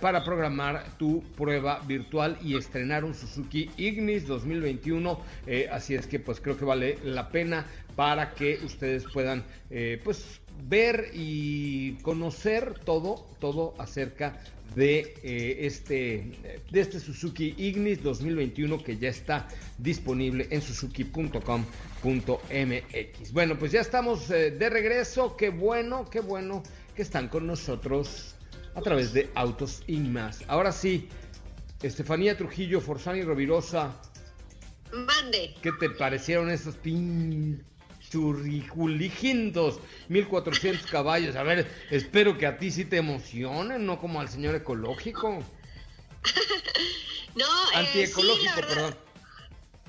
para 0.00 0.24
programar 0.24 0.84
tu 0.98 1.22
prueba 1.36 1.80
virtual 1.80 2.38
y 2.42 2.56
estrenar 2.56 3.04
un 3.04 3.14
Suzuki 3.14 3.70
Ignis 3.76 4.26
2021. 4.26 5.20
Eh, 5.46 5.68
así 5.70 5.94
es 5.94 6.06
que 6.06 6.20
pues 6.20 6.40
creo 6.40 6.56
que 6.56 6.64
vale 6.64 6.98
la 7.02 7.28
pena 7.28 7.66
para 7.96 8.34
que 8.34 8.60
ustedes 8.64 9.04
puedan 9.12 9.44
eh, 9.70 10.00
pues 10.02 10.40
ver 10.68 11.10
y 11.14 11.94
conocer 12.02 12.78
todo, 12.84 13.26
todo 13.40 13.74
acerca 13.78 14.40
de 14.74 15.14
este 15.22 16.60
de 16.70 16.80
este 16.80 16.98
Suzuki 16.98 17.54
Ignis 17.58 18.02
2021 18.02 18.82
que 18.82 18.96
ya 18.96 19.08
está 19.08 19.46
disponible 19.78 20.48
en 20.50 20.60
suzuki.com.mx. 20.60 23.32
Bueno, 23.32 23.58
pues 23.58 23.72
ya 23.72 23.80
estamos 23.80 24.28
de 24.28 24.70
regreso. 24.70 25.36
Qué 25.36 25.50
bueno, 25.50 26.08
qué 26.10 26.20
bueno 26.20 26.62
que 26.96 27.02
están 27.02 27.28
con 27.28 27.46
nosotros 27.46 28.34
a 28.74 28.80
través 28.80 29.12
de 29.12 29.30
Autos 29.34 29.82
y 29.86 29.98
más. 29.98 30.42
Ahora 30.48 30.72
sí, 30.72 31.08
Estefanía 31.82 32.36
Trujillo, 32.36 32.80
Forzani 32.80 33.22
Rovirosa. 33.22 34.00
Mande. 34.92 35.54
¿Qué 35.62 35.72
te 35.72 35.90
parecieron 35.90 36.50
esos 36.50 36.76
pinchurrijuligindos? 38.14 39.80
1400 40.08 40.90
caballos. 40.90 41.36
A 41.36 41.42
ver, 41.42 41.66
espero 41.90 42.38
que 42.38 42.46
a 42.46 42.58
ti 42.58 42.70
sí 42.70 42.84
te 42.84 42.96
emocionen, 42.96 43.84
no 43.86 43.98
como 43.98 44.20
al 44.20 44.28
señor 44.28 44.54
ecológico. 44.54 45.42
no, 47.34 47.46
Antiecológico, 47.74 48.46
eh, 48.46 48.62
sí, 48.62 48.74
perdón. 48.74 49.03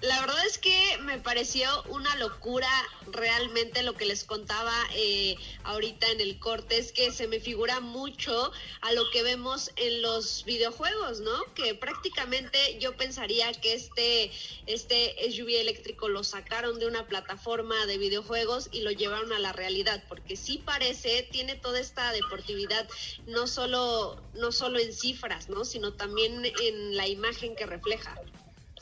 La 0.06 0.22
verdad 0.22 0.46
es 0.46 0.60
que 0.60 1.00
me 1.02 1.18
pareció 1.18 1.68
una 1.90 2.16
locura 2.18 2.70
realmente 3.08 3.82
lo 3.82 3.96
que 3.96 4.06
les 4.06 4.24
contaba 4.24 4.72
eh, 4.94 5.36
ahorita 5.64 6.12
en 6.12 6.22
el 6.22 6.38
corte, 6.38 6.78
es 6.78 6.92
que 6.92 7.12
se 7.12 7.28
me 7.28 7.40
figura 7.40 7.80
mucho 7.80 8.52
a 8.82 8.94
lo 8.94 9.10
que 9.10 9.24
vemos 9.24 9.72
en 9.78 10.04
los 10.04 10.46
videojuegos, 10.46 11.22
¿no? 11.22 11.44
Que 11.56 11.74
prácticamente 11.74 12.78
yo 12.78 12.96
pensaría 12.96 13.52
que 13.54 13.74
este, 13.74 14.32
este 14.68 15.16
SUV 15.32 15.60
eléctrico 15.60 16.08
lo 16.08 16.24
sacaron 16.24 16.78
de 16.78 16.86
una 16.86 17.08
plataforma 17.08 17.88
de 17.88 17.98
videojuegos 17.98 18.70
y 18.72 18.82
lo 18.82 18.92
llevaron 18.92 19.34
a 19.34 19.40
la 19.40 19.54
realidad, 19.54 20.04
porque 20.08 20.36
sí 20.36 20.62
parece, 20.64 21.28
tiene 21.32 21.56
toda 21.56 21.80
esta 21.80 22.12
deportividad, 22.12 22.88
no 23.26 23.48
solo, 23.48 24.22
no 24.36 24.52
solo 24.52 24.78
en 24.78 24.94
cifras, 24.94 25.50
¿no? 25.50 25.66
Sino 25.66 25.94
también 25.94 26.46
en 26.46 26.96
la 26.96 27.08
imagen 27.08 27.56
que 27.56 27.66
refleja. 27.66 28.16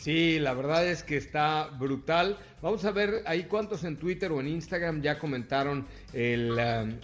Sí, 0.03 0.37
la 0.37 0.53
verdad 0.53 0.85
es 0.85 1.01
que 1.01 1.15
está 1.15 1.69
brutal. 1.79 2.37
Vamos 2.61 2.83
a 2.83 2.91
ver 2.91 3.23
ahí 3.25 3.45
cuántos 3.45 3.85
en 3.85 3.95
Twitter 3.95 4.33
o 4.33 4.41
en 4.41 4.49
Instagram 4.49 5.01
ya 5.01 5.17
comentaron 5.17 5.87
el, 6.11 6.51
um, 6.51 6.99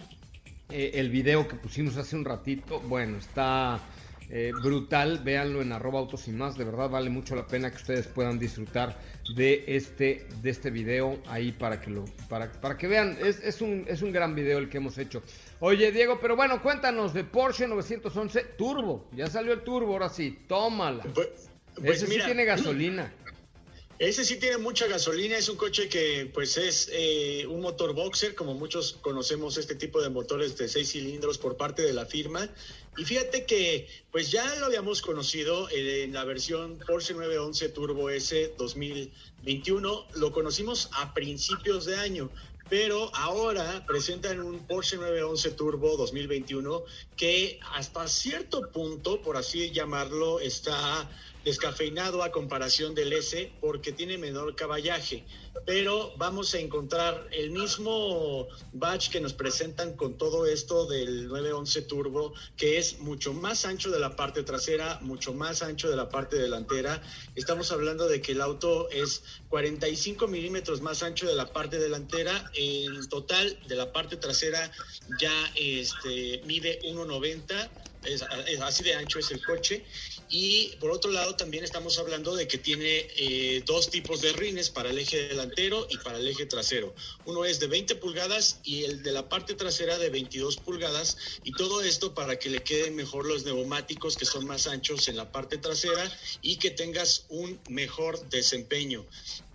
eh, 0.68 0.90
el 0.92 1.08
video 1.08 1.48
que 1.48 1.56
pusimos 1.56 1.96
hace 1.96 2.14
un 2.14 2.26
ratito. 2.26 2.78
Bueno, 2.80 3.16
está 3.16 3.80
eh, 4.28 4.52
brutal. 4.52 5.22
Véanlo 5.24 5.62
en 5.62 5.72
arroba 5.72 5.98
autos 5.98 6.28
y 6.28 6.32
más. 6.32 6.58
De 6.58 6.64
verdad 6.64 6.90
vale 6.90 7.08
mucho 7.08 7.34
la 7.34 7.46
pena 7.46 7.70
que 7.70 7.78
ustedes 7.78 8.06
puedan 8.06 8.38
disfrutar 8.38 8.98
de 9.34 9.64
este, 9.66 10.26
de 10.42 10.50
este 10.50 10.70
video 10.70 11.22
ahí 11.26 11.52
para 11.52 11.80
que 11.80 11.88
lo, 11.88 12.04
para, 12.28 12.52
para 12.52 12.76
que 12.76 12.86
vean. 12.86 13.16
Es, 13.24 13.40
es, 13.42 13.62
un, 13.62 13.86
es 13.88 14.02
un 14.02 14.12
gran 14.12 14.34
video 14.34 14.58
el 14.58 14.68
que 14.68 14.76
hemos 14.76 14.98
hecho. 14.98 15.22
Oye, 15.60 15.90
Diego, 15.90 16.18
pero 16.20 16.36
bueno, 16.36 16.60
cuéntanos 16.60 17.14
de 17.14 17.24
Porsche 17.24 17.66
911 17.66 18.44
Turbo. 18.58 19.08
Ya 19.16 19.26
salió 19.28 19.54
el 19.54 19.62
Turbo, 19.62 19.94
ahora 19.94 20.10
sí, 20.10 20.38
tómala. 20.46 21.04
Pues, 21.14 21.49
pues 21.76 21.98
Ese 21.98 22.06
mira, 22.08 22.24
sí 22.24 22.28
tiene 22.28 22.44
gasolina. 22.44 23.12
Ese 24.00 24.24
sí 24.24 24.38
tiene 24.38 24.56
mucha 24.56 24.86
gasolina, 24.86 25.36
es 25.36 25.50
un 25.50 25.58
coche 25.58 25.90
que 25.90 26.30
pues 26.32 26.56
es 26.56 26.88
eh, 26.90 27.44
un 27.46 27.60
motor 27.60 27.92
boxer, 27.92 28.34
como 28.34 28.54
muchos 28.54 28.94
conocemos 29.02 29.58
este 29.58 29.74
tipo 29.74 30.00
de 30.00 30.08
motores 30.08 30.56
de 30.56 30.68
seis 30.68 30.92
cilindros 30.92 31.36
por 31.36 31.58
parte 31.58 31.82
de 31.82 31.92
la 31.92 32.06
firma. 32.06 32.48
Y 32.96 33.04
fíjate 33.04 33.44
que 33.44 33.86
pues 34.10 34.30
ya 34.30 34.54
lo 34.54 34.64
habíamos 34.64 35.02
conocido 35.02 35.68
eh, 35.68 36.04
en 36.04 36.14
la 36.14 36.24
versión 36.24 36.78
Porsche 36.78 37.12
911 37.12 37.68
Turbo 37.68 38.08
S 38.08 38.54
2021, 38.56 40.06
lo 40.14 40.32
conocimos 40.32 40.88
a 40.94 41.12
principios 41.12 41.84
de 41.84 41.96
año, 41.96 42.30
pero 42.70 43.14
ahora 43.14 43.84
presentan 43.86 44.40
un 44.40 44.66
Porsche 44.66 44.96
911 44.96 45.50
Turbo 45.50 45.98
2021 45.98 46.84
que 47.18 47.60
hasta 47.74 48.08
cierto 48.08 48.70
punto, 48.70 49.20
por 49.20 49.36
así 49.36 49.72
llamarlo, 49.72 50.40
está 50.40 51.06
descafeinado 51.44 52.22
a 52.22 52.30
comparación 52.30 52.94
del 52.94 53.12
S 53.12 53.52
porque 53.60 53.92
tiene 53.92 54.18
menor 54.18 54.54
caballaje, 54.54 55.24
pero 55.66 56.12
vamos 56.16 56.54
a 56.54 56.58
encontrar 56.58 57.28
el 57.32 57.50
mismo 57.50 58.48
batch 58.72 59.10
que 59.10 59.20
nos 59.20 59.32
presentan 59.32 59.96
con 59.96 60.18
todo 60.18 60.46
esto 60.46 60.86
del 60.86 61.28
911 61.28 61.82
Turbo, 61.82 62.34
que 62.56 62.78
es 62.78 62.98
mucho 63.00 63.32
más 63.32 63.64
ancho 63.64 63.90
de 63.90 63.98
la 63.98 64.16
parte 64.16 64.42
trasera, 64.42 64.98
mucho 65.02 65.32
más 65.32 65.62
ancho 65.62 65.88
de 65.88 65.96
la 65.96 66.08
parte 66.08 66.36
delantera. 66.36 67.02
Estamos 67.34 67.72
hablando 67.72 68.08
de 68.08 68.20
que 68.20 68.32
el 68.32 68.40
auto 68.40 68.90
es 68.90 69.22
45 69.50 70.28
milímetros 70.28 70.80
más 70.80 71.02
ancho 71.02 71.26
de 71.26 71.34
la 71.34 71.52
parte 71.52 71.78
delantera, 71.78 72.50
en 72.54 73.08
total 73.08 73.58
de 73.66 73.74
la 73.74 73.92
parte 73.92 74.16
trasera 74.16 74.70
ya 75.20 75.52
este, 75.56 76.40
mide 76.46 76.80
1,90. 76.82 77.68
Es, 78.04 78.24
es, 78.46 78.60
así 78.62 78.82
de 78.82 78.94
ancho 78.94 79.18
es 79.18 79.30
el 79.30 79.44
coche 79.44 79.84
y 80.30 80.76
por 80.78 80.92
otro 80.92 81.10
lado 81.10 81.34
también 81.34 81.64
estamos 81.64 81.98
hablando 81.98 82.36
de 82.36 82.46
que 82.46 82.56
tiene 82.56 83.08
eh, 83.16 83.62
dos 83.66 83.90
tipos 83.90 84.20
de 84.20 84.32
rines 84.32 84.70
para 84.70 84.90
el 84.90 84.98
eje 84.98 85.28
delantero 85.28 85.88
y 85.90 85.98
para 85.98 86.18
el 86.18 86.28
eje 86.28 86.46
trasero. 86.46 86.94
Uno 87.24 87.44
es 87.44 87.58
de 87.58 87.66
20 87.66 87.96
pulgadas 87.96 88.60
y 88.62 88.84
el 88.84 89.02
de 89.02 89.10
la 89.10 89.28
parte 89.28 89.54
trasera 89.54 89.98
de 89.98 90.08
22 90.08 90.58
pulgadas 90.58 91.18
y 91.42 91.50
todo 91.52 91.82
esto 91.82 92.14
para 92.14 92.38
que 92.38 92.48
le 92.48 92.62
queden 92.62 92.94
mejor 92.94 93.26
los 93.26 93.44
neumáticos 93.44 94.16
que 94.16 94.24
son 94.24 94.46
más 94.46 94.68
anchos 94.68 95.08
en 95.08 95.16
la 95.16 95.32
parte 95.32 95.58
trasera 95.58 96.10
y 96.42 96.56
que 96.56 96.70
tengas 96.70 97.26
un 97.28 97.58
mejor 97.68 98.28
desempeño. 98.30 99.04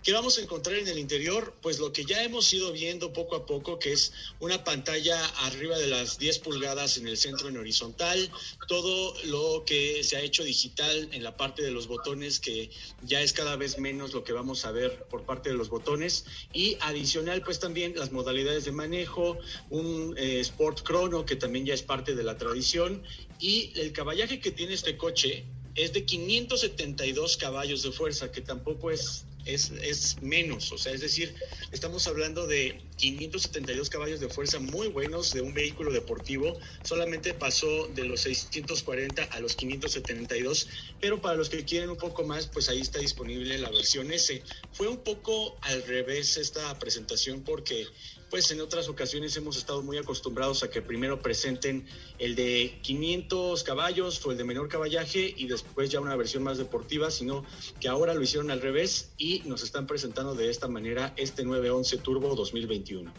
¿Qué 0.06 0.12
vamos 0.12 0.38
a 0.38 0.40
encontrar 0.40 0.76
en 0.76 0.86
el 0.86 1.00
interior? 1.00 1.52
Pues 1.60 1.80
lo 1.80 1.92
que 1.92 2.04
ya 2.04 2.22
hemos 2.22 2.52
ido 2.52 2.70
viendo 2.70 3.12
poco 3.12 3.34
a 3.34 3.44
poco, 3.44 3.80
que 3.80 3.92
es 3.92 4.12
una 4.38 4.62
pantalla 4.62 5.20
arriba 5.46 5.76
de 5.78 5.88
las 5.88 6.16
10 6.16 6.38
pulgadas 6.38 6.96
en 6.96 7.08
el 7.08 7.16
centro 7.16 7.48
en 7.48 7.56
horizontal, 7.56 8.30
todo 8.68 9.14
lo 9.24 9.64
que 9.64 10.04
se 10.04 10.16
ha 10.16 10.20
hecho 10.20 10.44
digital 10.44 11.08
en 11.10 11.24
la 11.24 11.36
parte 11.36 11.64
de 11.64 11.72
los 11.72 11.88
botones, 11.88 12.38
que 12.38 12.70
ya 13.02 13.20
es 13.20 13.32
cada 13.32 13.56
vez 13.56 13.80
menos 13.80 14.12
lo 14.14 14.22
que 14.22 14.32
vamos 14.32 14.64
a 14.64 14.70
ver 14.70 15.06
por 15.10 15.24
parte 15.24 15.48
de 15.48 15.56
los 15.56 15.70
botones, 15.70 16.24
y 16.52 16.76
adicional 16.82 17.42
pues 17.42 17.58
también 17.58 17.94
las 17.96 18.12
modalidades 18.12 18.64
de 18.64 18.70
manejo, 18.70 19.38
un 19.70 20.14
eh, 20.16 20.38
Sport 20.38 20.86
Chrono, 20.86 21.26
que 21.26 21.34
también 21.34 21.66
ya 21.66 21.74
es 21.74 21.82
parte 21.82 22.14
de 22.14 22.22
la 22.22 22.38
tradición, 22.38 23.02
y 23.40 23.72
el 23.74 23.92
caballaje 23.92 24.38
que 24.38 24.52
tiene 24.52 24.74
este 24.74 24.96
coche 24.96 25.46
es 25.74 25.92
de 25.92 26.04
572 26.04 27.36
caballos 27.36 27.82
de 27.82 27.90
fuerza, 27.90 28.30
que 28.30 28.40
tampoco 28.40 28.92
es 28.92 29.24
es, 29.46 29.70
es, 29.82 30.20
menos, 30.22 30.72
o 30.72 30.78
sea, 30.78 30.92
es 30.92 31.00
decir, 31.00 31.34
estamos 31.72 32.06
hablando 32.06 32.46
de 32.46 32.80
572 32.96 33.88
caballos 33.90 34.20
de 34.20 34.28
fuerza 34.28 34.58
muy 34.58 34.88
buenos 34.88 35.32
de 35.32 35.40
un 35.40 35.54
vehículo 35.54 35.92
deportivo. 35.92 36.58
Solamente 36.82 37.32
pasó 37.34 37.88
de 37.88 38.04
los 38.04 38.20
640 38.22 39.22
a 39.22 39.40
los 39.40 39.54
572, 39.54 40.68
pero 41.00 41.20
para 41.20 41.36
los 41.36 41.48
que 41.48 41.64
quieren 41.64 41.90
un 41.90 41.96
poco 41.96 42.24
más, 42.24 42.46
pues 42.48 42.68
ahí 42.68 42.80
está 42.80 42.98
disponible 42.98 43.58
la 43.58 43.70
versión 43.70 44.12
S. 44.12 44.42
Fue 44.72 44.88
un 44.88 44.98
poco 44.98 45.56
al 45.62 45.82
revés 45.84 46.36
esta 46.36 46.78
presentación 46.78 47.42
porque 47.42 47.86
pues 48.30 48.50
en 48.50 48.60
otras 48.60 48.88
ocasiones 48.88 49.36
hemos 49.36 49.56
estado 49.56 49.82
muy 49.82 49.98
acostumbrados 49.98 50.62
a 50.62 50.70
que 50.70 50.82
primero 50.82 51.20
presenten 51.20 51.86
el 52.18 52.34
de 52.34 52.78
500 52.82 53.62
caballos 53.62 54.24
o 54.26 54.32
el 54.32 54.38
de 54.38 54.44
menor 54.44 54.68
caballaje 54.68 55.32
y 55.36 55.46
después 55.46 55.90
ya 55.90 56.00
una 56.00 56.16
versión 56.16 56.42
más 56.42 56.58
deportiva, 56.58 57.10
sino 57.10 57.44
que 57.80 57.88
ahora 57.88 58.14
lo 58.14 58.22
hicieron 58.22 58.50
al 58.50 58.60
revés 58.60 59.12
y 59.16 59.42
nos 59.46 59.62
están 59.62 59.86
presentando 59.86 60.34
de 60.34 60.50
esta 60.50 60.68
manera 60.68 61.12
este 61.16 61.44
911 61.44 61.98
Turbo 61.98 62.34
2021. 62.34 63.12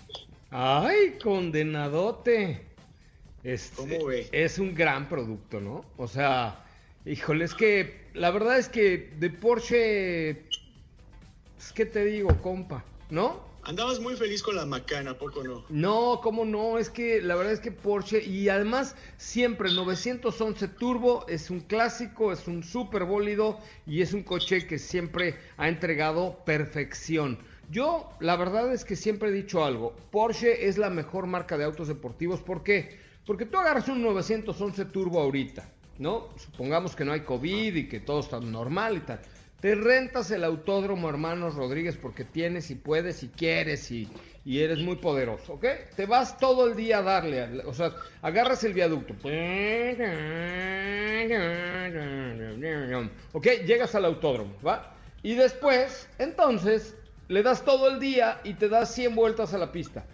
Ay, 0.49 1.17
condenadote. 1.21 2.65
Es, 3.43 3.71
¿Cómo 3.75 4.05
ve? 4.05 4.27
es 4.31 4.59
un 4.59 4.75
gran 4.75 5.07
producto, 5.07 5.61
¿no? 5.61 5.85
O 5.97 6.07
sea, 6.07 6.65
híjole, 7.05 7.45
es 7.45 7.53
que 7.53 8.07
la 8.13 8.31
verdad 8.31 8.57
es 8.57 8.67
que 8.67 9.11
de 9.17 9.29
Porsche, 9.29 10.31
es 10.31 11.71
que 11.73 11.85
te 11.85 12.03
digo, 12.03 12.41
compa, 12.41 12.83
¿no? 13.09 13.45
Andabas 13.67 13.99
muy 13.99 14.15
feliz 14.15 14.41
con 14.43 14.55
la 14.55 14.65
Macan, 14.65 15.09
¿a 15.09 15.17
poco 15.17 15.43
no? 15.43 15.65
No, 15.67 16.21
cómo 16.23 16.45
no, 16.45 16.77
es 16.77 16.89
que 16.89 17.21
la 17.21 17.35
verdad 17.35 17.51
es 17.51 17.59
que 17.59 17.73
Porsche 17.73 18.23
y 18.23 18.47
además 18.47 18.95
siempre 19.17 19.67
el 19.67 19.75
911 19.75 20.69
Turbo 20.69 21.25
es 21.27 21.49
un 21.49 21.59
clásico, 21.59 22.31
es 22.31 22.47
un 22.47 22.63
super 22.63 23.03
bólido 23.03 23.59
y 23.85 24.01
es 24.01 24.13
un 24.13 24.23
coche 24.23 24.65
que 24.65 24.79
siempre 24.79 25.35
ha 25.57 25.67
entregado 25.67 26.45
perfección. 26.45 27.39
Yo 27.69 28.09
la 28.21 28.37
verdad 28.37 28.71
es 28.71 28.85
que 28.85 28.95
siempre 28.95 29.27
he 29.27 29.33
dicho 29.33 29.65
algo, 29.65 29.93
Porsche 30.11 30.69
es 30.69 30.77
la 30.77 30.89
mejor 30.89 31.27
marca 31.27 31.57
de 31.57 31.65
autos 31.65 31.89
deportivos, 31.89 32.39
¿por 32.39 32.63
qué? 32.63 32.97
Porque 33.25 33.45
tú 33.45 33.57
agarras 33.57 33.89
un 33.89 34.01
911 34.01 34.85
Turbo 34.85 35.19
ahorita, 35.19 35.69
¿no? 35.99 36.29
Supongamos 36.37 36.95
que 36.95 37.03
no 37.03 37.11
hay 37.11 37.25
COVID 37.25 37.75
y 37.75 37.89
que 37.89 37.99
todo 37.99 38.21
está 38.21 38.39
normal 38.39 38.95
y 38.95 39.01
tal. 39.01 39.19
Te 39.59 39.73
rentas 39.73 40.29
el 40.29 40.43
autódromo, 40.43 41.09
hermanos 41.09 41.55
Rodríguez, 41.55 41.97
porque 41.97 42.23
tienes 42.23 42.69
y 42.69 42.75
puedes 42.75 43.23
y 43.23 43.29
quieres 43.29 43.89
y, 43.89 44.07
y 44.45 44.61
eres 44.61 44.77
muy 44.79 44.97
poderoso, 44.97 45.53
¿ok? 45.53 45.65
Te 45.95 46.05
vas 46.05 46.37
todo 46.37 46.67
el 46.67 46.75
día 46.75 46.99
a 46.99 47.01
darle, 47.01 47.63
o 47.65 47.73
sea, 47.73 47.91
agarras 48.21 48.63
el 48.63 48.73
viaducto. 48.73 49.15
Ok, 53.33 53.47
llegas 53.65 53.95
al 53.95 54.05
autódromo, 54.05 54.53
¿va? 54.65 54.93
Y 55.23 55.33
después, 55.33 56.07
entonces, 56.19 56.95
le 57.27 57.41
das 57.41 57.65
todo 57.65 57.87
el 57.87 57.99
día 57.99 58.39
y 58.43 58.53
te 58.53 58.69
das 58.69 58.93
100 58.93 59.15
vueltas 59.15 59.55
a 59.55 59.57
la 59.57 59.71
pista. 59.71 60.05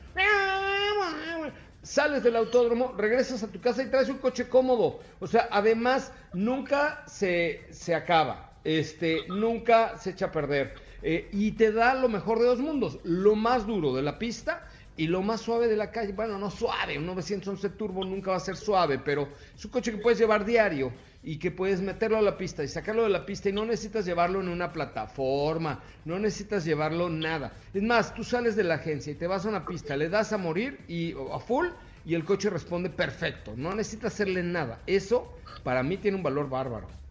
Sales 1.81 2.23
del 2.23 2.37
autódromo, 2.37 2.93
regresas 2.97 3.43
a 3.43 3.51
tu 3.51 3.59
casa 3.59 3.83
y 3.83 3.87
traes 3.87 4.07
un 4.07 4.19
coche 4.19 4.47
cómodo. 4.47 5.01
O 5.19 5.27
sea, 5.27 5.49
además, 5.51 6.13
nunca 6.31 7.03
se, 7.07 7.67
se 7.71 7.93
acaba. 7.93 8.52
Este, 8.64 9.28
nunca 9.28 9.97
se 9.97 10.11
echa 10.11 10.28
a 10.28 10.32
perder. 10.32 10.74
Eh, 11.01 11.28
y 11.32 11.51
te 11.51 11.72
da 11.72 11.95
lo 11.95 12.07
mejor 12.07 12.39
de 12.39 12.45
dos 12.45 12.59
mundos. 12.59 12.99
Lo 13.03 13.36
más 13.36 13.68
duro 13.68 13.93
de 13.93 14.01
la 14.01 14.18
pista 14.18 14.68
y 14.95 15.07
lo 15.07 15.22
más 15.22 15.41
suave 15.41 15.68
de 15.68 15.76
la 15.76 15.91
calle. 15.91 16.14
Bueno, 16.14 16.38
no 16.38 16.49
suave. 16.49 16.97
Un 16.97 17.05
911 17.07 17.70
Turbo 17.72 18.05
nunca 18.05 18.32
va 18.32 18.38
a 18.38 18.39
ser 18.39 18.55
suave, 18.55 18.99
pero 18.99 19.28
es 19.55 19.66
un 19.66 19.72
coche 19.72 19.91
que 19.91 19.97
puedes 19.97 20.20
llevar 20.20 20.45
diario 20.45 20.93
y 21.24 21.38
que 21.38 21.51
puedes 21.51 21.82
meterlo 21.82 22.18
a 22.18 22.22
la 22.22 22.38
pista 22.38 22.64
y 22.64 22.68
sacarlo 22.68 23.03
de 23.03 23.09
la 23.09 23.26
pista 23.26 23.49
y 23.49 23.53
no 23.53 23.66
necesitas 23.66 24.05
llevarlo 24.05 24.41
en 24.41 24.49
una 24.49 24.74
plataforma, 24.74 25.82
no 26.05 26.20
necesitas 26.20 26.66
llevarlo 26.66 27.09
nada. 27.09 27.53
Es 27.74 27.82
más, 27.82 28.14
tú 28.14 28.24
sales 28.24 28.55
de 28.55 28.64
la 28.64 28.76
agencia 28.76 29.11
y 29.11 29.16
te 29.16 29.28
vas 29.28 29.45
a 29.45 29.49
una 29.49 29.66
pista, 29.66 29.95
le 29.95 30.09
das 30.09 30.34
a 30.34 30.38
morir 30.38 30.80
y 30.88 31.14
a 31.32 31.39
full 31.39 31.68
y 32.05 32.14
el 32.16 32.26
coche 32.26 32.49
responde 32.49 32.89
perfecto. 32.89 33.53
No 33.55 33.74
necesitas 33.74 34.14
hacerle 34.14 34.43
nada. 34.43 34.82
Eso 34.86 35.34
para 35.64 35.82
mí 35.82 35.97
tiene 35.97 36.18
un 36.18 36.24
valor 36.24 36.49
bárbaro. 36.49 37.02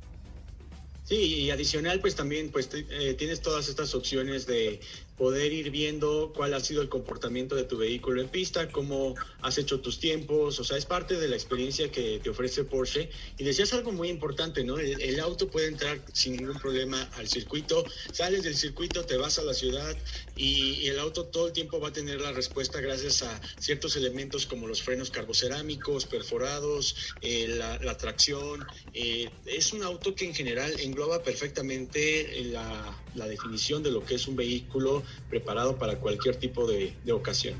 Sí, 1.12 1.40
y 1.42 1.50
adicional, 1.50 2.00
pues 2.00 2.14
también 2.14 2.50
pues 2.50 2.70
eh, 2.72 3.12
tienes 3.18 3.42
todas 3.42 3.68
estas 3.68 3.94
opciones 3.94 4.46
de 4.46 4.80
poder 5.22 5.52
ir 5.52 5.70
viendo 5.70 6.32
cuál 6.34 6.52
ha 6.52 6.58
sido 6.58 6.82
el 6.82 6.88
comportamiento 6.88 7.54
de 7.54 7.62
tu 7.62 7.76
vehículo 7.76 8.20
en 8.20 8.28
pista, 8.28 8.72
cómo 8.72 9.14
has 9.40 9.56
hecho 9.56 9.78
tus 9.78 10.00
tiempos, 10.00 10.58
o 10.58 10.64
sea, 10.64 10.76
es 10.76 10.84
parte 10.84 11.16
de 11.16 11.28
la 11.28 11.36
experiencia 11.36 11.92
que 11.92 12.18
te 12.20 12.30
ofrece 12.30 12.64
Porsche. 12.64 13.08
Y 13.38 13.44
decías 13.44 13.72
algo 13.72 13.92
muy 13.92 14.08
importante, 14.08 14.64
¿no? 14.64 14.78
El, 14.78 15.00
el 15.00 15.20
auto 15.20 15.46
puede 15.48 15.68
entrar 15.68 16.00
sin 16.12 16.34
ningún 16.34 16.58
problema 16.58 17.08
al 17.18 17.28
circuito, 17.28 17.84
sales 18.10 18.42
del 18.42 18.56
circuito, 18.56 19.04
te 19.04 19.16
vas 19.16 19.38
a 19.38 19.44
la 19.44 19.54
ciudad 19.54 19.96
y, 20.34 20.80
y 20.80 20.88
el 20.88 20.98
auto 20.98 21.26
todo 21.26 21.46
el 21.46 21.52
tiempo 21.52 21.78
va 21.78 21.90
a 21.90 21.92
tener 21.92 22.20
la 22.20 22.32
respuesta 22.32 22.80
gracias 22.80 23.22
a 23.22 23.40
ciertos 23.60 23.94
elementos 23.94 24.46
como 24.46 24.66
los 24.66 24.82
frenos 24.82 25.12
carbocerámicos, 25.12 26.04
perforados, 26.04 26.96
eh, 27.20 27.46
la, 27.46 27.78
la 27.78 27.96
tracción. 27.96 28.66
eh, 28.92 29.30
es 29.46 29.72
un 29.72 29.84
auto 29.84 30.16
que 30.16 30.24
en 30.24 30.34
general 30.34 30.80
engloba 30.80 31.22
perfectamente 31.22 32.42
la, 32.46 33.00
la 33.14 33.26
definición 33.26 33.82
de 33.82 33.90
lo 33.90 34.04
que 34.04 34.14
es 34.14 34.26
un 34.28 34.36
vehículo 34.36 35.02
preparado 35.28 35.76
para 35.76 35.98
cualquier 35.98 36.36
tipo 36.36 36.66
de, 36.66 36.94
de 37.04 37.12
ocasión. 37.12 37.54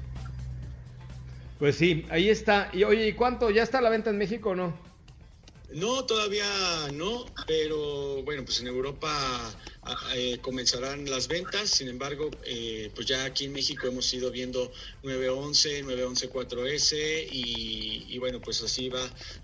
Pues 1.58 1.76
sí, 1.76 2.04
ahí 2.10 2.28
está. 2.28 2.70
Y 2.72 2.84
oye, 2.84 3.08
¿y 3.08 3.12
cuánto? 3.12 3.50
¿Ya 3.50 3.62
está 3.62 3.78
a 3.78 3.82
la 3.82 3.90
venta 3.90 4.10
en 4.10 4.18
México 4.18 4.50
o 4.50 4.54
no? 4.54 4.76
No, 5.74 6.04
todavía 6.04 6.44
no, 6.92 7.24
pero 7.46 8.22
bueno, 8.24 8.44
pues 8.44 8.60
en 8.60 8.66
Europa 8.66 9.10
eh, 10.14 10.38
comenzarán 10.40 11.08
las 11.10 11.28
ventas. 11.28 11.70
Sin 11.70 11.88
embargo, 11.88 12.30
eh, 12.44 12.90
pues 12.94 13.06
ya 13.06 13.24
aquí 13.24 13.46
en 13.46 13.52
México 13.52 13.88
hemos 13.88 14.12
ido 14.14 14.30
viendo 14.30 14.72
911, 15.02 15.82
911 15.82 16.30
4S 16.30 17.28
y, 17.30 18.18
bueno, 18.18 18.40
pues 18.40 18.62
así 18.62 18.88
va. 18.88 19.02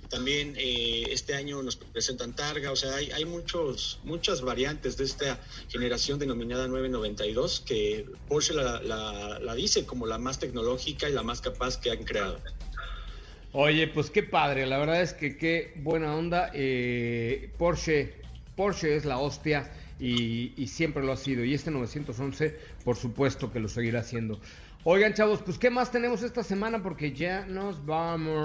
También 0.09 0.55
eh, 0.57 1.09
este 1.11 1.34
año 1.34 1.62
nos 1.62 1.76
presentan 1.76 2.34
Targa, 2.34 2.70
o 2.72 2.76
sea, 2.76 2.95
hay, 2.95 3.11
hay 3.11 3.24
muchos, 3.24 3.99
muchas 4.05 4.41
variantes 4.41 4.97
de 4.97 5.05
esta 5.05 5.39
generación 5.68 6.18
denominada 6.18 6.66
992 6.68 7.61
que 7.66 8.07
Porsche 8.28 8.55
la, 8.55 8.80
la- 8.82 9.39
la 9.39 9.55
dice 9.55 9.84
como 9.84 10.07
la 10.07 10.16
más 10.18 10.39
tecnológica 10.39 11.09
y 11.09 11.12
la 11.12 11.22
más 11.22 11.41
capaz 11.43 11.78
que 11.78 11.91
han 11.91 12.05
creado. 12.05 12.41
Oye, 13.53 13.89
pues 13.89 14.11
qué 14.11 14.22
padre, 14.22 14.66
la 14.66 14.78
verdad 14.78 15.03
es 15.03 15.12
que 15.14 15.36
qué 15.36 15.72
buena 15.76 16.14
onda. 16.16 16.51
eh, 16.55 17.51
Porsche, 17.59 18.14
Porsche 18.57 18.97
es 18.97 19.05
la 19.05 19.18
hostia 19.18 19.70
y, 19.99 20.53
y 20.57 20.69
siempre 20.69 21.05
lo 21.05 21.13
ha 21.13 21.17
sido. 21.17 21.45
Y 21.45 21.55
este 21.55 21.71
911, 21.71 22.59
por 22.85 22.97
supuesto 22.97 23.53
que 23.53 23.61
lo 23.61 23.69
seguirá 23.69 24.01
haciendo. 24.01 24.41
Oigan, 24.85 25.13
chavos, 25.13 25.43
pues 25.45 25.59
qué 25.59 25.71
más 25.71 25.91
tenemos 25.91 26.23
esta 26.23 26.43
semana 26.43 26.83
porque 26.83 27.13
ya 27.13 27.45
nos 27.47 27.85
vamos. 27.85 28.39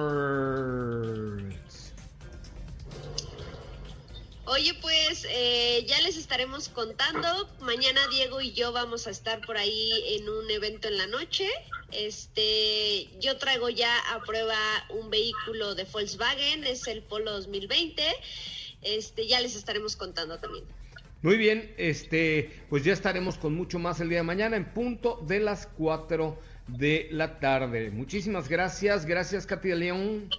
Oye, 4.45 4.73
pues 4.81 5.25
eh, 5.29 5.85
ya 5.87 6.01
les 6.01 6.17
estaremos 6.17 6.67
contando. 6.67 7.49
Mañana 7.61 8.01
Diego 8.09 8.41
y 8.41 8.51
yo 8.51 8.73
vamos 8.73 9.07
a 9.07 9.09
estar 9.11 9.39
por 9.45 9.55
ahí 9.57 9.91
en 10.17 10.27
un 10.27 10.51
evento 10.51 10.89
en 10.89 10.97
la 10.97 11.07
noche. 11.07 11.47
Este, 11.91 13.07
yo 13.21 13.37
traigo 13.37 13.69
ya 13.69 13.97
a 14.13 14.21
prueba 14.23 14.57
un 14.89 15.09
vehículo 15.09 15.75
de 15.75 15.85
Volkswagen, 15.85 16.65
es 16.65 16.87
el 16.87 17.03
Polo 17.03 17.31
2020. 17.31 18.03
Este, 18.81 19.27
ya 19.27 19.39
les 19.39 19.55
estaremos 19.55 19.95
contando 19.95 20.37
también. 20.39 20.65
Muy 21.23 21.37
bien, 21.37 21.73
este, 21.77 22.51
pues 22.69 22.83
ya 22.83 22.91
estaremos 22.91 23.37
con 23.37 23.55
mucho 23.55 23.79
más 23.79 24.01
el 24.01 24.09
día 24.09 24.17
de 24.19 24.23
mañana 24.23 24.57
en 24.57 24.65
punto 24.65 25.23
de 25.25 25.39
las 25.39 25.67
4 25.77 26.37
de 26.67 27.07
la 27.11 27.39
tarde. 27.39 27.91
Muchísimas 27.91 28.49
gracias, 28.49 29.05
gracias 29.05 29.45
Katy 29.45 29.69
de 29.69 29.75
León. 29.77 30.29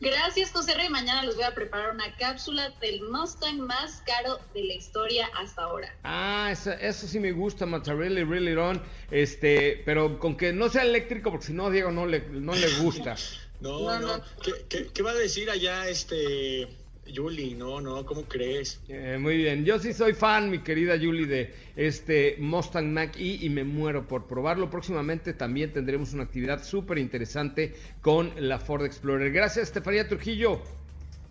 Gracias, 0.00 0.52
José 0.52 0.74
Rey. 0.74 0.90
Mañana 0.90 1.24
les 1.24 1.34
voy 1.34 1.44
a 1.44 1.54
preparar 1.54 1.92
una 1.92 2.14
cápsula 2.16 2.70
del 2.80 3.00
Mustang 3.08 3.58
más 3.58 4.02
caro 4.06 4.38
de 4.54 4.64
la 4.64 4.74
historia 4.74 5.28
hasta 5.34 5.62
ahora. 5.62 5.92
Ah, 6.04 6.50
eso, 6.52 6.72
eso 6.72 7.08
sí 7.08 7.18
me 7.18 7.32
gusta, 7.32 7.64
Mata, 7.66 7.94
really, 7.94 8.22
really 8.22 8.54
on. 8.54 8.80
Este, 9.10 9.82
pero 9.86 10.18
con 10.20 10.36
que 10.36 10.52
no 10.52 10.68
sea 10.68 10.82
eléctrico, 10.82 11.30
porque 11.30 11.46
si 11.46 11.52
no, 11.54 11.70
Diego 11.70 11.90
no 11.90 12.06
le, 12.06 12.20
no 12.28 12.54
le 12.54 12.68
gusta. 12.80 13.16
No, 13.60 13.80
No, 13.80 13.98
no. 13.98 14.16
no. 14.18 14.24
¿Qué, 14.40 14.52
qué, 14.68 14.86
qué 14.94 15.02
va 15.02 15.10
a 15.10 15.14
decir 15.14 15.50
allá 15.50 15.88
este 15.88 16.68
Yuli? 17.12 17.54
No, 17.54 17.80
no, 17.80 18.04
¿cómo 18.04 18.22
crees? 18.22 18.80
Eh, 18.88 19.16
muy 19.18 19.36
bien, 19.36 19.64
yo 19.64 19.78
sí 19.78 19.92
soy 19.92 20.14
fan, 20.14 20.50
mi 20.50 20.60
querida 20.60 20.96
Julie, 20.98 21.26
de 21.26 21.54
este 21.76 22.36
Mustang 22.38 22.92
Mach 22.92 23.16
E 23.16 23.38
y 23.40 23.48
me 23.48 23.64
muero 23.64 24.06
por 24.06 24.26
probarlo. 24.26 24.70
Próximamente 24.70 25.34
también 25.34 25.72
tendremos 25.72 26.12
una 26.12 26.24
actividad 26.24 26.62
súper 26.64 26.98
interesante 26.98 27.74
con 28.00 28.32
la 28.36 28.58
Ford 28.58 28.84
Explorer. 28.84 29.32
Gracias, 29.32 29.68
Estefanía 29.68 30.08
Trujillo. 30.08 30.62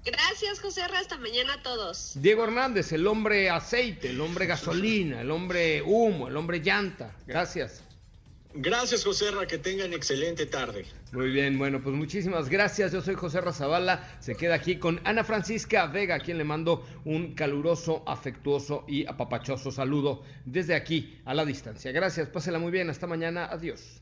Gracias, 0.05 0.59
José. 0.61 0.81
Hasta 0.81 1.17
mañana 1.17 1.53
a 1.55 1.63
todos. 1.63 2.13
Diego 2.15 2.45
Hernández, 2.45 2.93
el 2.93 3.05
hombre 3.07 3.49
aceite, 3.49 4.09
el 4.09 4.21
hombre 4.21 4.45
gasolina, 4.45 5.21
el 5.21 5.31
hombre 5.31 5.81
humo, 5.81 6.29
el 6.29 6.37
hombre 6.37 6.59
llanta. 6.59 7.13
Gracias. 7.25 7.83
Gracias, 8.59 9.03
José 9.03 9.29
Ra, 9.29 9.45
que 9.45 9.59
tengan 9.59 9.93
excelente 9.93 10.47
tarde. 10.47 10.85
Muy 11.11 11.29
bien, 11.29 11.59
bueno, 11.59 11.79
pues 11.81 11.95
muchísimas 11.95 12.49
gracias. 12.49 12.91
Yo 12.91 13.01
soy 13.01 13.13
José 13.13 13.39
Razabala. 13.39 14.17
Se 14.19 14.35
queda 14.35 14.55
aquí 14.55 14.77
con 14.77 14.99
Ana 15.03 15.23
Francisca 15.23 15.85
Vega, 15.85 16.15
a 16.15 16.19
quien 16.19 16.39
le 16.39 16.43
mando 16.43 16.83
un 17.05 17.35
caluroso, 17.35 18.03
afectuoso 18.07 18.83
y 18.87 19.05
apapachoso 19.05 19.71
saludo 19.71 20.23
desde 20.45 20.73
aquí 20.73 21.19
a 21.25 21.35
la 21.35 21.45
distancia. 21.45 21.91
Gracias, 21.91 22.29
pásela 22.29 22.57
muy 22.57 22.71
bien. 22.71 22.89
Hasta 22.89 23.05
mañana. 23.05 23.45
Adiós. 23.45 24.01